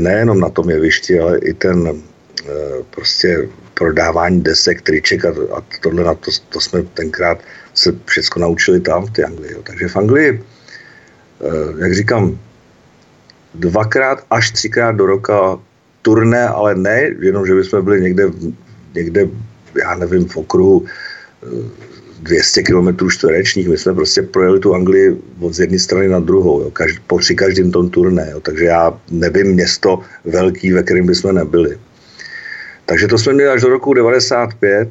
nejenom 0.00 0.40
na 0.40 0.48
tom 0.48 0.70
jevišti, 0.70 1.20
ale 1.20 1.38
i 1.38 1.54
ten 1.54 1.88
eh, 1.88 2.52
prostě 2.90 3.48
prodávání 3.74 4.40
desek, 4.40 4.82
triček 4.82 5.24
a, 5.24 5.28
a 5.28 5.62
tohle 5.80 6.04
na 6.04 6.14
to, 6.14 6.30
to 6.48 6.60
jsme 6.60 6.82
tenkrát 6.82 7.38
se 7.74 7.94
všechno 8.04 8.40
naučili 8.40 8.80
tam 8.80 9.06
v 9.06 9.10
té 9.10 9.24
Anglii. 9.24 9.52
Jo. 9.52 9.60
Takže 9.62 9.88
v 9.88 9.96
Anglii, 9.96 10.42
eh, 11.40 11.82
jak 11.82 11.94
říkám, 11.94 12.38
dvakrát 13.54 14.24
až 14.30 14.50
třikrát 14.50 14.92
do 14.92 15.06
roka 15.06 15.58
turné, 16.02 16.48
ale 16.48 16.74
ne 16.74 17.10
jenom, 17.20 17.46
že 17.46 17.54
bychom 17.54 17.84
byli 17.84 18.00
někde, 18.00 18.24
někde 18.94 19.28
já 19.80 19.94
nevím, 19.94 20.28
v 20.28 20.36
okruhu 20.36 20.86
200 22.22 22.60
eh, 22.60 22.62
km 22.62 23.08
čtverečních. 23.10 23.68
My 23.68 23.78
jsme 23.78 23.94
prostě 23.94 24.22
projeli 24.22 24.60
tu 24.60 24.74
Anglii 24.74 25.16
od 25.40 25.54
z 25.54 25.60
jedné 25.60 25.78
strany 25.78 26.08
na 26.08 26.20
druhou, 26.20 26.60
jo, 26.60 26.70
každý, 26.70 26.98
po 27.06 27.18
při 27.18 27.34
každém 27.34 27.70
tom 27.70 27.90
turné. 27.90 28.28
Jo, 28.30 28.40
takže 28.40 28.64
já 28.64 29.00
nevím 29.10 29.46
město 29.46 30.00
velký, 30.24 30.72
ve 30.72 30.82
kterém 30.82 31.06
bychom 31.06 31.34
nebyli. 31.34 31.78
Takže 32.86 33.08
to 33.08 33.18
jsme 33.18 33.32
měli 33.32 33.50
až 33.50 33.62
do 33.62 33.68
roku 33.68 33.94
95 33.94 34.88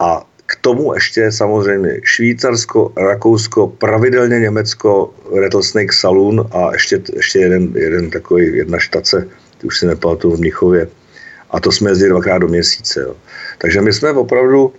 a 0.00 0.26
k 0.46 0.56
tomu 0.60 0.94
ještě 0.94 1.32
samozřejmě 1.32 2.00
Švýcarsko, 2.02 2.92
Rakousko, 2.96 3.66
pravidelně 3.66 4.40
Německo, 4.40 5.14
Rattlesnake 5.40 5.92
Saloon 5.92 6.48
a 6.52 6.72
ještě, 6.72 7.02
ještě 7.16 7.38
jeden, 7.38 7.72
jeden 7.74 8.10
takový, 8.10 8.56
jedna 8.56 8.78
štace, 8.78 9.28
ty 9.58 9.66
už 9.66 9.78
si 9.78 9.86
nepamatuju 9.86 10.36
v 10.36 10.40
Mnichově. 10.40 10.88
A 11.50 11.60
to 11.60 11.72
jsme 11.72 11.90
jezdili 11.90 12.10
dvakrát 12.10 12.38
do 12.38 12.48
měsíce. 12.48 13.00
Jo. 13.00 13.16
Takže 13.58 13.80
my 13.80 13.92
jsme 13.92 14.12
opravdu 14.12 14.72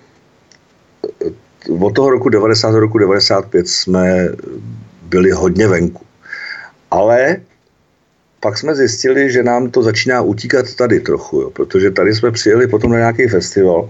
od 1.79 1.95
toho 1.95 2.09
roku 2.09 2.29
90 2.29 2.71
do 2.71 2.79
roku 2.79 2.97
95 2.97 3.67
jsme 3.67 4.29
byli 5.01 5.31
hodně 5.31 5.67
venku. 5.67 6.05
Ale 6.91 7.35
pak 8.39 8.57
jsme 8.57 8.75
zjistili, 8.75 9.31
že 9.31 9.43
nám 9.43 9.69
to 9.69 9.83
začíná 9.83 10.21
utíkat 10.21 10.75
tady 10.75 10.99
trochu, 10.99 11.41
jo, 11.41 11.49
protože 11.49 11.91
tady 11.91 12.15
jsme 12.15 12.31
přijeli 12.31 12.67
potom 12.67 12.91
na 12.91 12.97
nějaký 12.97 13.27
festival 13.27 13.89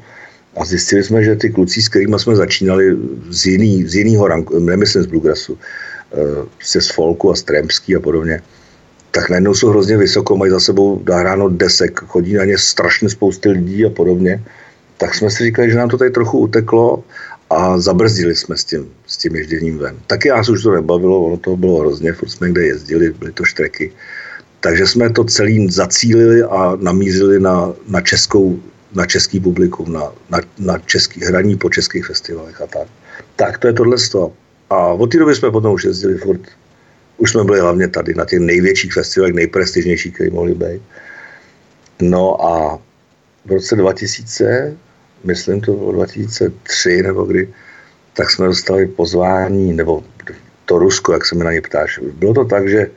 a 0.60 0.66
zjistili 0.66 1.04
jsme, 1.04 1.24
že 1.24 1.36
ty 1.36 1.50
kluci, 1.50 1.82
s 1.82 1.90
kterými 1.90 2.20
jsme 2.20 2.36
začínali 2.36 2.98
z, 3.30 3.46
jiný, 3.46 3.86
z 3.88 3.96
jiného 3.96 4.28
ranku, 4.28 4.60
nemyslím 4.60 5.04
z 5.04 5.06
Bluegrassu, 5.06 5.58
prostě 6.56 6.82
z 6.82 6.90
folku 6.90 7.32
a 7.32 7.36
z 7.36 7.44
Tremský 7.44 7.96
a 7.96 8.00
podobně, 8.00 8.42
tak 9.12 9.30
najednou 9.30 9.54
jsou 9.54 9.70
hrozně 9.70 9.98
vysoko, 9.98 10.38
mají 10.38 10.52
za 10.52 10.60
sebou 10.60 11.02
nahráno 11.10 11.50
desek, 11.50 12.00
chodí 12.00 12.34
na 12.34 12.46
ně 12.46 12.58
strašně 12.58 13.10
spousty 13.10 13.50
lidí 13.50 13.86
a 13.86 13.90
podobně. 13.90 14.44
Tak 14.98 15.16
jsme 15.16 15.30
si 15.30 15.44
říkali, 15.44 15.72
že 15.72 15.78
nám 15.78 15.90
to 15.90 15.98
tady 15.98 16.12
trochu 16.12 16.40
uteklo 16.40 17.04
a 17.50 17.80
zabrzdili 17.80 18.36
jsme 18.36 18.58
s 18.58 18.64
tím, 18.64 18.90
s 19.08 19.18
tím 19.18 19.36
ježděním 19.36 19.78
ven. 19.78 19.96
Taky 20.08 20.30
nás 20.30 20.50
už 20.50 20.64
to 20.64 20.72
nebavilo, 20.72 21.26
ono 21.26 21.38
to 21.38 21.58
bylo 21.58 21.80
hrozně, 21.80 22.14
furt 22.14 22.30
jsme 22.30 22.50
kde 22.50 22.66
jezdili, 22.66 23.10
byly 23.10 23.32
to 23.32 23.46
štreky. 23.46 23.92
Takže 24.60 24.88
jsme 24.88 25.10
to 25.10 25.24
celý 25.24 25.72
zacílili 25.72 26.44
a 26.44 26.78
namířili 26.82 27.40
na, 27.40 27.74
na 27.88 28.02
českou 28.02 28.60
na 28.96 29.06
český 29.06 29.40
publikum, 29.40 29.94
na, 29.94 30.12
na, 30.30 30.40
na 30.60 30.80
český 30.80 31.26
hraní 31.26 31.58
po 31.58 31.70
českých 31.70 32.06
festivalech 32.06 32.62
a 32.62 32.68
tak. 32.68 32.88
Tak 33.36 33.58
to 33.58 33.68
je 33.68 33.74
tohle. 33.74 33.98
A 34.70 34.78
od 34.88 35.12
té 35.12 35.18
doby 35.18 35.36
jsme 35.36 35.52
potom 35.52 35.74
už 35.74 35.84
jezdili 35.84 36.18
furt. 36.18 36.42
Už 37.18 37.32
jsme 37.32 37.44
byli 37.44 37.60
hlavně 37.60 37.88
tady 37.88 38.14
na 38.14 38.26
těch 38.26 38.40
největších 38.40 38.94
festivalech, 38.94 39.34
nejprestižnějších, 39.34 40.14
které 40.14 40.30
mohly 40.30 40.54
být. 40.54 40.82
No 42.02 42.46
a 42.46 42.80
v 43.46 43.52
roce 43.52 43.76
2000, 43.76 44.78
myslím 45.24 45.62
to 45.62 45.74
bylo 45.74 45.92
2003 45.92 47.04
nebo 47.04 47.24
kdy, 47.24 47.50
tak 48.14 48.32
jsme 48.32 48.46
dostali 48.46 48.88
pozvání, 48.88 49.74
nebo 49.74 50.04
to 50.66 50.78
Rusko, 50.78 51.14
jak 51.14 51.26
se 51.26 51.36
mi 51.36 51.44
na 51.44 51.52
ně 51.52 51.62
ptáš, 51.62 52.00
bylo 52.00 52.34
to 52.34 52.46
tak, 52.46 52.70
že 52.70 52.90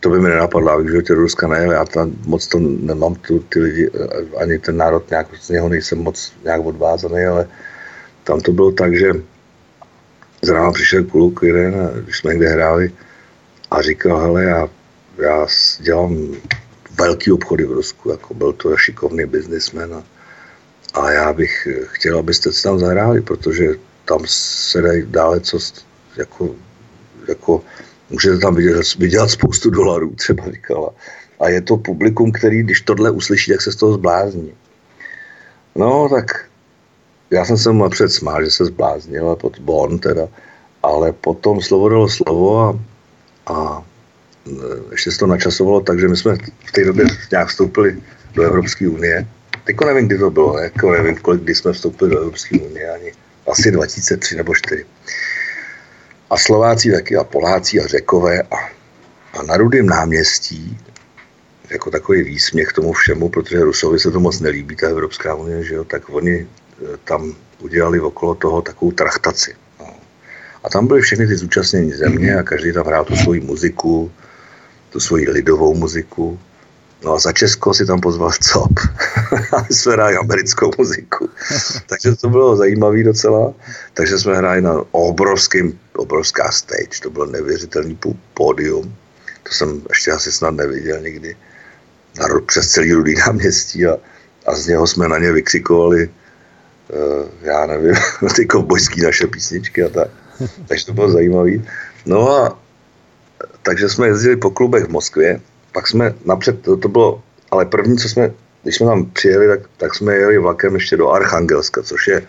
to 0.00 0.10
by 0.10 0.20
mi 0.20 0.28
nenapadlo, 0.28 0.70
abych 0.70 0.88
životě 0.88 1.14
do 1.14 1.20
Ruska 1.20 1.46
nejel, 1.46 1.72
já 1.72 1.84
tam 1.84 2.12
moc 2.26 2.46
to 2.46 2.58
nemám, 2.58 3.14
tu, 3.14 3.38
ty 3.38 3.60
lidi, 3.60 3.90
ani 4.36 4.58
ten 4.58 4.76
národ, 4.76 5.10
nějak, 5.10 5.26
z 5.40 5.48
něho 5.48 5.68
nejsem 5.68 5.98
moc 5.98 6.32
nějak 6.44 6.64
odvázaný, 6.64 7.24
ale 7.24 7.48
tam 8.24 8.40
to 8.40 8.52
bylo 8.52 8.72
tak, 8.72 8.96
že 8.96 9.12
z 10.42 10.48
rána 10.48 10.72
přišel 10.72 11.04
kluk 11.04 11.40
jeden, 11.42 11.90
když 12.04 12.18
jsme 12.18 12.30
někde 12.30 12.48
hráli, 12.48 12.92
a 13.70 13.82
říkal, 13.82 14.18
hele, 14.18 14.44
já, 14.44 14.68
já 15.18 15.46
dělám 15.80 16.16
velký 16.98 17.32
obchody 17.32 17.64
v 17.64 17.72
Rusku, 17.72 18.10
jako 18.10 18.34
byl 18.34 18.52
to 18.52 18.76
šikovný 18.76 19.24
biznismen 19.26 19.94
a, 19.94 20.02
a 20.94 21.10
já 21.10 21.32
bych 21.32 21.68
chtěl, 21.84 22.18
abyste 22.18 22.52
se 22.52 22.62
tam 22.62 22.78
zahráli, 22.78 23.20
protože 23.20 23.68
tam 24.04 24.20
se 24.26 24.82
dají 24.82 25.02
dále 25.06 25.40
co 25.40 25.58
jako, 26.16 26.54
jako 27.28 27.62
můžete 28.10 28.38
tam 28.38 28.54
vydělat, 28.54 28.86
vydělat 28.98 29.30
spoustu 29.30 29.70
dolarů, 29.70 30.14
třeba 30.14 30.44
říkala. 30.50 30.90
A 31.40 31.48
je 31.48 31.60
to 31.60 31.76
publikum, 31.76 32.32
který, 32.32 32.62
když 32.62 32.80
tohle 32.80 33.10
uslyší, 33.10 33.50
tak 33.50 33.62
se 33.62 33.72
z 33.72 33.76
toho 33.76 33.92
zblázní. 33.92 34.52
No, 35.76 36.08
tak 36.08 36.44
já 37.30 37.44
jsem 37.44 37.58
se 37.58 37.72
napřed 37.72 38.08
smál, 38.08 38.44
že 38.44 38.50
se 38.50 38.64
zbláznil, 38.64 39.36
pod 39.36 39.58
Bon 39.58 39.98
teda, 39.98 40.28
ale 40.82 41.12
potom 41.12 41.62
slovo 41.62 41.88
dalo 41.88 42.08
slovo 42.08 42.60
a, 42.60 42.78
a 43.46 43.84
e, 44.46 44.50
ještě 44.90 45.12
se 45.12 45.18
to 45.18 45.26
načasovalo 45.26 45.80
tak, 45.80 46.00
že 46.00 46.08
my 46.08 46.16
jsme 46.16 46.36
v 46.66 46.72
té 46.72 46.84
době 46.84 47.04
nějak 47.30 47.48
vstoupili 47.48 48.02
do 48.34 48.42
Evropské 48.42 48.88
unie. 48.88 49.26
Teďko 49.64 49.84
nevím, 49.84 50.06
kdy 50.06 50.18
to 50.18 50.30
bylo, 50.30 50.58
jako 50.58 50.90
nevím, 50.90 51.16
kolik, 51.16 51.42
kdy 51.42 51.54
jsme 51.54 51.72
vstoupili 51.72 52.10
do 52.10 52.18
Evropské 52.18 52.58
unie, 52.58 52.90
ani 52.90 53.12
asi 53.46 53.70
2003 53.70 54.36
nebo 54.36 54.54
4 54.54 54.84
a 56.30 56.36
Slováci 56.36 56.92
taky 56.92 57.16
a 57.16 57.24
Poláci 57.24 57.80
a 57.80 57.86
Řekové 57.86 58.42
a, 58.42 58.56
a 59.38 59.42
na 59.42 59.56
Rudém 59.56 59.86
náměstí 59.86 60.78
jako 61.70 61.90
takový 61.90 62.22
výsměch 62.22 62.72
tomu 62.72 62.92
všemu, 62.92 63.28
protože 63.28 63.64
Rusovi 63.64 63.98
se 63.98 64.10
to 64.10 64.20
moc 64.20 64.40
nelíbí, 64.40 64.76
ta 64.76 64.88
Evropská 64.88 65.34
unie, 65.34 65.64
že 65.64 65.74
jo, 65.74 65.84
tak 65.84 66.02
oni 66.10 66.34
e, 66.34 66.46
tam 67.04 67.34
udělali 67.58 68.00
okolo 68.00 68.34
toho 68.34 68.62
takovou 68.62 68.90
trachtaci. 68.92 69.54
No. 69.80 69.86
A 70.64 70.68
tam 70.68 70.86
byly 70.86 71.00
všechny 71.00 71.26
ty 71.26 71.36
zúčastnění 71.36 71.92
země 71.92 72.36
a 72.36 72.42
každý 72.42 72.72
tam 72.72 72.86
hrál 72.86 73.04
tu 73.04 73.16
svoji 73.16 73.40
muziku, 73.40 74.12
tu 74.90 75.00
svoji 75.00 75.30
lidovou 75.30 75.74
muziku. 75.74 76.38
No 77.04 77.12
a 77.12 77.18
za 77.18 77.32
Česko 77.32 77.74
si 77.74 77.86
tam 77.86 78.00
pozval 78.00 78.30
COP. 78.32 78.72
a 79.52 79.64
jsme 79.70 79.92
hráli 79.92 80.16
americkou 80.16 80.70
muziku. 80.78 81.28
Takže 81.86 82.16
to 82.16 82.28
bylo 82.28 82.56
zajímavé 82.56 83.02
docela. 83.02 83.54
Takže 83.94 84.18
jsme 84.18 84.36
hráli 84.36 84.60
na 84.60 84.84
obrovském, 84.90 85.72
obrovská 86.00 86.52
stage. 86.52 87.00
To 87.02 87.10
bylo 87.10 87.26
neuvěřitelný 87.26 87.98
pódium. 88.34 88.96
To 89.42 89.54
jsem 89.54 89.82
ještě 89.88 90.10
asi 90.10 90.32
snad 90.32 90.50
neviděl 90.50 91.00
nikdy. 91.00 91.36
Na, 92.18 92.26
přes 92.46 92.70
celý 92.70 92.92
rudý 92.92 93.14
náměstí 93.14 93.86
a, 93.86 93.96
a 94.46 94.54
z 94.54 94.66
něho 94.66 94.86
jsme 94.86 95.08
na 95.08 95.18
ně 95.18 95.32
vykřikovali 95.32 96.08
uh, 96.88 97.28
já 97.42 97.66
nevím, 97.66 97.94
ty 98.36 98.46
kovbojský 98.46 99.00
naše 99.02 99.26
písničky 99.26 99.84
a 99.84 99.88
tak. 99.88 100.08
Takže 100.68 100.86
to 100.86 100.92
bylo 100.92 101.10
zajímavé. 101.10 101.50
No 102.06 102.30
a 102.30 102.58
takže 103.62 103.88
jsme 103.88 104.06
jezdili 104.06 104.36
po 104.36 104.50
klubech 104.50 104.84
v 104.84 104.88
Moskvě 104.88 105.40
pak 105.72 105.88
jsme 105.88 106.14
napřed, 106.24 106.62
to, 106.62 106.76
to 106.76 106.88
bylo, 106.88 107.22
ale 107.50 107.66
první, 107.66 107.98
co 107.98 108.08
jsme, 108.08 108.32
když 108.62 108.76
jsme 108.76 108.86
tam 108.86 109.06
přijeli, 109.06 109.48
tak, 109.48 109.60
tak 109.76 109.94
jsme 109.94 110.14
jeli 110.14 110.38
vlakem 110.38 110.74
ještě 110.74 110.96
do 110.96 111.10
Archangelska, 111.10 111.82
což 111.82 112.08
je 112.08 112.22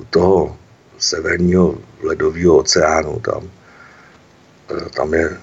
u 0.00 0.04
toho 0.04 0.56
severního 1.00 1.78
ledového 2.02 2.56
oceánu 2.56 3.20
tam. 3.20 3.50
E, 4.70 4.90
tam 4.90 5.14
je, 5.14 5.38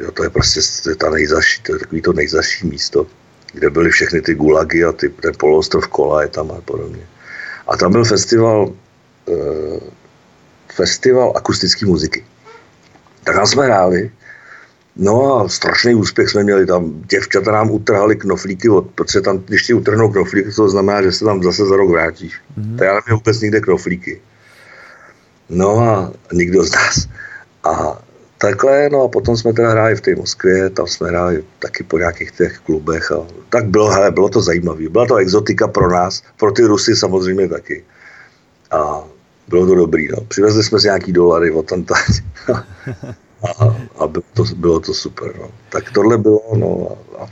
jo, 0.00 0.10
to 0.10 0.24
je 0.24 0.30
prostě 0.30 0.60
ta 0.94 1.10
nejzaší, 1.10 1.62
to 1.62 1.72
je 1.72 1.78
takový 1.78 2.02
to 2.02 2.12
nejzaší 2.12 2.66
místo, 2.66 3.06
kde 3.52 3.70
byly 3.70 3.90
všechny 3.90 4.20
ty 4.20 4.34
gulagy 4.34 4.84
a 4.84 4.92
ty, 4.92 5.08
ten 5.08 5.32
poloostrov 5.38 5.88
Kola 5.88 6.22
je 6.22 6.28
tam 6.28 6.50
a 6.50 6.60
podobně. 6.60 7.06
A 7.66 7.76
tam 7.76 7.92
byl 7.92 8.04
festival, 8.04 8.72
uh, 9.26 9.80
festival 10.74 11.32
akustické 11.36 11.86
muziky. 11.86 12.24
Tak 13.24 13.36
tam 13.36 13.46
jsme 13.46 13.64
hráli 13.64 14.10
No 14.96 15.40
a 15.40 15.48
strašný 15.48 15.94
úspěch 15.94 16.28
jsme 16.28 16.42
měli 16.44 16.66
tam. 16.66 17.02
Děvčata 17.10 17.52
nám 17.52 17.70
utrhali 17.70 18.16
knoflíky, 18.16 18.68
od, 18.68 18.86
protože 18.94 19.20
tam, 19.20 19.38
když 19.38 19.62
ti 19.62 19.74
utrhnou 19.74 20.12
knoflíky, 20.12 20.52
to 20.52 20.68
znamená, 20.68 21.02
že 21.02 21.12
se 21.12 21.24
tam 21.24 21.42
zase 21.42 21.66
za 21.66 21.76
rok 21.76 21.90
vrátíš. 21.90 22.40
Mm-hmm. 22.58 22.78
Tak 22.78 22.86
já 22.86 22.94
neměl 22.94 23.16
vůbec 23.16 23.40
nikde 23.40 23.60
knoflíky. 23.60 24.20
No 25.54 25.78
a 25.78 26.12
nikdo 26.32 26.64
z 26.64 26.72
nás. 26.72 27.08
A 27.64 27.98
takhle, 28.38 28.88
no 28.88 29.02
a 29.02 29.08
potom 29.08 29.36
jsme 29.36 29.52
teda 29.52 29.70
hráli 29.70 29.96
v 29.96 30.00
té 30.00 30.14
Moskvě, 30.14 30.70
tam 30.70 30.86
jsme 30.86 31.08
hráli 31.08 31.44
taky 31.58 31.84
po 31.84 31.98
nějakých 31.98 32.30
těch 32.30 32.58
klubech 32.58 33.12
a 33.12 33.26
tak 33.48 33.66
bylo, 33.66 33.90
hele, 33.90 34.10
bylo 34.10 34.28
to 34.28 34.42
zajímavé. 34.42 34.88
Byla 34.88 35.06
to 35.06 35.16
exotika 35.16 35.68
pro 35.68 35.90
nás, 35.90 36.22
pro 36.36 36.52
ty 36.52 36.62
Rusy 36.62 36.96
samozřejmě 36.96 37.48
taky. 37.48 37.84
A 38.70 39.04
bylo 39.48 39.66
to 39.66 39.74
dobrý, 39.74 40.08
no. 40.08 40.20
Přivezli 40.28 40.62
jsme 40.62 40.80
si 40.80 40.86
nějaký 40.86 41.12
dolary 41.12 41.50
od 41.50 41.66
tam 41.66 41.84
a, 43.44 43.76
a 43.98 44.06
bylo, 44.06 44.24
to, 44.34 44.44
bylo 44.56 44.80
to 44.80 44.94
super. 44.94 45.32
No. 45.38 45.50
Tak 45.68 45.92
tohle 45.92 46.18
bylo, 46.18 46.40
no 46.56 46.88
a, 47.18 47.22
a 47.22 47.28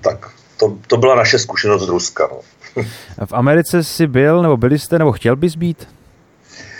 tak 0.00 0.30
to, 0.56 0.78
to 0.86 0.96
byla 0.96 1.14
naše 1.14 1.38
zkušenost 1.38 1.82
z 1.82 1.88
Ruska. 1.88 2.28
No. 2.32 2.40
v 3.26 3.32
Americe 3.32 3.84
jsi 3.84 4.06
byl, 4.06 4.42
nebo 4.42 4.56
byli 4.56 4.78
jste, 4.78 4.98
nebo 4.98 5.12
chtěl 5.12 5.36
bys 5.36 5.56
být? 5.56 5.88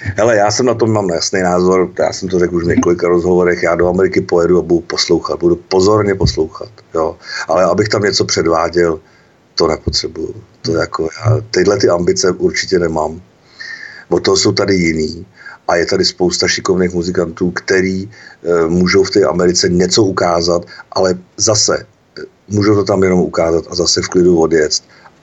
Hele, 0.00 0.36
já 0.36 0.50
jsem 0.50 0.66
na 0.66 0.74
tom 0.74 0.92
mám 0.92 1.08
jasný 1.08 1.42
názor, 1.42 1.90
já 1.98 2.12
jsem 2.12 2.28
to 2.28 2.38
řekl 2.38 2.56
už 2.56 2.64
v 2.64 2.68
několika 2.68 3.08
rozhovorech, 3.08 3.62
já 3.62 3.74
do 3.74 3.88
Ameriky 3.88 4.20
pojedu 4.20 4.58
a 4.58 4.62
budu 4.62 4.80
poslouchat, 4.80 5.38
budu 5.38 5.56
pozorně 5.56 6.14
poslouchat, 6.14 6.68
jo. 6.94 7.16
Ale 7.48 7.64
abych 7.64 7.88
tam 7.88 8.02
něco 8.02 8.24
předváděl, 8.24 9.00
to 9.54 9.66
nepotřebuju. 9.66 10.34
To 10.62 10.72
jako 10.72 11.02
já, 11.02 11.40
tyhle 11.50 11.78
ty 11.78 11.88
ambice 11.88 12.30
určitě 12.30 12.78
nemám. 12.78 13.20
Bo 14.10 14.20
to 14.20 14.36
jsou 14.36 14.52
tady 14.52 14.74
jiný 14.74 15.26
a 15.68 15.76
je 15.76 15.86
tady 15.86 16.04
spousta 16.04 16.48
šikovných 16.48 16.94
muzikantů, 16.94 17.50
který 17.50 18.02
e, 18.02 18.08
můžou 18.68 19.04
v 19.04 19.10
té 19.10 19.24
Americe 19.24 19.68
něco 19.68 20.02
ukázat, 20.02 20.66
ale 20.92 21.18
zase 21.36 21.78
e, 21.78 21.84
můžou 22.48 22.74
to 22.74 22.84
tam 22.84 23.02
jenom 23.02 23.20
ukázat 23.20 23.64
a 23.70 23.74
zase 23.74 24.02
v 24.02 24.08
klidu 24.08 24.40
odjet 24.40 24.72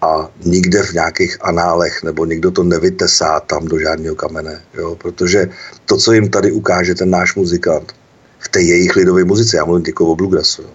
a 0.01 0.29
nikde 0.45 0.83
v 0.83 0.93
nějakých 0.93 1.37
análech 1.41 2.03
nebo 2.03 2.25
nikdo 2.25 2.51
to 2.51 2.63
nevytesá 2.63 3.39
tam 3.39 3.65
do 3.67 3.79
žádného 3.79 4.15
kamene, 4.15 4.61
jo? 4.73 4.95
protože 4.95 5.49
to, 5.85 5.97
co 5.97 6.13
jim 6.13 6.29
tady 6.29 6.51
ukáže 6.51 6.95
ten 6.95 7.09
náš 7.09 7.35
muzikant 7.35 7.93
v 8.39 8.47
té 8.49 8.61
jejich 8.61 8.95
lidové 8.95 9.23
muzice, 9.23 9.57
já 9.57 9.65
mluvím 9.65 9.85
teď 9.85 9.95
o 9.99 10.15
bluegrassu, 10.15 10.61
jo? 10.61 10.69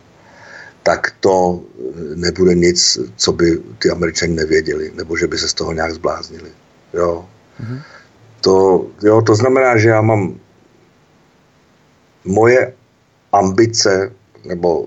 tak 0.82 1.14
to 1.20 1.60
e, 1.62 2.16
nebude 2.16 2.54
nic, 2.54 2.98
co 3.16 3.32
by 3.32 3.62
ty 3.78 3.90
američani 3.90 4.34
nevěděli, 4.34 4.92
nebo 4.94 5.16
že 5.16 5.26
by 5.26 5.38
se 5.38 5.48
z 5.48 5.54
toho 5.54 5.72
nějak 5.72 5.94
zbláznili. 5.94 6.50
Jo? 6.94 7.24
Mm-hmm. 7.60 7.82
To, 8.40 8.86
jo, 9.02 9.22
to 9.22 9.34
znamená, 9.34 9.78
že 9.78 9.88
já 9.88 10.02
mám 10.02 10.38
moje 12.24 12.74
ambice, 13.32 14.12
nebo 14.44 14.86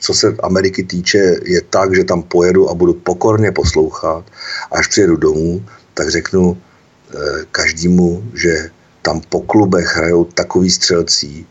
co 0.00 0.14
se 0.14 0.36
Ameriky 0.42 0.82
týče, 0.82 1.36
je 1.44 1.60
tak, 1.70 1.96
že 1.96 2.04
tam 2.04 2.22
pojedu 2.22 2.70
a 2.70 2.74
budu 2.74 2.94
pokorně 2.94 3.52
poslouchat. 3.52 4.24
Až 4.72 4.86
přijedu 4.86 5.16
domů, 5.16 5.64
tak 5.94 6.08
řeknu 6.08 6.56
eh, 6.56 7.16
každému, 7.52 8.24
že 8.34 8.70
tam 9.02 9.20
po 9.28 9.40
klubech 9.40 9.96
hrajou 9.96 10.24
takový 10.24 10.70
střelcí, 10.70 11.46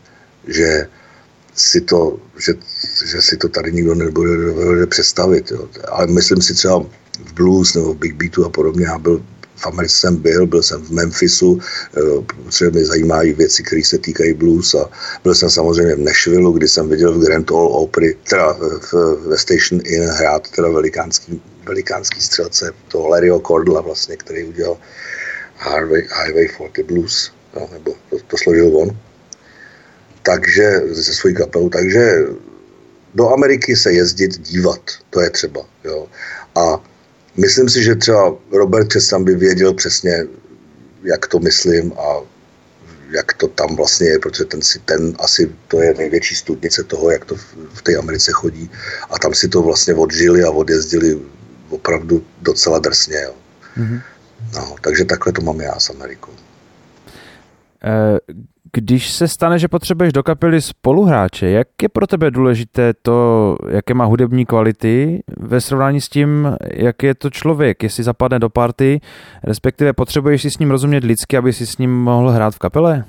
že 0.48 0.88
si 1.54 1.80
to, 1.80 2.18
že, 2.38 2.54
že 3.06 3.22
si 3.22 3.36
to 3.36 3.48
tady 3.48 3.72
nikdo 3.72 3.94
nebude, 3.94 4.86
představit. 4.86 5.50
Jo. 5.50 5.68
Ale 5.88 6.06
myslím 6.06 6.42
si 6.42 6.54
třeba 6.54 6.80
v 7.24 7.32
blues 7.34 7.74
nebo 7.74 7.94
v 7.94 7.96
big 7.96 8.14
beatu 8.14 8.44
a 8.44 8.48
podobně, 8.48 8.86
já 8.86 8.98
byl 8.98 9.22
v 9.60 9.66
Americe 9.66 9.96
jsem 9.96 10.16
byl, 10.16 10.46
byl 10.46 10.62
jsem 10.62 10.82
v 10.82 10.90
Memphisu, 10.90 11.60
eh, 11.60 12.00
protože 12.44 12.70
mě 12.70 12.84
zajímají 12.84 13.32
věci, 13.32 13.62
které 13.62 13.84
se 13.84 13.98
týkají 13.98 14.34
blues 14.34 14.74
a 14.74 14.88
byl 15.24 15.34
jsem 15.34 15.50
samozřejmě 15.50 15.94
v 15.94 16.04
Nashville, 16.08 16.52
kdy 16.52 16.68
jsem 16.68 16.88
viděl 16.88 17.12
v 17.12 17.24
Grand 17.24 17.50
Ole 17.50 17.68
Opry, 17.68 18.16
teda 18.28 18.52
v, 18.52 18.92
ve 19.28 19.38
Station 19.38 19.80
Inn 19.84 20.08
hrát 20.08 20.48
teda 20.50 20.68
velikánský, 20.68 21.42
velikánský 21.66 22.20
střelce, 22.20 22.72
toho 22.88 23.08
Larryho 23.08 23.40
Cordla 23.40 23.80
vlastně, 23.80 24.16
který 24.16 24.44
udělal 24.44 24.76
Highway, 25.60 26.08
Highway 26.24 26.48
40 26.48 26.86
Blues, 26.86 27.32
no, 27.56 27.68
nebo 27.72 27.94
to, 28.10 28.16
to 28.26 28.36
složil 28.36 28.76
on. 28.76 28.96
Takže 30.22 30.82
se 30.92 31.12
svojí 31.12 31.34
kapelou, 31.34 31.68
takže 31.68 32.26
do 33.14 33.28
Ameriky 33.28 33.76
se 33.76 33.92
jezdit 33.92 34.38
dívat, 34.38 34.80
to 35.10 35.20
je 35.20 35.30
třeba. 35.30 35.60
Jo. 35.84 36.06
A 36.54 36.89
Myslím 37.40 37.68
si, 37.68 37.82
že 37.82 37.94
třeba 37.94 38.36
Robert 38.52 38.92
Čestan 38.92 39.24
by 39.24 39.34
věděl 39.34 39.74
přesně, 39.74 40.24
jak 41.02 41.26
to 41.26 41.38
myslím 41.38 41.92
a 41.92 42.20
jak 43.10 43.32
to 43.32 43.48
tam 43.48 43.76
vlastně 43.76 44.08
je, 44.08 44.18
protože 44.18 44.44
ten, 44.44 44.62
si, 44.62 44.78
ten 44.78 45.16
asi 45.18 45.50
to 45.68 45.82
je 45.82 45.94
největší 45.94 46.34
studnice 46.34 46.84
toho, 46.84 47.10
jak 47.10 47.24
to 47.24 47.34
v, 47.34 47.44
v 47.74 47.82
té 47.82 47.96
Americe 47.96 48.32
chodí 48.32 48.70
a 49.10 49.18
tam 49.18 49.34
si 49.34 49.48
to 49.48 49.62
vlastně 49.62 49.94
odžili 49.94 50.44
a 50.44 50.50
odjezdili 50.50 51.20
opravdu 51.68 52.24
docela 52.42 52.78
drsně. 52.78 53.20
Jo. 53.22 53.34
Mm-hmm. 53.78 54.00
No, 54.54 54.76
takže 54.80 55.04
takhle 55.04 55.32
to 55.32 55.42
mám 55.42 55.60
já 55.60 55.80
s 55.80 55.90
Amerikou. 55.90 56.32
Když 58.72 59.10
se 59.10 59.28
stane, 59.28 59.58
že 59.58 59.68
potřebuješ 59.68 60.12
do 60.12 60.22
kapely 60.22 60.60
spoluhráče, 60.60 61.50
jak 61.50 61.68
je 61.82 61.88
pro 61.88 62.06
tebe 62.06 62.30
důležité 62.30 62.94
to, 63.02 63.56
jaké 63.70 63.94
má 63.94 64.04
hudební 64.04 64.46
kvality 64.46 65.22
ve 65.36 65.60
srovnání 65.60 66.00
s 66.00 66.08
tím, 66.08 66.56
jak 66.74 67.02
je 67.02 67.14
to 67.14 67.30
člověk, 67.30 67.82
jestli 67.82 68.04
zapadne 68.04 68.38
do 68.38 68.48
party, 68.48 69.00
respektive 69.42 69.92
potřebuješ 69.92 70.42
si 70.42 70.50
s 70.50 70.58
ním 70.58 70.70
rozumět 70.70 71.04
lidsky, 71.04 71.36
aby 71.36 71.52
si 71.52 71.66
s 71.66 71.78
ním 71.78 71.90
mohl 71.90 72.30
hrát 72.30 72.54
v 72.54 72.58
kapele? 72.58 73.04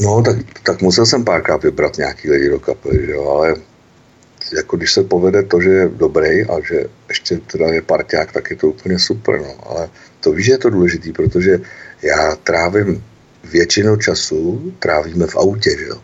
No, 0.00 0.22
tak, 0.22 0.36
tak 0.62 0.82
musel 0.82 1.06
jsem 1.06 1.24
párkrát 1.24 1.62
vybrat 1.62 1.98
nějaký 1.98 2.30
lidi 2.30 2.50
do 2.50 2.60
kapely, 2.60 3.10
jo, 3.10 3.28
ale 3.28 3.54
jako 4.56 4.76
když 4.76 4.92
se 4.92 5.02
povede 5.02 5.42
to, 5.42 5.60
že 5.60 5.70
je 5.70 5.88
dobrý 5.88 6.44
a 6.44 6.60
že 6.68 6.84
ještě 7.08 7.36
teda 7.36 7.66
je 7.66 7.82
parťák, 7.82 8.32
tak 8.32 8.50
je 8.50 8.56
to 8.56 8.68
úplně 8.68 8.98
super, 8.98 9.40
no. 9.40 9.54
Ale 9.70 9.88
to 10.20 10.32
víš, 10.32 10.46
že 10.46 10.52
je 10.52 10.58
to 10.58 10.70
důležitý, 10.70 11.12
protože 11.12 11.58
já 12.04 12.36
trávím 12.36 13.04
většinu 13.44 13.96
času 13.96 14.72
trávíme 14.78 15.26
v 15.26 15.36
autě, 15.36 15.70
že 15.78 15.84
jo. 15.84 16.02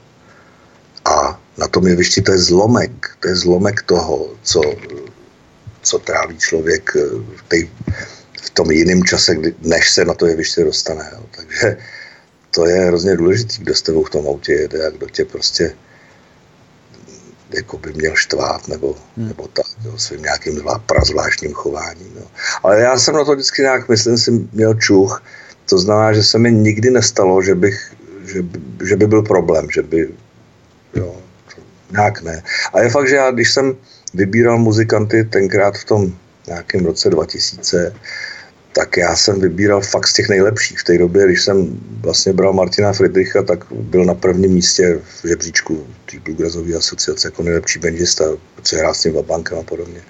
A 1.05 1.41
na 1.59 1.69
tom 1.69 1.87
jevišti 1.87 2.23
to 2.23 2.33
je 2.33 2.39
zlomek, 2.39 3.17
to 3.21 3.29
je 3.29 3.37
zlomek 3.37 3.83
toho, 3.83 4.29
co, 4.43 4.61
co 5.83 5.99
tráví 5.99 6.39
člověk 6.39 6.95
v, 7.37 7.43
tej, 7.49 7.71
v 8.43 8.51
tom 8.51 8.71
jiném 8.71 9.05
čase, 9.05 9.35
kdy, 9.35 9.55
než 9.61 9.91
se 9.91 10.05
na 10.05 10.15
to 10.15 10.27
jeviště 10.27 10.65
dostane. 10.65 11.11
Jo. 11.13 11.23
Takže 11.37 11.77
to 12.51 12.67
je 12.67 12.77
hrozně 12.81 13.17
důležité, 13.17 13.55
kdo 13.59 13.75
s 13.75 13.83
tebou 13.83 14.05
v 14.05 14.11
tom 14.11 14.27
autě 14.27 14.53
jede 14.53 14.87
a 14.87 14.91
kdo 14.91 15.09
tě 15.09 15.25
prostě 15.25 15.75
jako 17.51 17.79
by 17.79 17.93
měl 17.93 18.17
štvát 18.17 18.69
nebo, 18.69 18.97
hmm. 19.17 19.29
nebo 19.29 19.49
tak, 19.49 19.67
jo, 19.85 19.99
svým 19.99 20.23
nějakým 20.23 20.63
prazvláštním 20.87 21.53
chováním. 21.53 22.13
Jo. 22.17 22.27
Ale 22.63 22.81
já 22.81 22.99
jsem 22.99 23.15
na 23.15 23.25
to 23.25 23.33
vždycky 23.33 23.63
nějak, 23.63 23.89
myslím 23.89 24.19
si, 24.19 24.31
měl 24.53 24.75
čuch, 24.75 25.23
to 25.71 25.79
znamená, 25.79 26.13
že 26.13 26.23
se 26.23 26.39
mi 26.39 26.53
nikdy 26.53 26.91
nestalo, 26.91 27.43
že, 27.43 27.55
bych, 27.55 27.95
že, 28.27 28.43
že 28.89 28.97
by 28.97 29.07
byl 29.07 29.23
problém, 29.23 29.67
že 29.71 29.83
by, 29.83 30.09
jo, 30.95 31.17
nějak 31.93 32.23
ne. 32.23 32.43
A 32.75 32.81
je 32.81 32.91
fakt, 32.91 33.09
že 33.09 33.17
já, 33.17 33.31
když 33.31 33.53
jsem 33.53 33.77
vybíral 34.15 34.59
muzikanty 34.59 35.25
tenkrát 35.25 35.79
v 35.79 35.85
tom 35.85 36.13
nějakém 36.47 36.85
roce 36.85 37.11
2000, 37.11 37.95
tak 38.73 38.97
já 38.97 39.17
jsem 39.17 39.41
vybíral 39.41 39.81
fakt 39.81 40.07
z 40.07 40.15
těch 40.15 40.29
nejlepších. 40.29 40.79
V 40.81 40.85
té 40.85 40.99
době, 40.99 41.27
když 41.27 41.43
jsem 41.43 41.81
vlastně 42.01 42.33
bral 42.33 42.53
Martina 42.53 42.93
Friedricha, 42.93 43.43
tak 43.43 43.65
byl 43.73 44.05
na 44.05 44.15
prvním 44.15 44.53
místě 44.53 45.01
v 45.23 45.29
žebříčku 45.29 45.87
té 46.11 46.19
Bluegrassové 46.19 46.75
asociace 46.75 47.29
jako 47.29 47.43
nejlepší 47.43 47.79
bendista, 47.79 48.25
protože 48.55 48.77
hrál 48.77 48.95
s 48.95 49.03
tím 49.03 49.13
Vabankem 49.13 49.59
a 49.59 49.63
podobně. 49.63 50.01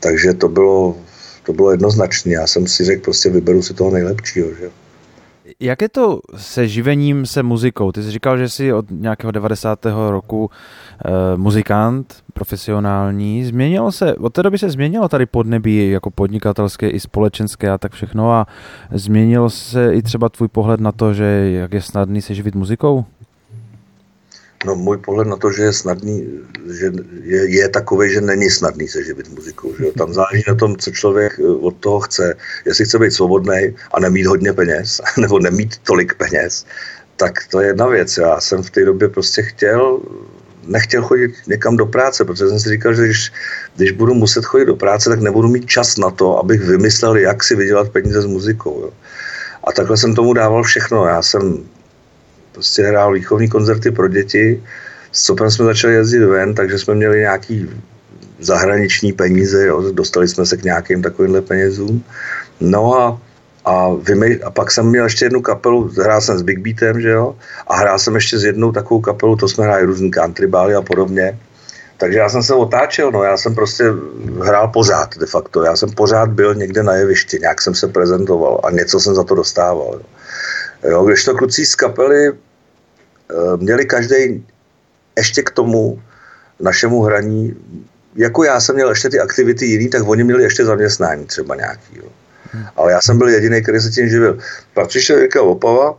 Takže 0.00 0.34
to 0.34 0.48
bylo, 0.48 0.96
to 1.42 1.52
bylo 1.52 1.70
jednoznačné. 1.70 2.32
Já 2.32 2.46
jsem 2.46 2.66
si 2.66 2.84
řekl, 2.84 3.02
prostě 3.02 3.30
vyberu 3.30 3.62
si 3.62 3.74
toho 3.74 3.90
nejlepšího. 3.90 4.48
Že? 4.60 4.83
Jak 5.60 5.82
je 5.82 5.88
to 5.88 6.20
se 6.36 6.68
živením 6.68 7.26
se 7.26 7.42
muzikou? 7.42 7.92
Ty 7.92 8.02
jsi 8.02 8.10
říkal, 8.10 8.38
že 8.38 8.48
jsi 8.48 8.72
od 8.72 8.86
nějakého 8.90 9.30
90. 9.30 9.86
roku 10.10 10.50
e, 11.04 11.36
muzikant, 11.36 12.14
profesionální. 12.32 13.44
Změnilo 13.44 13.92
se, 13.92 14.14
od 14.14 14.32
té 14.32 14.42
doby 14.42 14.58
se 14.58 14.70
změnilo 14.70 15.08
tady 15.08 15.26
podnebí 15.26 15.90
jako 15.90 16.10
podnikatelské 16.10 16.88
i 16.88 17.00
společenské 17.00 17.70
a 17.70 17.78
tak 17.78 17.92
všechno 17.92 18.32
a 18.32 18.46
změnilo 18.90 19.50
se 19.50 19.94
i 19.94 20.02
třeba 20.02 20.28
tvůj 20.28 20.48
pohled 20.48 20.80
na 20.80 20.92
to, 20.92 21.14
že 21.14 21.24
jak 21.50 21.72
je 21.72 21.82
snadný 21.82 22.22
se 22.22 22.34
živit 22.34 22.54
muzikou? 22.54 23.04
No 24.64 24.74
můj 24.74 24.98
pohled 24.98 25.28
na 25.28 25.36
to, 25.36 25.52
že 25.52 25.62
je 25.62 25.72
snadný, 25.72 26.28
že 26.78 26.92
je, 27.22 27.50
je 27.50 27.68
takový, 27.68 28.12
že 28.12 28.20
není 28.20 28.50
snadný 28.50 28.88
se 28.88 29.04
živit 29.04 29.28
muzikou. 29.28 29.72
Že 29.78 29.92
Tam 29.92 30.14
záleží 30.14 30.44
na 30.48 30.54
tom, 30.54 30.76
co 30.76 30.90
člověk 30.90 31.32
eh, 31.38 31.46
od 31.46 31.76
toho 31.76 32.00
chce. 32.00 32.34
Jestli 32.66 32.84
chce 32.84 32.98
být 32.98 33.12
svobodný 33.12 33.74
a 33.94 34.00
nemít 34.00 34.26
hodně 34.26 34.52
peněz, 34.52 35.00
nebo 35.20 35.38
nemít 35.38 35.76
tolik 35.76 36.14
peněz, 36.14 36.66
tak 37.16 37.32
to 37.50 37.60
je 37.60 37.66
jedna 37.66 37.86
věc. 37.86 38.16
Já 38.16 38.40
jsem 38.40 38.62
v 38.62 38.70
té 38.70 38.84
době 38.84 39.08
prostě 39.08 39.42
chtěl, 39.42 40.00
nechtěl 40.66 41.02
chodit 41.02 41.30
někam 41.46 41.76
do 41.76 41.86
práce, 41.86 42.24
protože 42.24 42.48
jsem 42.48 42.60
si 42.60 42.68
říkal, 42.68 42.94
že 42.94 43.04
když, 43.04 43.32
když 43.76 43.90
budu 43.90 44.14
muset 44.14 44.44
chodit 44.44 44.64
do 44.64 44.76
práce, 44.76 45.10
tak 45.10 45.20
nebudu 45.20 45.48
mít 45.48 45.66
čas 45.66 45.96
na 45.96 46.10
to, 46.10 46.38
abych 46.38 46.60
vymyslel, 46.60 47.16
jak 47.16 47.44
si 47.44 47.56
vydělat 47.56 47.88
peníze 47.88 48.22
s 48.22 48.26
muzikou. 48.26 48.80
Jo. 48.80 48.90
A 49.64 49.72
takhle 49.72 49.96
jsem 49.96 50.14
tomu 50.14 50.32
dával 50.32 50.62
všechno. 50.62 51.06
Já 51.06 51.22
jsem 51.22 51.64
prostě 52.54 52.82
hrál 52.82 53.12
výchovní 53.12 53.48
koncerty 53.48 53.90
pro 53.90 54.08
děti. 54.08 54.62
S 55.12 55.24
Copem 55.24 55.50
jsme 55.50 55.64
začali 55.64 55.94
jezdit 55.94 56.24
ven, 56.24 56.54
takže 56.54 56.78
jsme 56.78 56.94
měli 56.94 57.18
nějaký 57.18 57.68
zahraniční 58.40 59.12
peníze, 59.12 59.66
jo. 59.66 59.92
dostali 59.92 60.28
jsme 60.28 60.46
se 60.46 60.56
k 60.56 60.64
nějakým 60.64 61.02
takovýmhle 61.02 61.42
penězům. 61.42 62.04
No 62.60 63.00
a, 63.00 63.20
a, 63.64 63.88
vymej, 63.94 64.40
a 64.44 64.50
pak 64.50 64.70
jsem 64.70 64.86
měl 64.86 65.04
ještě 65.04 65.24
jednu 65.24 65.42
kapelu, 65.42 65.90
hrál 66.02 66.20
jsem 66.20 66.38
s 66.38 66.42
Big 66.42 66.58
Beatem, 66.58 67.00
že 67.00 67.10
jo, 67.10 67.36
a 67.66 67.76
hrál 67.76 67.98
jsem 67.98 68.14
ještě 68.14 68.38
s 68.38 68.44
jednou 68.44 68.72
takovou 68.72 69.00
kapelu, 69.00 69.36
to 69.36 69.48
jsme 69.48 69.64
hráli 69.64 69.84
různý 69.84 70.10
country 70.10 70.46
bály 70.46 70.74
a 70.74 70.82
podobně. 70.82 71.38
Takže 71.96 72.18
já 72.18 72.28
jsem 72.28 72.42
se 72.42 72.54
otáčel, 72.54 73.12
no, 73.12 73.22
já 73.22 73.36
jsem 73.36 73.54
prostě 73.54 73.84
hrál 74.42 74.68
pořád 74.68 75.18
de 75.18 75.26
facto, 75.26 75.62
já 75.62 75.76
jsem 75.76 75.90
pořád 75.90 76.30
byl 76.30 76.54
někde 76.54 76.82
na 76.82 76.94
jevišti, 76.94 77.38
nějak 77.40 77.62
jsem 77.62 77.74
se 77.74 77.88
prezentoval 77.88 78.60
a 78.64 78.70
něco 78.70 79.00
jsem 79.00 79.14
za 79.14 79.24
to 79.24 79.34
dostával. 79.34 79.90
Jo. 79.94 80.02
Jo, 80.84 81.04
když 81.04 81.24
to 81.24 81.34
kluci 81.34 81.66
z 81.66 81.74
kapely 81.74 82.28
e, 82.28 82.32
měli 83.56 83.84
každý 83.84 84.46
ještě 85.16 85.42
k 85.42 85.50
tomu 85.50 86.02
našemu 86.60 87.02
hraní, 87.02 87.56
jako 88.14 88.44
já 88.44 88.60
jsem 88.60 88.74
měl 88.74 88.88
ještě 88.88 89.08
ty 89.08 89.20
aktivity 89.20 89.66
jiný, 89.66 89.88
tak 89.88 90.08
oni 90.08 90.24
měli 90.24 90.42
ještě 90.42 90.64
zaměstnání 90.64 91.24
třeba 91.26 91.54
nějaký. 91.54 91.96
Jo. 91.96 92.08
Hmm. 92.52 92.64
Ale 92.76 92.92
já 92.92 93.00
jsem 93.00 93.18
byl 93.18 93.28
jediný, 93.28 93.62
který 93.62 93.80
se 93.80 93.90
tím 93.90 94.08
živil. 94.08 94.38
Pak 94.74 94.88
přišel 94.88 95.18
Jirka 95.18 95.42
Opava, 95.42 95.98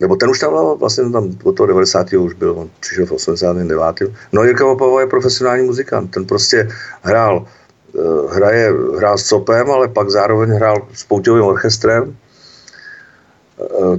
nebo 0.00 0.16
ten 0.16 0.30
už 0.30 0.38
tam 0.38 0.52
byl, 0.52 0.76
vlastně 0.76 1.10
tam 1.10 1.38
od 1.44 1.52
toho 1.56 1.66
90. 1.66 2.12
už 2.12 2.34
byl, 2.34 2.58
on 2.58 2.70
přišel 2.80 3.06
v 3.06 3.12
89. 3.12 4.12
No 4.32 4.44
Jirka 4.44 4.66
Opava 4.66 5.00
je 5.00 5.06
profesionální 5.06 5.66
muzikant, 5.66 6.10
ten 6.10 6.24
prostě 6.24 6.68
hrál, 7.02 7.46
e, 7.94 8.34
hraje, 8.34 8.72
hrál 8.96 9.18
s 9.18 9.24
Copem, 9.24 9.70
ale 9.70 9.88
pak 9.88 10.10
zároveň 10.10 10.50
hrál 10.50 10.88
s 10.94 11.04
Pouťovým 11.04 11.44
orchestrem, 11.44 12.16
Eh, 12.21 12.21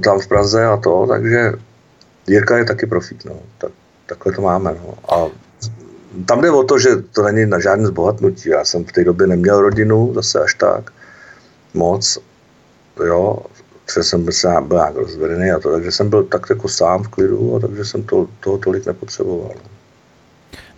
tam 0.04 0.20
v 0.20 0.26
Praze 0.26 0.66
a 0.66 0.76
to, 0.76 1.06
takže 1.08 1.52
Jirka 2.26 2.58
je 2.58 2.64
taky 2.64 2.86
profík, 2.86 3.24
no. 3.24 3.36
Tak, 3.58 3.72
takhle 4.06 4.32
to 4.32 4.42
máme, 4.42 4.76
no. 4.84 5.14
A 5.14 5.30
tam 6.26 6.40
jde 6.40 6.50
o 6.50 6.64
to, 6.64 6.78
že 6.78 6.96
to 6.96 7.22
není 7.22 7.46
na 7.46 7.60
žádné 7.60 7.86
zbohatnutí. 7.86 8.48
Já 8.48 8.64
jsem 8.64 8.84
v 8.84 8.92
té 8.92 9.04
době 9.04 9.26
neměl 9.26 9.60
rodinu 9.60 10.14
zase 10.14 10.40
až 10.40 10.54
tak 10.54 10.90
moc, 11.74 12.18
jo, 13.06 13.38
protože 13.84 14.02
jsem 14.02 14.24
byl, 14.24 14.32
byl 14.60 14.78
nějak 14.78 14.96
rozvedený 14.96 15.50
a 15.50 15.58
to, 15.58 15.72
takže 15.72 15.92
jsem 15.92 16.10
byl 16.10 16.24
tak 16.24 16.46
jako 16.50 16.68
sám 16.68 17.02
v 17.02 17.08
klidu 17.08 17.56
a 17.56 17.60
takže 17.60 17.84
jsem 17.84 18.02
to, 18.02 18.28
toho 18.40 18.58
tolik 18.58 18.86
nepotřeboval. 18.86 19.52
No. 19.54 19.73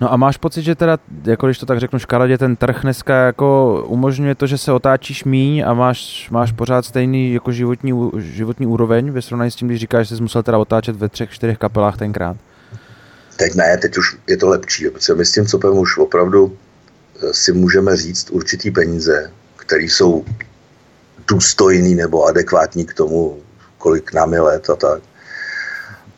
No 0.01 0.13
a 0.13 0.17
máš 0.17 0.37
pocit, 0.37 0.63
že 0.63 0.75
teda, 0.75 0.99
jako 1.25 1.47
když 1.47 1.59
to 1.59 1.67
tak 1.67 1.81
řeknu 1.81 1.99
škaredě, 1.99 2.39
ten 2.39 2.57
trh 2.57 2.81
dneska 2.83 3.15
jako 3.15 3.83
umožňuje 3.89 4.35
to, 4.35 4.47
že 4.47 4.59
se 4.59 4.73
otáčíš 4.73 5.25
míň 5.25 5.65
a 5.67 5.75
máš, 5.75 6.31
máš 6.31 6.53
pořád 6.53 6.85
stejný 6.85 7.33
jako 7.33 7.53
životní, 7.53 8.11
životní 8.19 8.67
úroveň 8.67 9.11
ve 9.11 9.23
srovnání 9.23 9.51
s 9.51 9.55
tím, 9.55 9.69
když 9.69 9.81
říkáš, 9.81 10.09
že 10.09 10.17
jsi 10.17 10.23
musel 10.23 10.43
teda 10.43 10.59
otáčet 10.59 10.97
ve 10.97 11.09
třech, 11.09 11.31
čtyřech 11.31 11.59
kapelách 11.59 11.97
tenkrát? 11.97 12.37
Teď 13.37 13.55
ne, 13.55 13.79
teď 13.83 13.97
už 13.97 14.17
je 14.27 14.37
to 14.37 14.49
lepší, 14.49 14.89
protože 14.89 15.15
my 15.15 15.25
s 15.25 15.33
tím 15.33 15.47
copem 15.47 15.79
už 15.79 15.99
opravdu 15.99 16.57
eh, 17.23 17.35
si 17.35 17.53
můžeme 17.53 17.97
říct 17.97 18.31
určitý 18.31 18.71
peníze, 18.71 19.31
které 19.57 19.85
jsou 19.85 20.25
důstojný 21.29 21.95
nebo 21.95 22.25
adekvátní 22.25 22.85
k 22.85 22.95
tomu, 22.95 23.39
kolik 23.79 24.13
nám 24.13 24.33
je 24.33 24.41
let 24.41 24.71
a 24.71 24.77
tak. 24.77 25.03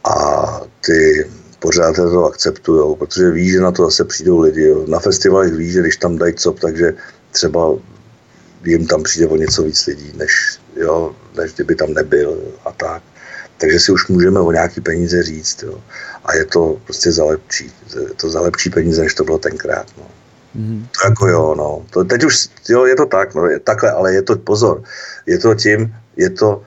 A 0.05 0.61
ty 0.81 1.31
pořád 1.59 1.97
to 1.97 2.25
akceptují, 2.25 2.97
protože 2.97 3.31
ví, 3.31 3.51
že 3.51 3.61
na 3.61 3.73
to 3.73 3.85
zase 3.85 4.05
přijdou 4.05 4.41
lidi. 4.41 4.63
Jo. 4.63 4.85
Na 4.87 4.99
festivalech 4.99 5.53
ví, 5.53 5.71
že 5.71 5.81
když 5.81 5.97
tam 5.97 6.19
dají 6.19 6.35
cop, 6.35 6.61
takže 6.61 6.95
třeba 7.33 7.75
jim 8.65 8.87
tam 8.87 9.03
přijde 9.03 9.27
o 9.27 9.37
něco 9.37 9.63
víc 9.63 9.87
lidí, 9.87 10.13
než, 10.17 10.59
jo, 10.77 11.17
než 11.37 11.53
kdyby 11.53 11.75
tam 11.75 11.95
nebyl 11.95 12.39
a 12.65 12.73
tak. 12.73 13.03
Takže 13.59 13.81
si 13.81 13.93
už 13.93 14.09
můžeme 14.09 14.41
o 14.41 14.53
nějaký 14.53 14.81
peníze 14.81 15.23
říct. 15.23 15.63
Jo. 15.63 15.81
A 16.25 16.35
je 16.35 16.45
to 16.45 16.81
prostě 16.85 17.13
za 17.13 17.25
lepší. 17.25 17.73
Je 18.01 18.15
to 18.17 18.31
za 18.31 18.41
lepší 18.41 18.71
peníze, 18.71 19.03
než 19.03 19.15
to 19.15 19.25
bylo 19.25 19.39
tenkrát. 19.39 19.87
No. 19.99 20.07
Mm-hmm. 20.57 20.87
Jako 21.05 21.29
jo, 21.29 21.55
no. 21.59 21.87
To, 21.91 22.05
teď 22.05 22.25
už, 22.25 22.49
jo, 22.69 22.85
je 22.85 22.97
to 22.97 23.07
tak, 23.07 23.35
no, 23.35 23.47
je, 23.47 23.59
takhle, 23.59 23.91
ale 23.91 24.15
je 24.15 24.23
to, 24.23 24.37
pozor, 24.37 24.83
je 25.27 25.39
to 25.39 25.55
tím, 25.55 25.95
je 26.17 26.31
to, 26.31 26.63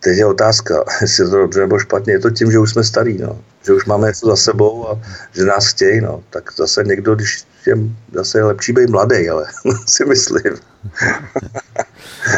teď 0.00 0.16
je 0.18 0.26
otázka, 0.26 0.84
jestli 1.00 1.24
je 1.24 1.28
to 1.28 1.36
dobře 1.36 1.60
nebo 1.60 1.78
špatně, 1.78 2.12
je 2.12 2.18
to 2.18 2.30
tím, 2.30 2.52
že 2.52 2.58
už 2.58 2.70
jsme 2.70 2.84
starý, 2.84 3.18
no 3.18 3.38
že 3.66 3.72
už 3.72 3.84
máme 3.84 4.06
něco 4.06 4.26
za 4.26 4.36
sebou 4.36 4.88
a 4.88 5.00
že 5.32 5.44
nás 5.44 5.66
chtějí, 5.66 6.00
no. 6.00 6.22
Tak 6.30 6.52
zase 6.56 6.84
někdo, 6.84 7.14
když 7.14 7.44
je 7.66 7.76
zase 8.12 8.38
je 8.38 8.44
lepší 8.44 8.72
být 8.72 8.90
mladý, 8.90 9.30
ale 9.30 9.46
si 9.86 10.04
myslím. 10.04 10.56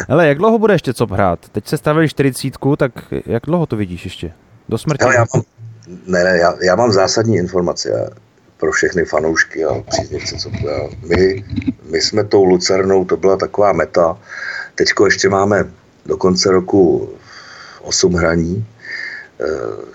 Ale 0.09 0.29
jak 0.29 0.39
dlouho 0.39 0.59
bude 0.59 0.75
ještě 0.75 0.95
co 0.95 1.07
hrát? 1.07 1.49
Teď 1.49 1.69
se 1.69 1.79
stavili 1.79 2.09
40, 2.09 2.53
tak 2.77 2.93
jak 3.27 3.43
dlouho 3.47 3.67
to 3.67 3.77
vidíš 3.77 4.05
ještě? 4.05 4.33
Do 4.69 4.79
smrti? 4.79 5.05
Hele, 5.05 5.15
já 5.15 5.25
mám, 5.35 5.43
ne, 6.07 6.25
ne, 6.25 6.39
já, 6.39 6.55
já 6.63 6.77
mám 6.77 6.93
zásadní 6.93 7.37
informace 7.37 8.11
pro 8.57 8.73
všechny 8.73 9.05
fanoušky 9.05 9.65
a 9.65 9.83
příznivce. 9.91 10.37
Co, 10.37 10.51
my, 11.09 11.45
my 11.91 12.01
jsme 12.01 12.25
tou 12.25 12.45
Lucernou, 12.45 13.05
to 13.05 13.17
byla 13.17 13.37
taková 13.37 13.73
meta. 13.73 14.19
Teďko 14.75 15.05
ještě 15.05 15.29
máme 15.29 15.65
do 16.07 16.17
konce 16.17 16.51
roku 16.51 17.13
osm 17.83 18.15
hraní, 18.15 18.67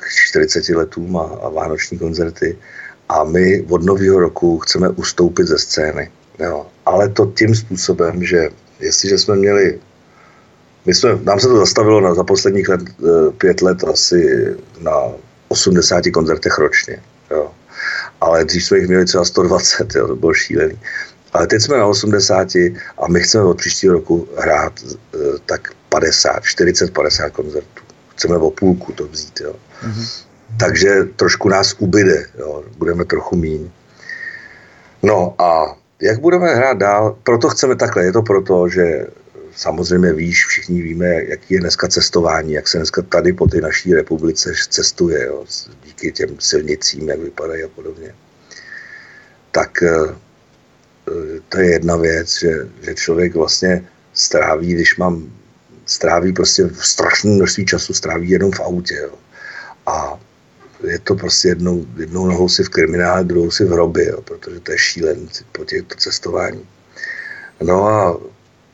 40 0.07 0.69
letům 0.69 1.17
a, 1.17 1.23
a 1.23 1.49
vánoční 1.49 1.99
koncerty 1.99 2.57
a 3.09 3.23
my 3.23 3.65
od 3.69 3.83
nového 3.83 4.19
roku 4.19 4.59
chceme 4.59 4.89
ustoupit 4.89 5.47
ze 5.47 5.59
scény. 5.59 6.11
Jo. 6.39 6.67
Ale 6.85 7.09
to 7.09 7.25
tím 7.25 7.55
způsobem, 7.55 8.23
že 8.23 8.49
jestliže 8.79 9.17
jsme 9.17 9.35
měli 9.35 9.79
my 10.87 10.93
jsme, 10.93 11.19
nám 11.23 11.39
se 11.39 11.47
to 11.47 11.57
zastavilo 11.57 12.01
na, 12.01 12.15
za 12.15 12.23
posledních 12.23 12.69
let, 12.69 12.81
eh, 12.81 13.31
pět 13.31 13.61
let 13.61 13.83
asi 13.83 14.45
na 14.79 14.91
80 15.47 16.11
koncertech 16.11 16.57
ročně. 16.57 17.03
Jo. 17.31 17.51
Ale 18.21 18.45
dřív 18.45 18.65
jsme 18.65 18.77
jich 18.77 18.87
měli 18.87 19.05
třeba 19.05 19.25
120, 19.25 19.95
jo, 19.95 20.07
to 20.07 20.15
bylo 20.15 20.33
šílený. 20.33 20.79
Ale 21.33 21.47
teď 21.47 21.61
jsme 21.61 21.77
na 21.77 21.85
80 21.85 22.55
a 22.97 23.07
my 23.07 23.19
chceme 23.19 23.43
od 23.43 23.57
příštího 23.57 23.93
roku 23.93 24.27
hrát 24.37 24.73
eh, 24.83 25.17
tak 25.45 25.71
50, 25.89 26.43
40, 26.43 26.93
50 26.93 27.29
koncertů. 27.29 27.83
Chceme 28.11 28.37
o 28.37 28.51
půlku 28.51 28.91
to 28.91 29.07
vzít. 29.07 29.41
Jo. 29.41 29.55
Mm-hmm. 29.83 30.25
Takže 30.59 31.03
trošku 31.15 31.49
nás 31.49 31.75
ubyde, 31.79 32.25
jo. 32.39 32.63
budeme 32.77 33.05
trochu 33.05 33.35
míň. 33.35 33.69
No 35.03 35.41
a 35.41 35.77
jak 36.01 36.19
budeme 36.19 36.55
hrát 36.55 36.77
dál, 36.77 37.17
proto 37.23 37.49
chceme 37.49 37.75
takhle, 37.75 38.03
je 38.03 38.11
to 38.11 38.21
proto, 38.21 38.69
že 38.69 39.07
samozřejmě 39.57 40.13
víš, 40.13 40.45
všichni 40.45 40.81
víme, 40.81 41.23
jaký 41.23 41.53
je 41.53 41.59
dneska 41.59 41.87
cestování, 41.87 42.53
jak 42.53 42.67
se 42.67 42.77
dneska 42.77 43.01
tady 43.01 43.33
po 43.33 43.47
té 43.47 43.61
naší 43.61 43.93
republice 43.93 44.53
cestuje, 44.69 45.25
jo, 45.25 45.45
díky 45.85 46.11
těm 46.11 46.29
silnicím, 46.39 47.09
jak 47.09 47.19
vypadají 47.19 47.63
a 47.63 47.67
podobně. 47.67 48.15
Tak 49.51 49.83
eh, 49.83 50.15
eh, 51.07 51.39
to 51.49 51.59
je 51.59 51.71
jedna 51.71 51.95
věc, 51.95 52.39
že, 52.39 52.53
že 52.81 52.95
člověk 52.95 53.35
vlastně 53.35 53.87
stráví, 54.13 54.73
když 54.73 54.97
mám, 54.97 55.31
stráví 55.87 56.33
prostě 56.33 56.69
strašné 56.73 57.31
množství 57.31 57.65
času, 57.65 57.93
stráví 57.93 58.29
jenom 58.29 58.51
v 58.51 58.59
autě. 58.59 58.95
Jo. 58.95 59.13
A 59.85 60.19
je 60.83 60.99
to 60.99 61.15
prostě 61.15 61.47
jednou, 61.47 61.85
jednou 61.97 62.27
nohou 62.27 62.49
si 62.49 62.63
v 62.63 62.69
kriminále, 62.69 63.23
druhou 63.23 63.51
si 63.51 63.65
v 63.65 63.71
hrobě, 63.71 64.07
jo, 64.09 64.21
protože 64.21 64.59
to 64.59 64.71
je 64.71 64.77
šílen 64.77 65.27
po 65.51 65.65
těchto 65.65 65.95
cestování. 65.95 66.65
No 67.61 67.87
a 67.87 68.19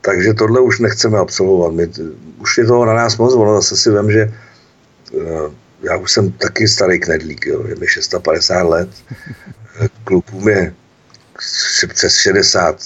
takže 0.02 0.34
tohle 0.34 0.62
už 0.62 0.80
nechceme 0.80 1.18
absolvovat. 1.20 1.74
My, 1.74 1.90
už 2.40 2.58
je 2.58 2.66
toho 2.66 2.86
na 2.86 2.94
nás 2.94 3.18
moc, 3.18 3.34
ono 3.34 3.56
zase 3.56 3.78
si 3.78 3.92
vím, 3.92 4.12
že 4.12 4.34
uh, 5.12 5.54
já 5.82 5.98
už 5.98 6.12
jsem 6.12 6.32
taky 6.32 6.68
starý 6.68 7.00
knedlík, 7.00 7.46
jo, 7.46 7.68
je 7.68 7.76
mi 7.76 7.88
650 7.88 8.62
let, 8.64 8.90
klukům 10.04 10.50
je 10.50 10.74
přes 11.88 12.16
60, 12.16 12.82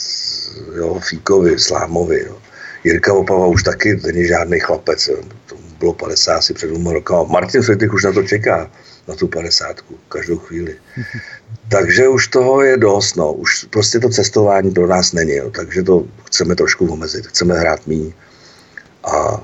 jo, 0.75 0.99
Fíkovi, 0.99 1.59
Slámovi, 1.59 2.23
jo. 2.25 2.37
Jirka 2.83 3.13
Opava 3.13 3.47
už 3.47 3.63
taky 3.63 3.99
není 4.05 4.27
žádný 4.27 4.59
chlapec, 4.59 5.09
to 5.45 5.55
bylo 5.79 5.93
50 5.93 6.33
asi 6.33 6.53
před 6.53 6.67
dvěma 6.67 6.93
rokama. 6.93 7.23
Martin 7.23 7.61
Friedrich 7.61 7.93
už 7.93 8.03
na 8.03 8.11
to 8.11 8.23
čeká, 8.23 8.71
na 9.07 9.15
tu 9.15 9.27
50 9.27 9.75
každou 10.09 10.37
chvíli. 10.37 10.75
Takže 11.69 12.07
už 12.07 12.27
toho 12.27 12.61
je 12.61 12.77
dost, 12.77 13.15
no. 13.15 13.33
Už 13.33 13.65
prostě 13.69 13.99
to 13.99 14.09
cestování 14.09 14.71
pro 14.71 14.87
nás 14.87 15.13
není, 15.13 15.35
jo. 15.35 15.51
takže 15.51 15.83
to 15.83 16.05
chceme 16.23 16.55
trošku 16.55 16.87
omezit, 16.87 17.27
chceme 17.27 17.59
hrát 17.59 17.87
míň. 17.87 18.13
A 19.03 19.43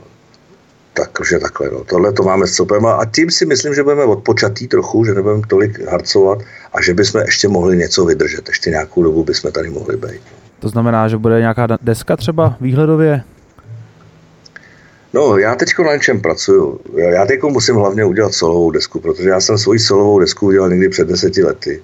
takže 0.94 1.40
takhle, 1.40 1.70
no. 1.72 1.84
Tohle 1.84 2.14
to 2.14 2.24
máme 2.24 2.48
s 2.48 2.56
copem 2.56 2.86
a 2.86 3.06
tím 3.06 3.32
si 3.32 3.46
myslím, 3.46 3.74
že 3.74 3.84
budeme 3.84 4.04
odpočatý 4.04 4.68
trochu, 4.68 5.06
že 5.06 5.14
nebudeme 5.14 5.42
tolik 5.48 5.80
harcovat 5.80 6.40
a 6.74 6.82
že 6.82 6.94
bychom 6.94 7.22
ještě 7.22 7.48
mohli 7.48 7.78
něco 7.78 8.06
vydržet, 8.06 8.48
ještě 8.48 8.70
nějakou 8.70 9.04
dobu 9.04 9.24
bychom 9.24 9.52
tady 9.52 9.70
mohli 9.70 9.98
být. 9.98 10.22
To 10.64 10.70
znamená, 10.70 11.08
že 11.08 11.18
bude 11.18 11.40
nějaká 11.40 11.68
deska 11.82 12.16
třeba 12.16 12.58
výhledově? 12.62 13.22
No, 15.14 15.38
já 15.38 15.56
teď 15.56 15.70
na 15.86 15.94
něčem 15.94 16.22
pracuju. 16.22 16.80
Já 16.98 17.26
teď 17.26 17.44
musím 17.44 17.76
hlavně 17.76 18.06
udělat 18.06 18.34
solovou 18.34 18.72
desku, 18.72 19.00
protože 19.00 19.30
já 19.30 19.40
jsem 19.40 19.58
svoji 19.58 19.80
solovou 19.80 20.20
desku 20.20 20.48
udělal 20.48 20.70
někdy 20.70 20.90
před 20.90 21.08
deseti 21.08 21.44
lety. 21.44 21.82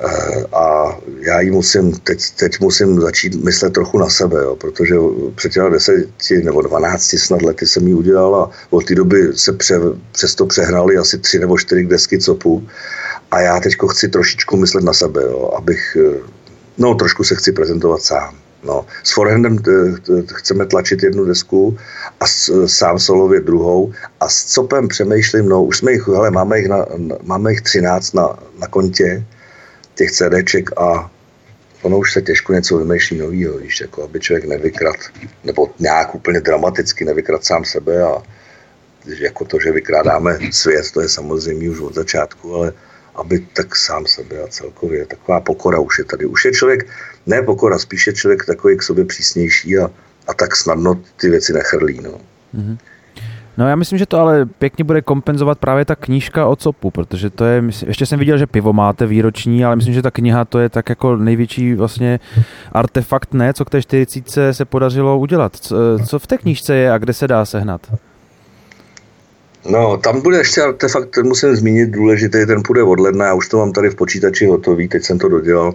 Eh, 0.00 0.44
a 0.52 0.98
já 1.20 1.40
ji 1.40 1.50
musím, 1.50 1.92
teď, 1.92 2.20
teď 2.36 2.60
musím 2.60 3.00
začít 3.00 3.44
myslet 3.44 3.72
trochu 3.72 3.98
na 3.98 4.08
sebe, 4.08 4.36
jo, 4.36 4.56
protože 4.56 4.94
před 5.34 5.52
těmi 5.52 5.70
deseti 5.70 6.42
nebo 6.44 6.62
dvanácti 6.62 7.18
snad 7.18 7.42
lety 7.42 7.66
jsem 7.66 7.88
ji 7.88 7.94
udělal 7.94 8.34
a 8.36 8.50
od 8.70 8.84
té 8.84 8.94
doby 8.94 9.32
se 9.34 9.52
pře, 9.52 9.80
přesto 10.12 10.46
přehrály 10.46 10.96
asi 10.96 11.18
tři 11.18 11.38
nebo 11.38 11.58
čtyři 11.58 11.86
desky 11.86 12.18
copu 12.18 12.68
a 13.30 13.40
já 13.40 13.60
teď 13.60 13.74
chci 13.90 14.08
trošičku 14.08 14.56
myslet 14.56 14.84
na 14.84 14.92
sebe, 14.92 15.22
jo, 15.22 15.54
abych, 15.56 15.96
eh, 16.00 16.39
no 16.80 16.94
trošku 16.94 17.24
se 17.24 17.34
chci 17.34 17.52
prezentovat 17.52 18.02
sám. 18.02 18.34
No, 18.64 18.86
s 19.02 19.12
forehandem 19.12 19.58
eh, 19.68 20.22
chceme 20.32 20.66
tlačit 20.66 21.02
jednu 21.02 21.24
desku 21.24 21.78
a 22.20 22.26
s, 22.26 22.66
sám 22.66 22.98
solově 22.98 23.40
druhou 23.40 23.92
a 24.20 24.28
s 24.28 24.44
copem 24.44 24.88
přemýšlím, 24.88 25.48
no 25.48 25.64
už 25.64 25.78
jsme 25.78 25.92
jich, 25.92 26.08
hele, 26.08 26.30
máme 26.30 26.58
jich, 26.58 26.68
na, 26.68 26.86
máme 27.22 27.50
jich 27.50 27.60
13 27.60 28.12
na, 28.12 28.38
na 28.58 28.66
kontě, 28.66 29.24
těch 29.94 30.10
CDček 30.10 30.80
a 30.80 31.10
ono 31.82 31.98
už 31.98 32.12
se 32.12 32.22
těžko 32.22 32.52
něco 32.52 32.78
vymýšlí 32.78 33.18
novýho, 33.18 33.58
víš, 33.58 33.80
jako 33.80 34.04
aby 34.04 34.20
člověk 34.20 34.44
nevykrat, 34.44 34.96
nebo 35.44 35.70
nějak 35.78 36.14
úplně 36.14 36.40
dramaticky 36.40 37.04
nevykrat 37.04 37.44
sám 37.44 37.64
sebe 37.64 38.02
a 38.02 38.22
jako 39.06 39.44
to, 39.44 39.60
že 39.60 39.72
vykrádáme 39.72 40.38
svět, 40.50 40.90
to 40.92 41.00
je 41.00 41.08
samozřejmě 41.08 41.70
už 41.70 41.80
od 41.80 41.94
začátku, 41.94 42.54
ale 42.54 42.72
aby 43.20 43.38
tak 43.38 43.76
sám 43.76 44.06
sebe 44.06 44.42
a 44.42 44.46
celkově 44.46 45.06
taková 45.06 45.40
pokora 45.40 45.78
už 45.78 45.98
je 45.98 46.04
tady. 46.04 46.26
Už 46.26 46.44
je 46.44 46.52
člověk, 46.52 46.88
ne 47.26 47.42
pokora, 47.42 47.78
spíše 47.78 48.12
člověk 48.12 48.44
takový 48.44 48.76
k 48.76 48.82
sobě 48.82 49.04
přísnější 49.04 49.78
a, 49.78 49.90
a 50.26 50.34
tak 50.34 50.56
snadno 50.56 51.00
ty 51.16 51.30
věci 51.30 51.52
nechrlí. 51.52 52.00
No. 52.02 52.10
Mm-hmm. 52.54 52.78
No 53.58 53.68
já 53.68 53.76
myslím, 53.76 53.98
že 53.98 54.06
to 54.06 54.18
ale 54.18 54.46
pěkně 54.46 54.84
bude 54.84 55.02
kompenzovat 55.02 55.58
právě 55.58 55.84
ta 55.84 55.96
knížka 55.96 56.46
o 56.46 56.56
copu, 56.56 56.90
protože 56.90 57.30
to 57.30 57.44
je, 57.44 57.62
ještě 57.86 58.06
jsem 58.06 58.18
viděl, 58.18 58.38
že 58.38 58.46
pivo 58.46 58.72
máte 58.72 59.06
výroční, 59.06 59.64
ale 59.64 59.76
myslím, 59.76 59.94
že 59.94 60.02
ta 60.02 60.10
kniha 60.10 60.44
to 60.44 60.58
je 60.58 60.68
tak 60.68 60.88
jako 60.88 61.16
největší 61.16 61.74
vlastně 61.74 62.20
artefakt, 62.72 63.34
ne, 63.34 63.52
co 63.52 63.64
k 63.64 63.70
té 63.70 63.82
40 63.82 64.52
se 64.52 64.64
podařilo 64.64 65.18
udělat. 65.18 65.56
Co 66.06 66.18
v 66.18 66.26
té 66.26 66.38
knížce 66.38 66.74
je 66.74 66.92
a 66.92 66.98
kde 66.98 67.12
se 67.12 67.28
dá 67.28 67.44
sehnat? 67.44 67.80
No, 69.68 69.96
tam 69.96 70.20
bude 70.20 70.38
ještě 70.38 70.62
artefakt, 70.62 71.10
ten 71.10 71.26
musím 71.26 71.56
zmínit, 71.56 71.90
důležitý, 71.90 72.46
ten 72.46 72.62
půjde 72.62 72.82
od 72.82 73.00
ledna, 73.00 73.26
já 73.26 73.34
už 73.34 73.48
to 73.48 73.58
mám 73.58 73.72
tady 73.72 73.90
v 73.90 73.94
počítači 73.94 74.46
hotový, 74.46 74.88
teď 74.88 75.04
jsem 75.04 75.18
to 75.18 75.28
dodělal, 75.28 75.74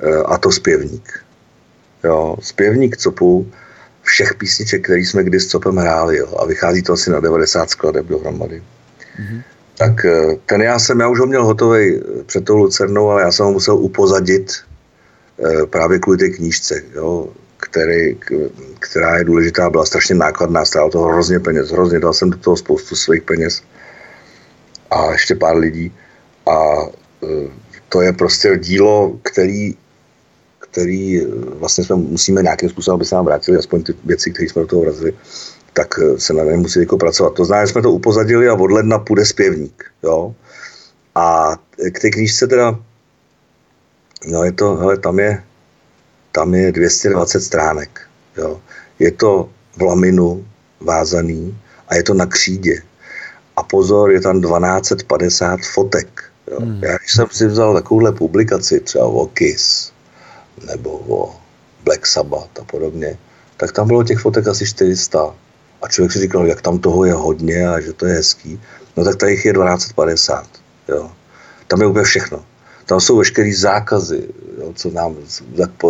eh, 0.00 0.16
a 0.16 0.38
to 0.38 0.52
zpěvník. 0.52 1.24
Jo, 2.04 2.36
zpěvník 2.40 2.96
copu, 2.96 3.50
všech 4.02 4.34
písniček, 4.34 4.84
které 4.84 4.98
jsme 5.00 5.24
kdy 5.24 5.40
s 5.40 5.48
Copem 5.48 5.76
hráli. 5.76 6.16
Jo, 6.16 6.34
a 6.38 6.46
vychází 6.46 6.82
to 6.82 6.92
asi 6.92 7.10
na 7.10 7.20
90 7.20 7.70
skladeb 7.70 8.06
dohromady. 8.06 8.58
Mm-hmm. 8.58 9.42
Tak 9.78 10.04
eh, 10.04 10.36
ten 10.46 10.62
já 10.62 10.78
jsem, 10.78 11.00
já 11.00 11.08
už 11.08 11.18
ho 11.18 11.26
měl 11.26 11.44
hotový 11.44 11.96
eh, 11.96 12.22
před 12.26 12.44
tou 12.44 12.56
Lucernou, 12.56 13.10
ale 13.10 13.22
já 13.22 13.32
jsem 13.32 13.46
ho 13.46 13.52
musel 13.52 13.76
upozadit 13.76 14.52
právě 15.70 15.98
kvůli 15.98 16.18
té 16.18 16.28
knížce, 16.28 16.82
jo, 16.94 17.28
který, 17.62 18.18
která 18.78 19.16
je 19.16 19.24
důležitá, 19.24 19.70
byla 19.70 19.86
strašně 19.86 20.14
nákladná, 20.14 20.64
stála 20.64 20.90
to 20.90 21.00
hrozně 21.00 21.40
peněz, 21.40 21.70
hrozně, 21.70 22.00
dal 22.00 22.12
jsem 22.12 22.30
do 22.30 22.38
toho 22.38 22.56
spoustu 22.56 22.96
svých 22.96 23.22
peněz 23.22 23.62
a 24.90 25.12
ještě 25.12 25.34
pár 25.34 25.56
lidí 25.56 25.92
a 26.46 26.86
to 27.88 28.00
je 28.00 28.12
prostě 28.12 28.58
dílo, 28.58 29.18
který 29.22 29.74
který 30.72 31.20
eh, 31.20 31.26
vlastně 31.60 31.84
jsme 31.84 31.96
musíme 31.96 32.42
nějakým 32.42 32.68
způsobem, 32.68 32.94
aby 32.94 33.04
se 33.04 33.14
nám 33.14 33.24
vrátili 33.24 33.58
aspoň 33.58 33.82
ty 33.82 33.94
věci, 34.04 34.30
které 34.30 34.48
jsme 34.48 34.62
do 34.62 34.68
toho 34.68 34.82
vrazili, 34.82 35.12
tak 35.72 35.94
eh, 35.98 36.18
se 36.18 36.32
na 36.32 36.44
něm 36.44 36.60
musí 36.60 36.80
jako 36.80 36.96
pracovat. 36.96 37.34
To 37.34 37.44
znamená, 37.44 37.66
že 37.66 37.72
jsme 37.72 37.82
to 37.82 37.92
upozadili 37.92 38.48
a 38.48 38.54
od 38.54 38.70
ledna 38.70 38.98
půjde 38.98 39.26
zpěvník. 39.26 39.84
Jo? 40.02 40.34
A 41.14 41.56
k 41.92 42.00
té 42.00 42.10
knížce 42.10 42.46
teda, 42.46 42.78
no 44.26 44.44
je 44.44 44.52
to, 44.52 44.76
hele, 44.76 44.98
tam 44.98 45.18
je, 45.18 45.42
tam 46.32 46.54
je 46.54 46.72
220 46.72 47.40
stránek. 47.40 48.00
Jo? 48.36 48.60
Je 48.98 49.12
to 49.12 49.48
v 49.76 49.82
laminu 49.82 50.46
vázaný 50.80 51.58
a 51.88 51.94
je 51.94 52.02
to 52.02 52.14
na 52.14 52.26
křídě. 52.26 52.82
A 53.56 53.62
pozor, 53.62 54.10
je 54.10 54.20
tam 54.20 54.40
1250 54.40 55.60
fotek. 55.74 56.24
Jo? 56.50 56.60
Hmm. 56.60 56.80
Já 56.82 56.96
když 56.98 57.12
jsem 57.12 57.26
si 57.30 57.46
vzal 57.46 57.74
takovouhle 57.74 58.12
publikaci, 58.12 58.80
třeba 58.80 59.04
o 59.04 59.26
Kiss, 59.26 59.92
nebo 60.66 60.90
o 60.90 61.36
Black 61.84 62.06
Sabbath 62.06 62.60
a 62.60 62.64
podobně, 62.64 63.18
tak 63.56 63.72
tam 63.72 63.86
bylo 63.86 64.04
těch 64.04 64.18
fotek 64.18 64.48
asi 64.48 64.66
400. 64.66 65.34
A 65.82 65.88
člověk 65.88 66.12
si 66.12 66.20
říkal, 66.20 66.46
jak 66.46 66.62
tam 66.62 66.78
toho 66.78 67.04
je 67.04 67.12
hodně 67.12 67.68
a 67.68 67.80
že 67.80 67.92
to 67.92 68.06
je 68.06 68.14
hezký. 68.14 68.60
No 68.96 69.04
tak 69.04 69.16
tady 69.16 69.32
jich 69.32 69.44
je 69.44 69.52
1250. 69.52 70.46
Jo. 70.88 71.10
Tam 71.66 71.80
je 71.80 71.86
úplně 71.86 72.04
všechno. 72.04 72.44
Tam 72.86 73.00
jsou 73.00 73.16
veškerý 73.16 73.54
zákazy, 73.54 74.28
jo, 74.62 74.72
co 74.76 74.90
nám 74.90 75.16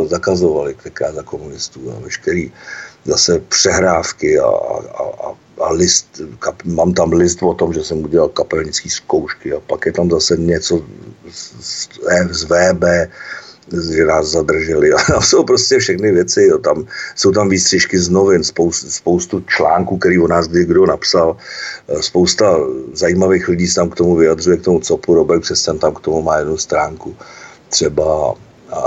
zakazovali 0.07 0.75
tenkrát 0.83 1.15
za 1.15 1.23
komunistů. 1.23 1.81
Jo. 1.85 2.01
Veškerý 2.05 2.53
zase 3.05 3.39
přehrávky 3.39 4.39
a, 4.39 4.47
a, 4.47 5.05
a, 5.05 5.35
a 5.61 5.73
list, 5.73 6.21
kap, 6.39 6.63
mám 6.65 6.95
tam 6.95 7.13
list 7.13 7.43
o 7.43 7.55
tom, 7.55 7.73
že 7.73 7.85
jsem 7.85 8.05
udělal 8.05 8.29
kapelnické 8.29 8.91
zkoušky 8.91 9.53
a 9.53 9.61
pak 9.61 9.87
je 9.87 9.93
tam 9.93 10.11
zase 10.11 10.37
něco 10.37 10.85
z, 11.31 11.53
z, 11.61 11.89
z 12.31 12.45
VB, 12.45 12.85
že 13.97 14.05
nás 14.05 14.27
zadrželi. 14.27 14.93
A 15.17 15.21
jsou 15.21 15.45
prostě 15.45 15.79
všechny 15.79 16.13
věci. 16.13 16.43
Jo. 16.43 16.59
Tam, 16.59 16.87
jsou 17.17 17.33
tam 17.33 17.49
výstřižky 17.49 17.99
z 17.99 18.09
novin, 18.09 18.45
spoustu, 18.45 18.91
spoustu 18.91 19.41
článků, 19.41 19.97
který 19.97 20.19
o 20.19 20.29
nás 20.29 20.49
kdo 20.49 20.87
napsal. 20.87 21.37
Eh, 21.89 22.03
spousta 22.03 22.59
zajímavých 22.93 23.49
lidí 23.49 23.67
se 23.67 23.75
tam 23.75 23.91
k 23.91 23.95
tomu 23.95 24.17
vyjadřuje, 24.17 24.57
k 24.57 24.65
tomu 24.65 24.81
copu. 24.81 25.15
Robert 25.15 25.41
Přestan 25.41 25.79
tam 25.79 25.95
k 25.95 26.01
tomu 26.01 26.23
má 26.23 26.39
jednu 26.39 26.57
stránku 26.57 27.17
třeba 27.69 28.35
a, 28.73 28.79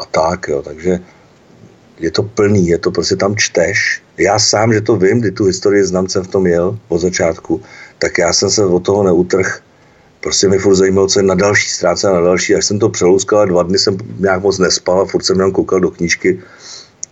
a 0.00 0.04
tak. 0.10 0.48
Jo. 0.48 0.62
Takže 0.62 1.00
je 1.98 2.10
to 2.10 2.22
plný, 2.22 2.68
je 2.68 2.78
to 2.78 2.90
prostě 2.90 3.16
tam 3.16 3.36
čteš. 3.36 4.02
Já 4.18 4.38
sám, 4.38 4.72
že 4.72 4.80
to 4.80 4.96
vím, 4.96 5.20
kdy 5.20 5.30
tu 5.30 5.44
historii 5.44 5.84
znám, 5.84 6.08
jsem 6.08 6.24
v 6.24 6.28
tom 6.28 6.46
jel 6.46 6.78
od 6.88 6.98
začátku, 6.98 7.62
tak 7.98 8.18
já 8.18 8.32
jsem 8.32 8.50
se 8.50 8.64
od 8.64 8.80
toho 8.80 9.02
neutrh 9.02 9.62
prostě 10.24 10.48
mi 10.48 10.58
furt 10.58 10.74
zajímalo, 10.74 11.08
co 11.08 11.18
je 11.18 11.22
na 11.22 11.34
další 11.34 11.68
stránce 11.68 12.08
a 12.08 12.12
na 12.12 12.20
další. 12.20 12.54
Až 12.54 12.64
jsem 12.64 12.78
to 12.78 12.88
přelouskal 12.88 13.40
a 13.40 13.44
dva 13.44 13.62
dny 13.62 13.78
jsem 13.78 13.96
nějak 14.18 14.42
moc 14.42 14.58
nespal 14.58 15.00
a 15.00 15.04
furt 15.04 15.24
jsem 15.24 15.36
jenom 15.36 15.52
koukal 15.52 15.80
do 15.80 15.90
knížky. 15.90 16.40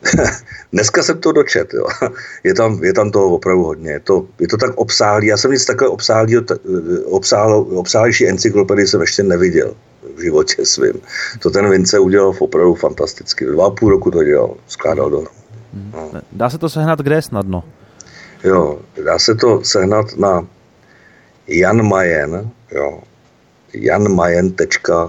Dneska 0.72 1.02
jsem 1.02 1.18
to 1.20 1.32
dočet, 1.32 1.74
jo. 1.74 1.86
Je, 2.44 2.54
tam, 2.54 2.84
je 2.84 2.92
tam 2.92 3.10
toho 3.10 3.28
opravdu 3.36 3.64
hodně. 3.64 3.90
Je 3.90 4.00
to, 4.00 4.26
je 4.40 4.48
to 4.48 4.56
tak 4.56 4.72
obsáhlý. 4.76 5.26
Já 5.26 5.36
jsem 5.36 5.52
nic 5.52 5.64
takové 5.64 5.88
obsáhlý, 5.88 6.36
obsáhlo, 7.04 7.62
obsáhlejší 7.62 8.28
encyklopedii 8.28 8.86
jsem 8.86 9.00
ještě 9.00 9.22
neviděl 9.22 9.74
v 10.16 10.20
životě 10.22 10.66
svým. 10.66 11.00
To 11.38 11.50
ten 11.50 11.70
Vince 11.70 11.98
udělal 11.98 12.34
opravdu 12.38 12.74
fantasticky. 12.74 13.46
Dva 13.46 13.70
půl 13.70 13.90
roku 13.90 14.10
to 14.10 14.24
dělal, 14.24 14.56
skládal 14.66 15.10
do. 15.10 15.24
No. 15.92 16.10
Dá 16.32 16.50
se 16.50 16.58
to 16.58 16.68
sehnat 16.68 16.98
kde 16.98 17.22
snadno? 17.22 17.64
Jo, 18.44 18.78
dá 19.04 19.18
se 19.18 19.34
to 19.34 19.64
sehnat 19.64 20.06
na 20.16 20.46
Jan 21.46 21.82
Majen, 21.88 22.50
jo, 22.70 23.02
janmajen.cz 23.74 25.02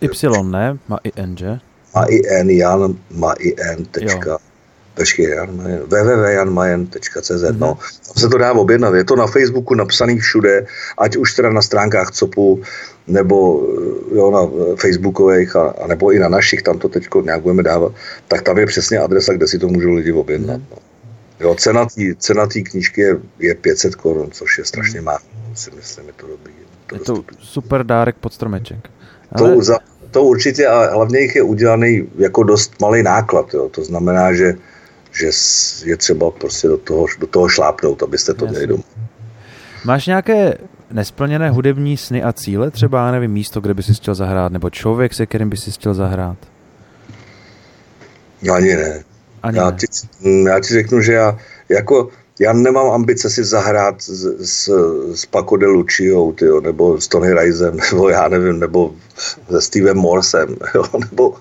Y, 0.00 0.42
ne? 0.42 0.78
Má 0.88 0.98
i 1.04 1.12
N, 1.16 1.36
že? 1.36 1.58
Má 1.94 2.04
i 2.04 2.28
N, 2.28 2.50
Jan, 2.50 2.96
má 3.10 3.32
i 3.32 3.54
N, 3.60 3.84
tečka. 3.84 4.38
Počkej, 4.94 5.26
www.janmajen.cz, 5.86 7.30
mm-hmm. 7.30 7.58
no. 7.58 7.78
Tam 8.06 8.16
se 8.16 8.28
to 8.28 8.38
dá 8.38 8.52
objednat, 8.52 8.94
je 8.94 9.04
to 9.04 9.16
na 9.16 9.26
Facebooku 9.26 9.74
napsaný 9.74 10.18
všude, 10.18 10.66
ať 10.98 11.16
už 11.16 11.34
teda 11.34 11.50
na 11.50 11.62
stránkách 11.62 12.10
COPu, 12.10 12.62
nebo 13.06 13.66
jo, 14.14 14.30
na 14.30 14.42
Facebookových, 14.76 15.56
a, 15.56 15.74
a 15.82 15.86
nebo 15.86 16.12
i 16.12 16.18
na 16.18 16.28
našich, 16.28 16.62
tam 16.62 16.78
to 16.78 16.88
teď 16.88 17.08
nějak 17.24 17.42
budeme 17.42 17.62
dávat, 17.62 17.92
tak 18.28 18.42
tam 18.42 18.58
je 18.58 18.66
přesně 18.66 18.98
adresa, 18.98 19.32
kde 19.32 19.48
si 19.48 19.58
to 19.58 19.68
můžou 19.68 19.92
lidi 19.92 20.12
objednat. 20.12 20.60
Mm-hmm. 20.60 20.76
No. 20.76 20.92
Jo, 21.42 21.54
cena 21.54 21.86
té 21.86 22.14
cena 22.18 22.46
tý 22.46 22.62
knížky 22.64 23.00
je, 23.00 23.16
je 23.38 23.54
500 23.54 23.94
korun, 23.94 24.30
což 24.30 24.58
je 24.58 24.64
strašně 24.64 24.98
hmm. 24.98 25.06
málo, 25.06 25.18
si 25.54 25.70
myslím, 25.76 26.06
je 26.06 26.12
to 26.12 26.26
dobrý. 26.26 26.52
Je 26.92 26.98
to, 26.98 27.12
je 27.12 27.22
to 27.22 27.22
super 27.38 27.86
dárek 27.86 28.16
pod 28.16 28.32
stromeček. 28.32 28.90
Ale... 29.32 29.54
To, 29.54 29.62
za, 29.62 29.78
to 30.10 30.22
určitě, 30.22 30.66
a 30.66 30.94
hlavně 30.94 31.20
jich 31.20 31.36
je 31.36 31.42
udělaný 31.42 32.08
jako 32.18 32.42
dost 32.42 32.80
malý 32.80 33.02
náklad, 33.02 33.54
jo. 33.54 33.68
to 33.68 33.84
znamená, 33.84 34.32
že, 34.32 34.54
že 35.12 35.30
je 35.84 35.96
třeba 35.96 36.30
prostě 36.30 36.68
do 36.68 36.78
toho, 36.78 37.06
do 37.18 37.26
toho 37.26 37.48
šlápnout, 37.48 38.02
abyste 38.02 38.34
to 38.34 38.46
měli 38.46 38.66
doma. 38.66 38.82
Máš 39.84 40.06
nějaké 40.06 40.58
nesplněné 40.90 41.50
hudební 41.50 41.96
sny 41.96 42.22
a 42.22 42.32
cíle? 42.32 42.70
Třeba, 42.70 43.10
nevím, 43.10 43.30
místo, 43.30 43.60
kde 43.60 43.74
by 43.74 43.82
si 43.82 43.94
chtěl 43.94 44.14
zahrát, 44.14 44.52
nebo 44.52 44.70
člověk, 44.70 45.14
se 45.14 45.26
kterým 45.26 45.50
by 45.50 45.56
si 45.56 45.70
chtěl 45.70 45.94
zahrát? 45.94 46.36
Ani 48.52 48.76
ne. 48.76 49.04
Ani 49.42 49.58
já, 49.58 49.70
ti, 49.70 49.86
mm, 50.20 50.46
já 50.46 50.60
ti 50.60 50.74
řeknu, 50.74 51.00
že 51.00 51.12
já, 51.12 51.38
jako, 51.68 52.08
já 52.40 52.52
nemám 52.52 52.90
ambice 52.90 53.30
si 53.30 53.44
zahrát 53.44 54.02
s, 54.02 54.24
s, 54.38 54.70
s 55.14 55.26
Paco 55.26 55.56
de 55.56 55.66
Luciou, 55.66 56.32
tyjo, 56.32 56.60
nebo 56.60 57.00
s 57.00 57.08
Tony 57.08 57.34
Risem, 57.34 57.76
nebo 57.92 58.08
já 58.08 58.28
nevím, 58.28 58.60
nebo 58.60 58.94
se 59.50 59.60
Stevem 59.60 59.96
Morsem, 59.96 60.56
jo, 60.74 60.84
nebo 61.10 61.34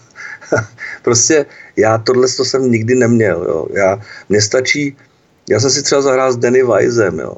prostě 1.04 1.46
já 1.76 1.98
tohle 1.98 2.28
to 2.38 2.46
jsem 2.46 2.72
nikdy 2.72 2.96
neměl, 2.96 3.46
jo. 3.48 3.68
Já, 3.74 4.00
mě 4.30 4.42
stačí, 4.42 4.98
já 5.50 5.60
jsem 5.60 5.70
si 5.70 5.84
třeba 5.84 6.02
zahrál 6.02 6.34
s 6.34 6.38
Danny 6.38 6.64
Weisem, 6.64 7.20
jo, 7.20 7.36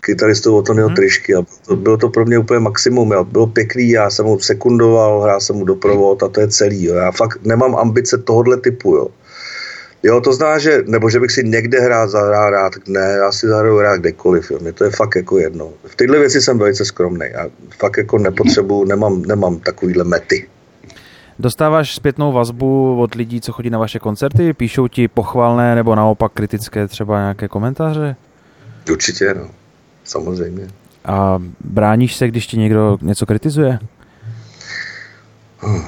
kytaristou 0.00 0.56
od 0.56 0.66
Tonyho 0.66 0.86
hmm. 0.86 0.96
Trišky 0.96 1.34
a 1.34 1.42
to, 1.66 1.76
bylo 1.76 1.96
to 1.96 2.08
pro 2.08 2.24
mě 2.24 2.38
úplně 2.38 2.60
maximum. 2.60 3.12
Jo. 3.12 3.24
Bylo 3.24 3.46
pěkný, 3.46 3.90
já 3.90 4.10
jsem 4.10 4.26
mu 4.26 4.38
sekundoval, 4.38 5.20
hrál 5.20 5.40
jsem 5.40 5.56
mu 5.56 5.64
doprovod 5.64 6.22
a 6.22 6.28
to 6.28 6.40
je 6.40 6.48
celý. 6.48 6.84
Jo. 6.84 6.94
Já 6.94 7.10
fakt 7.10 7.38
nemám 7.44 7.76
ambice 7.76 8.18
tohohle 8.18 8.56
typu. 8.56 8.96
Jo. 8.96 9.08
Jo, 10.02 10.20
to 10.20 10.32
zná, 10.32 10.58
že, 10.58 10.82
nebo 10.86 11.10
že 11.10 11.20
bych 11.20 11.30
si 11.30 11.44
někde 11.44 11.80
hrál, 11.80 12.08
zahrál 12.08 12.50
rád, 12.50 12.72
ne, 12.88 13.00
já 13.00 13.32
si 13.32 13.48
zahraju 13.48 13.80
rád 13.80 13.96
kdekoliv, 13.96 14.50
jo. 14.50 14.58
Mě 14.60 14.72
to 14.72 14.84
je 14.84 14.90
fakt 14.90 15.16
jako 15.16 15.38
jedno. 15.38 15.72
V 15.84 15.96
této 15.96 16.12
věci 16.12 16.40
jsem 16.42 16.58
velice 16.58 16.84
skromný 16.84 17.26
a 17.26 17.50
fakt 17.78 17.96
jako 17.96 18.18
nepotřebuji, 18.18 18.84
nemám, 18.84 19.22
nemám 19.22 19.58
takovýhle 19.58 20.04
mety. 20.04 20.48
Dostáváš 21.40 21.94
zpětnou 21.94 22.32
vazbu 22.32 23.00
od 23.00 23.14
lidí, 23.14 23.40
co 23.40 23.52
chodí 23.52 23.70
na 23.70 23.78
vaše 23.78 23.98
koncerty? 23.98 24.52
Píšou 24.52 24.88
ti 24.88 25.08
pochvalné 25.08 25.74
nebo 25.74 25.94
naopak 25.94 26.32
kritické 26.32 26.88
třeba 26.88 27.18
nějaké 27.18 27.48
komentáře? 27.48 28.16
Určitě, 28.90 29.34
no. 29.34 29.50
Samozřejmě. 30.04 30.68
A 31.04 31.42
bráníš 31.64 32.16
se, 32.16 32.28
když 32.28 32.46
ti 32.46 32.58
někdo 32.58 32.98
něco 33.02 33.26
kritizuje? 33.26 33.78
Hmm. 35.58 35.82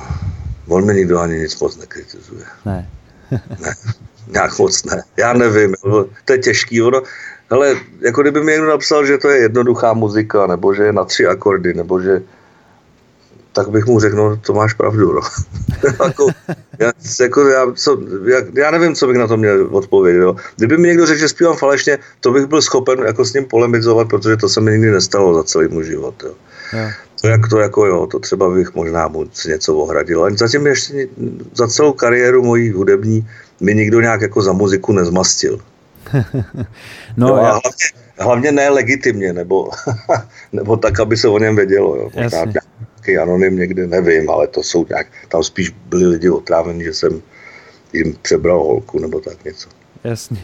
On 0.69 0.87
mi 0.87 0.95
nikdo 0.95 1.21
ani 1.21 1.39
nic 1.39 1.61
moc 1.61 1.77
nekritizuje. 1.77 2.45
Ne 2.65 2.89
ne, 3.33 3.75
nějak 4.29 4.59
moc 4.59 4.85
ne. 4.85 5.03
Já 5.17 5.33
nevím, 5.33 5.75
to 6.25 6.33
je 6.33 6.39
těžký. 6.39 6.83
Ono, 6.83 7.03
ale 7.51 7.75
jako 8.01 8.23
kdyby 8.23 8.45
mi 8.45 8.53
někdo 8.53 8.67
napsal, 8.67 9.07
že 9.07 9.19
to 9.19 9.29
je 9.29 9.43
jednoduchá 9.43 9.93
muzika, 9.93 10.47
nebo 10.47 10.75
že 10.75 10.83
je 10.83 10.93
na 10.93 11.05
tři 11.05 11.27
akordy, 11.27 11.75
nebo 11.75 12.01
že 12.01 12.23
tak 13.53 13.69
bych 13.69 13.87
mu 13.87 14.01
řekl, 14.01 14.17
no 14.17 14.37
to 14.37 14.53
máš 14.53 14.75
pravdu. 14.75 15.13
No. 15.13 15.21
jako, 16.07 16.27
já, 16.79 16.93
jako, 17.21 17.49
já, 17.49 17.67
co, 17.75 17.99
já, 18.25 18.39
já, 18.55 18.71
nevím, 18.71 18.95
co 18.95 19.07
bych 19.07 19.17
na 19.17 19.27
to 19.27 19.37
měl 19.37 19.69
odpovědět. 19.71 20.19
Jo. 20.19 20.37
Kdyby 20.57 20.79
mi 20.79 20.89
někdo 20.89 21.07
řekl, 21.07 21.21
že 21.21 21.29
zpívám 21.29 21.57
falešně, 21.57 21.99
to 22.21 22.33
bych 22.33 22.47
byl 22.47 22.63
schopen 22.63 22.99
jako 22.99 23.25
s 23.25 23.33
ním 23.33 23.45
polemizovat, 23.45 24.09
protože 24.09 24.37
to 24.37 24.49
se 24.49 24.61
mi 24.61 24.71
nikdy 24.71 24.91
nestalo 24.91 25.35
za 25.35 25.43
celý 25.43 25.69
můj 25.69 25.85
život. 25.85 26.15
Jo. 26.23 26.35
Yeah. 26.73 26.95
To 27.21 27.29
jak 27.29 27.49
to 27.49 27.59
jako 27.59 27.87
jo, 27.87 28.07
to 28.07 28.19
třeba 28.19 28.51
bych 28.51 28.75
možná 28.75 29.09
mu 29.09 29.27
něco 29.49 29.77
ohradil. 29.77 30.21
Ale 30.21 30.37
zatím 30.37 30.67
ještě 30.67 31.09
za 31.55 31.69
celou 31.69 31.93
kariéru 31.93 32.43
mojí 32.43 32.71
hudební 32.71 33.29
mi 33.61 33.75
nikdo 33.75 34.01
nějak 34.01 34.21
jako 34.21 34.43
za 34.43 34.53
muziku 34.53 34.93
nezmastil. 34.93 35.59
no, 37.17 37.27
no 37.29 37.35
a 37.35 37.43
já... 37.43 37.51
hlavně, 37.51 37.71
hlavně 38.19 38.53
ne 38.53 38.69
legitimně, 38.69 39.33
nebo, 39.33 39.71
nebo 40.53 40.77
tak, 40.77 41.01
aby 41.01 41.17
se 41.17 41.29
o 41.29 41.39
něm 41.39 41.57
vědělo. 41.57 41.97
Jo. 41.97 42.11
Nějaký 43.07 43.19
anonym 43.23 43.57
někde, 43.57 43.87
nevím, 43.87 44.31
ale 44.31 44.47
to 44.47 44.63
jsou 44.63 44.87
nějak, 44.89 45.07
tam 45.29 45.43
spíš 45.43 45.71
byli 45.87 46.07
lidi 46.07 46.31
otrávení, 46.31 46.85
že 46.85 46.95
jsem 46.95 47.23
jim 47.93 48.17
přebral 48.23 48.59
holku, 48.59 48.99
nebo 48.99 49.21
tak 49.21 49.45
něco. 49.45 49.69
Jasně. 50.05 50.39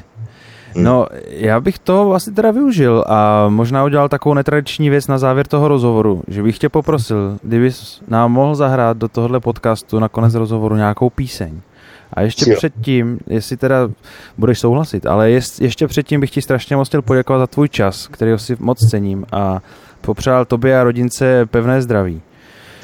Hmm. 0.75 0.85
No, 0.85 1.07
já 1.29 1.61
bych 1.61 1.79
to 1.79 2.13
asi 2.13 2.33
teda 2.33 2.51
využil 2.51 3.05
a 3.07 3.49
možná 3.49 3.85
udělal 3.85 4.09
takovou 4.09 4.35
netradiční 4.35 4.91
věc 4.91 5.07
na 5.07 5.19
závěr 5.19 5.47
toho 5.47 5.69
rozhovoru, 5.69 6.23
že 6.29 6.43
bych 6.43 6.59
tě 6.59 6.69
poprosil, 6.69 7.39
kdybys 7.43 8.01
nám 8.09 8.33
mohl 8.33 8.55
zahrát 8.55 8.97
do 8.97 9.09
tohohle 9.09 9.41
podcastu 9.41 9.99
na 9.99 10.09
konec 10.09 10.35
rozhovoru 10.35 10.77
nějakou 10.77 11.11
píseň. 11.11 11.61
A 12.13 12.21
ještě 12.21 12.51
jo. 12.51 12.57
předtím, 12.57 13.19
jestli 13.27 13.57
teda 13.57 13.89
budeš 14.39 14.59
souhlasit, 14.59 15.07
ale 15.07 15.31
jest, 15.31 15.61
ještě 15.61 15.89
předtím 15.89 16.21
bych 16.21 16.31
ti 16.31 16.43
strašně 16.43 16.77
moc 16.77 16.89
chtěl 16.89 17.03
poděkovat 17.03 17.39
za 17.39 17.47
tvůj 17.47 17.69
čas, 17.69 18.07
který 18.07 18.33
si 18.37 18.57
moc 18.59 18.91
cením 18.91 19.27
a 19.33 19.63
popřál 20.01 20.45
tobě 20.45 20.81
a 20.81 20.85
rodince 20.85 21.47
pevné 21.47 21.83
zdraví. 21.83 22.23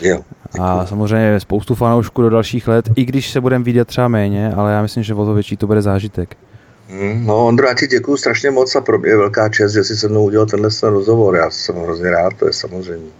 Jo, 0.02 0.20
a 0.60 0.86
samozřejmě 0.86 1.40
spoustu 1.40 1.74
fanoušků 1.74 2.22
do 2.22 2.30
dalších 2.30 2.68
let, 2.68 2.84
i 2.96 3.04
když 3.04 3.30
se 3.30 3.40
budeme 3.40 3.64
vidět 3.64 3.84
třeba 3.84 4.08
méně, 4.08 4.52
ale 4.56 4.72
já 4.72 4.82
myslím, 4.82 5.02
že 5.02 5.14
o 5.14 5.24
to 5.24 5.34
větší 5.34 5.56
to 5.56 5.66
bude 5.66 5.82
zážitek. 5.82 6.36
Hmm, 6.88 7.26
no 7.26 7.46
Ondro, 7.46 7.66
já 7.66 7.74
ti 7.74 7.86
děkuji 7.86 8.16
strašně 8.16 8.50
moc 8.50 8.76
a 8.76 8.80
pro 8.80 8.98
mě 8.98 9.08
je 9.08 9.16
velká 9.16 9.48
čest, 9.48 9.72
že 9.72 9.84
jsi 9.84 9.96
se 9.96 10.08
mnou 10.08 10.24
udělal 10.24 10.46
tenhle 10.46 10.70
ten 10.80 10.92
rozhovor. 10.92 11.36
Já 11.36 11.50
jsem 11.50 11.76
hrozně 11.76 12.10
rád, 12.10 12.32
to 12.38 12.46
je 12.46 12.52
samozřejmě. 12.52 13.10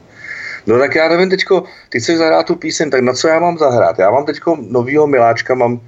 No 0.66 0.78
tak 0.78 0.94
já 0.94 1.08
nevím 1.08 1.30
teďko, 1.30 1.64
ty 1.88 2.00
chceš 2.00 2.18
zahrát 2.18 2.46
tu 2.46 2.54
píseň, 2.54 2.90
tak 2.90 3.00
na 3.00 3.12
co 3.12 3.28
já 3.28 3.40
mám 3.40 3.58
zahrát? 3.58 3.98
Já 3.98 4.10
mám 4.10 4.24
teďko 4.24 4.58
novýho 4.68 5.06
miláčka, 5.06 5.54
mám, 5.54 5.80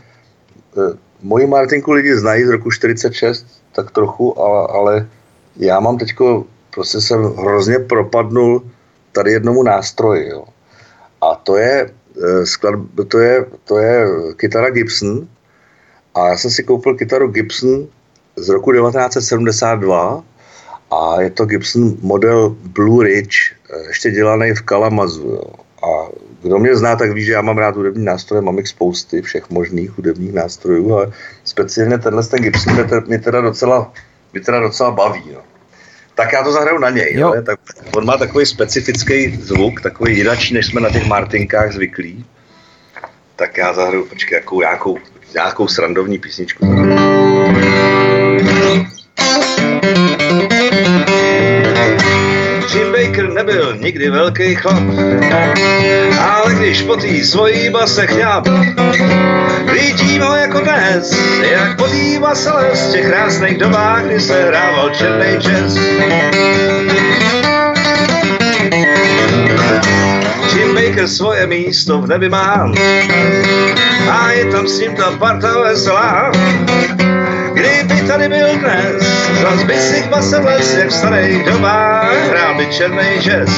eh, 0.79 0.97
moji 1.23 1.47
Martinku 1.47 1.93
lidi 1.93 2.17
znají 2.17 2.45
z 2.45 2.49
roku 2.49 2.71
46, 2.71 3.47
tak 3.73 3.91
trochu, 3.91 4.41
ale, 4.41 4.69
ale 4.71 5.09
já 5.57 5.81
mám 5.81 5.99
teďko, 5.99 6.45
prostě 6.75 7.01
jsem 7.01 7.25
hrozně 7.25 7.79
propadnul 7.79 8.63
tady 9.13 9.33
jednomu 9.33 9.63
nástroji, 9.63 10.29
jo. 10.29 10.45
A 11.21 11.35
to 11.35 11.57
je, 11.57 11.91
eh, 11.91 12.47
sklad, 12.47 12.75
to 13.09 13.19
je, 13.19 13.47
to 13.65 13.79
je 13.79 14.07
kytara 14.37 14.71
Gibson, 14.71 15.29
a 16.17 16.29
já 16.29 16.37
jsem 16.37 16.51
si 16.51 16.63
koupil 16.63 16.95
kytaru 16.95 17.29
Gibson 17.29 17.87
z 18.37 18.49
roku 18.49 18.73
1972 18.73 20.25
a 20.91 21.21
je 21.21 21.31
to 21.31 21.45
Gibson 21.45 21.97
model 22.01 22.57
Blue 22.61 23.05
Ridge, 23.05 23.53
eh, 23.71 23.89
ještě 23.89 24.11
dělaný 24.11 24.53
v 24.53 24.63
Kalamazu. 24.63 25.29
Jo. 25.29 25.43
A 25.85 26.09
kdo 26.43 26.59
mě 26.59 26.77
zná, 26.77 26.97
tak 26.97 27.13
ví, 27.13 27.25
že 27.25 27.33
já 27.33 27.43
mám 27.43 27.59
rád 27.59 27.77
hudební 27.77 28.05
nástroje, 28.05 28.43
mám 28.43 28.59
jich 28.59 28.69
spousty 28.69 29.23
všech 29.23 29.51
možných 29.51 29.91
hudebních 29.91 30.33
nástrojů, 30.33 30.95
ale 30.95 31.13
speciálně 31.45 31.99
tenhle 31.99 32.23
ten 32.23 32.41
Gibson 32.43 32.73
mě, 33.07 33.19
teda, 33.19 33.41
docela, 33.41 33.93
mě 34.33 34.41
teda 34.43 34.61
docela 34.61 34.91
baví. 34.91 35.25
No. 35.35 35.41
Tak 36.17 36.33
já 36.33 36.43
to 36.43 36.53
zahraju 36.53 36.79
na 36.79 36.91
něj. 36.91 37.15
Jo. 37.15 37.35
Jo? 37.35 37.43
Tak 37.43 37.61
on 37.97 38.07
má 38.07 38.17
takový 38.17 38.47
specifický 38.47 39.37
zvuk, 39.37 39.81
takový 39.81 40.17
jinačí, 40.17 40.55
než 40.55 40.67
jsme 40.67 40.81
na 40.81 40.91
těch 40.91 41.07
Martinkách 41.07 41.73
zvyklí. 41.73 42.25
Tak 43.37 43.57
já 43.57 43.73
zahraju, 43.73 44.05
počkej, 44.05 44.37
jakou, 44.37 44.61
nějakou, 44.61 44.99
nějakou 45.35 45.69
srandovní 45.69 46.19
písničku. 46.19 46.67
Baker 50.27 50.96
nebyl 53.37 53.77
nikdy 53.77 54.11
velký 54.11 54.55
chlap, 54.55 54.83
ale 56.21 56.55
když 56.55 56.83
po 56.83 56.97
tý 56.97 57.25
svojí 57.25 57.71
base 57.71 58.07
chňap, 58.07 58.49
Vidím 59.73 60.23
ho 60.23 60.35
jako 60.37 60.61
dnes, 60.61 61.13
jak 61.51 61.77
podívá 61.77 62.35
se 62.35 62.53
les 62.53 62.89
v 62.89 62.93
těch 62.93 63.07
krásných 63.07 63.59
dobách, 63.59 64.05
kdy 64.05 64.21
se 64.21 64.45
hrával 64.45 64.91
černý 64.91 65.37
jazz. 65.37 65.77
Jim 70.57 70.75
Baker 70.75 71.09
svoje 71.09 71.47
místo 71.47 72.01
v 72.01 72.07
nebi 72.07 72.29
má 72.29 72.73
a 74.11 74.31
je 74.31 74.45
tam 74.45 74.69
s 74.69 74.81
ním 74.81 74.97
ta 74.97 75.11
parta 75.19 75.61
veselá. 75.61 76.33
Kdyby 77.67 78.03
tady 78.03 78.29
byl 78.29 78.57
dnes, 78.59 79.03
zas 79.43 79.63
by 79.63 79.75
si 79.75 80.03
basel 80.09 80.45
les, 80.45 80.75
jak 80.75 80.89
v 80.89 80.93
starých 80.93 81.45
dobách, 81.45 82.29
hrál 82.29 82.55
by 82.55 82.67
černý 82.67 83.19
jazz. 83.21 83.51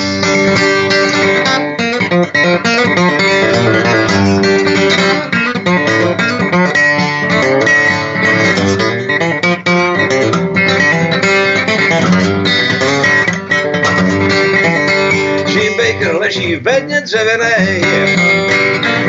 leží 16.28 16.56
v 16.56 16.60
bedně 16.60 17.00
dřevěnej 17.00 17.82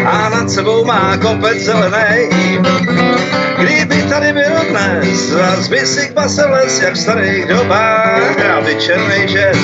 a 0.06 0.30
nad 0.30 0.50
sebou 0.50 0.86
má 0.86 1.18
kopec 1.18 1.58
zelený. 1.58 2.29
Dnes, 5.50 5.58
zas 5.58 5.68
by 5.68 5.82
si 5.86 6.08
k 6.10 6.14
base 6.14 6.46
les, 6.46 6.82
jak 6.82 6.94
v 6.94 6.98
starých 6.98 7.46
dobách, 7.46 8.38
hrál 8.38 8.62
by 8.62 8.76
černý 8.76 9.26
jazz. 9.28 9.58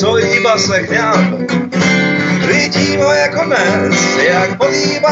svojí 0.00 0.40
base 0.40 0.82
chňám. 0.82 1.29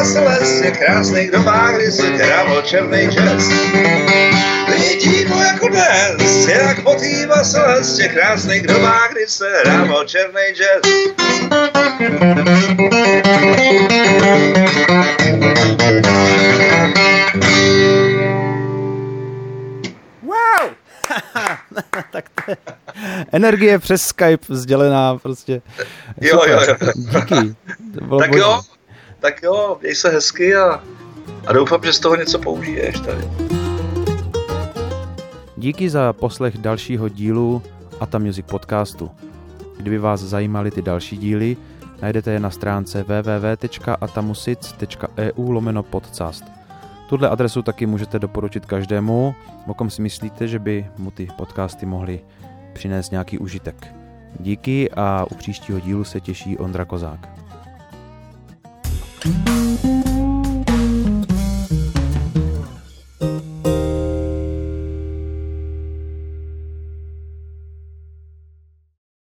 Se 0.04 0.20
les, 0.20 0.60
je 0.60 0.70
krásný 0.70 1.30
dobách, 1.30 1.74
kdy 1.74 1.92
se 1.92 2.06
hrával 2.06 2.62
černý 2.62 3.06
jazz. 3.06 3.48
Vidím 4.68 5.28
ho 5.28 5.42
jako 5.42 5.68
dnes, 5.68 6.48
jak 6.48 6.78
se 7.42 7.60
les, 7.60 7.98
je 7.98 8.08
krásný 8.08 8.60
dobách, 8.60 9.08
kdy 9.12 9.26
se 9.26 9.62
hrával 9.64 10.04
černý 10.04 10.42
jazz. 10.54 10.82
tak 22.10 22.24
to 22.34 22.50
je 22.50 22.56
energie 23.32 23.78
přes 23.78 24.02
Skype 24.02 24.46
vzdělená 24.48 25.18
prostě. 25.18 25.62
Jo, 26.20 26.40
jo, 26.46 26.60
jo. 26.60 26.92
Díky. 26.96 27.54
tak 28.18 28.30
boží. 28.30 28.40
jo, 28.40 28.60
tak 29.20 29.42
jo, 29.42 29.78
měj 29.80 29.94
se 29.94 30.08
hezky 30.08 30.56
a, 30.56 30.82
a 31.46 31.52
doufám, 31.52 31.80
že 31.82 31.92
z 31.92 32.00
toho 32.00 32.16
něco 32.16 32.38
použiješ 32.38 33.00
tady. 33.00 33.28
Díky 35.56 35.90
za 35.90 36.12
poslech 36.12 36.58
dalšího 36.58 37.08
dílu 37.08 37.62
Ata 38.00 38.18
Music 38.18 38.46
podcastu. 38.46 39.10
Kdyby 39.76 39.98
vás 39.98 40.20
zajímaly 40.20 40.70
ty 40.70 40.82
další 40.82 41.16
díly, 41.16 41.56
najdete 42.02 42.32
je 42.32 42.40
na 42.40 42.50
stránce 42.50 43.04
www.atamusic.eu 43.04 45.50
lomeno 45.50 45.82
podcast. 45.82 46.44
Tuhle 47.08 47.28
adresu 47.28 47.62
taky 47.62 47.86
můžete 47.86 48.18
doporučit 48.18 48.66
každému, 48.66 49.34
o 49.66 49.74
kom 49.74 49.90
si 49.90 50.02
myslíte, 50.02 50.48
že 50.48 50.58
by 50.58 50.86
mu 50.98 51.10
ty 51.10 51.28
podcasty 51.36 51.86
mohly 51.86 52.20
přinést 52.72 53.10
nějaký 53.10 53.38
užitek. 53.38 53.94
Díky 54.40 54.90
a 54.90 55.26
u 55.30 55.34
příštího 55.34 55.80
dílu 55.80 56.04
se 56.04 56.20
těší 56.20 56.58
Ondra 56.58 56.84
Kozák. 56.84 57.47
嗯。 59.24 59.87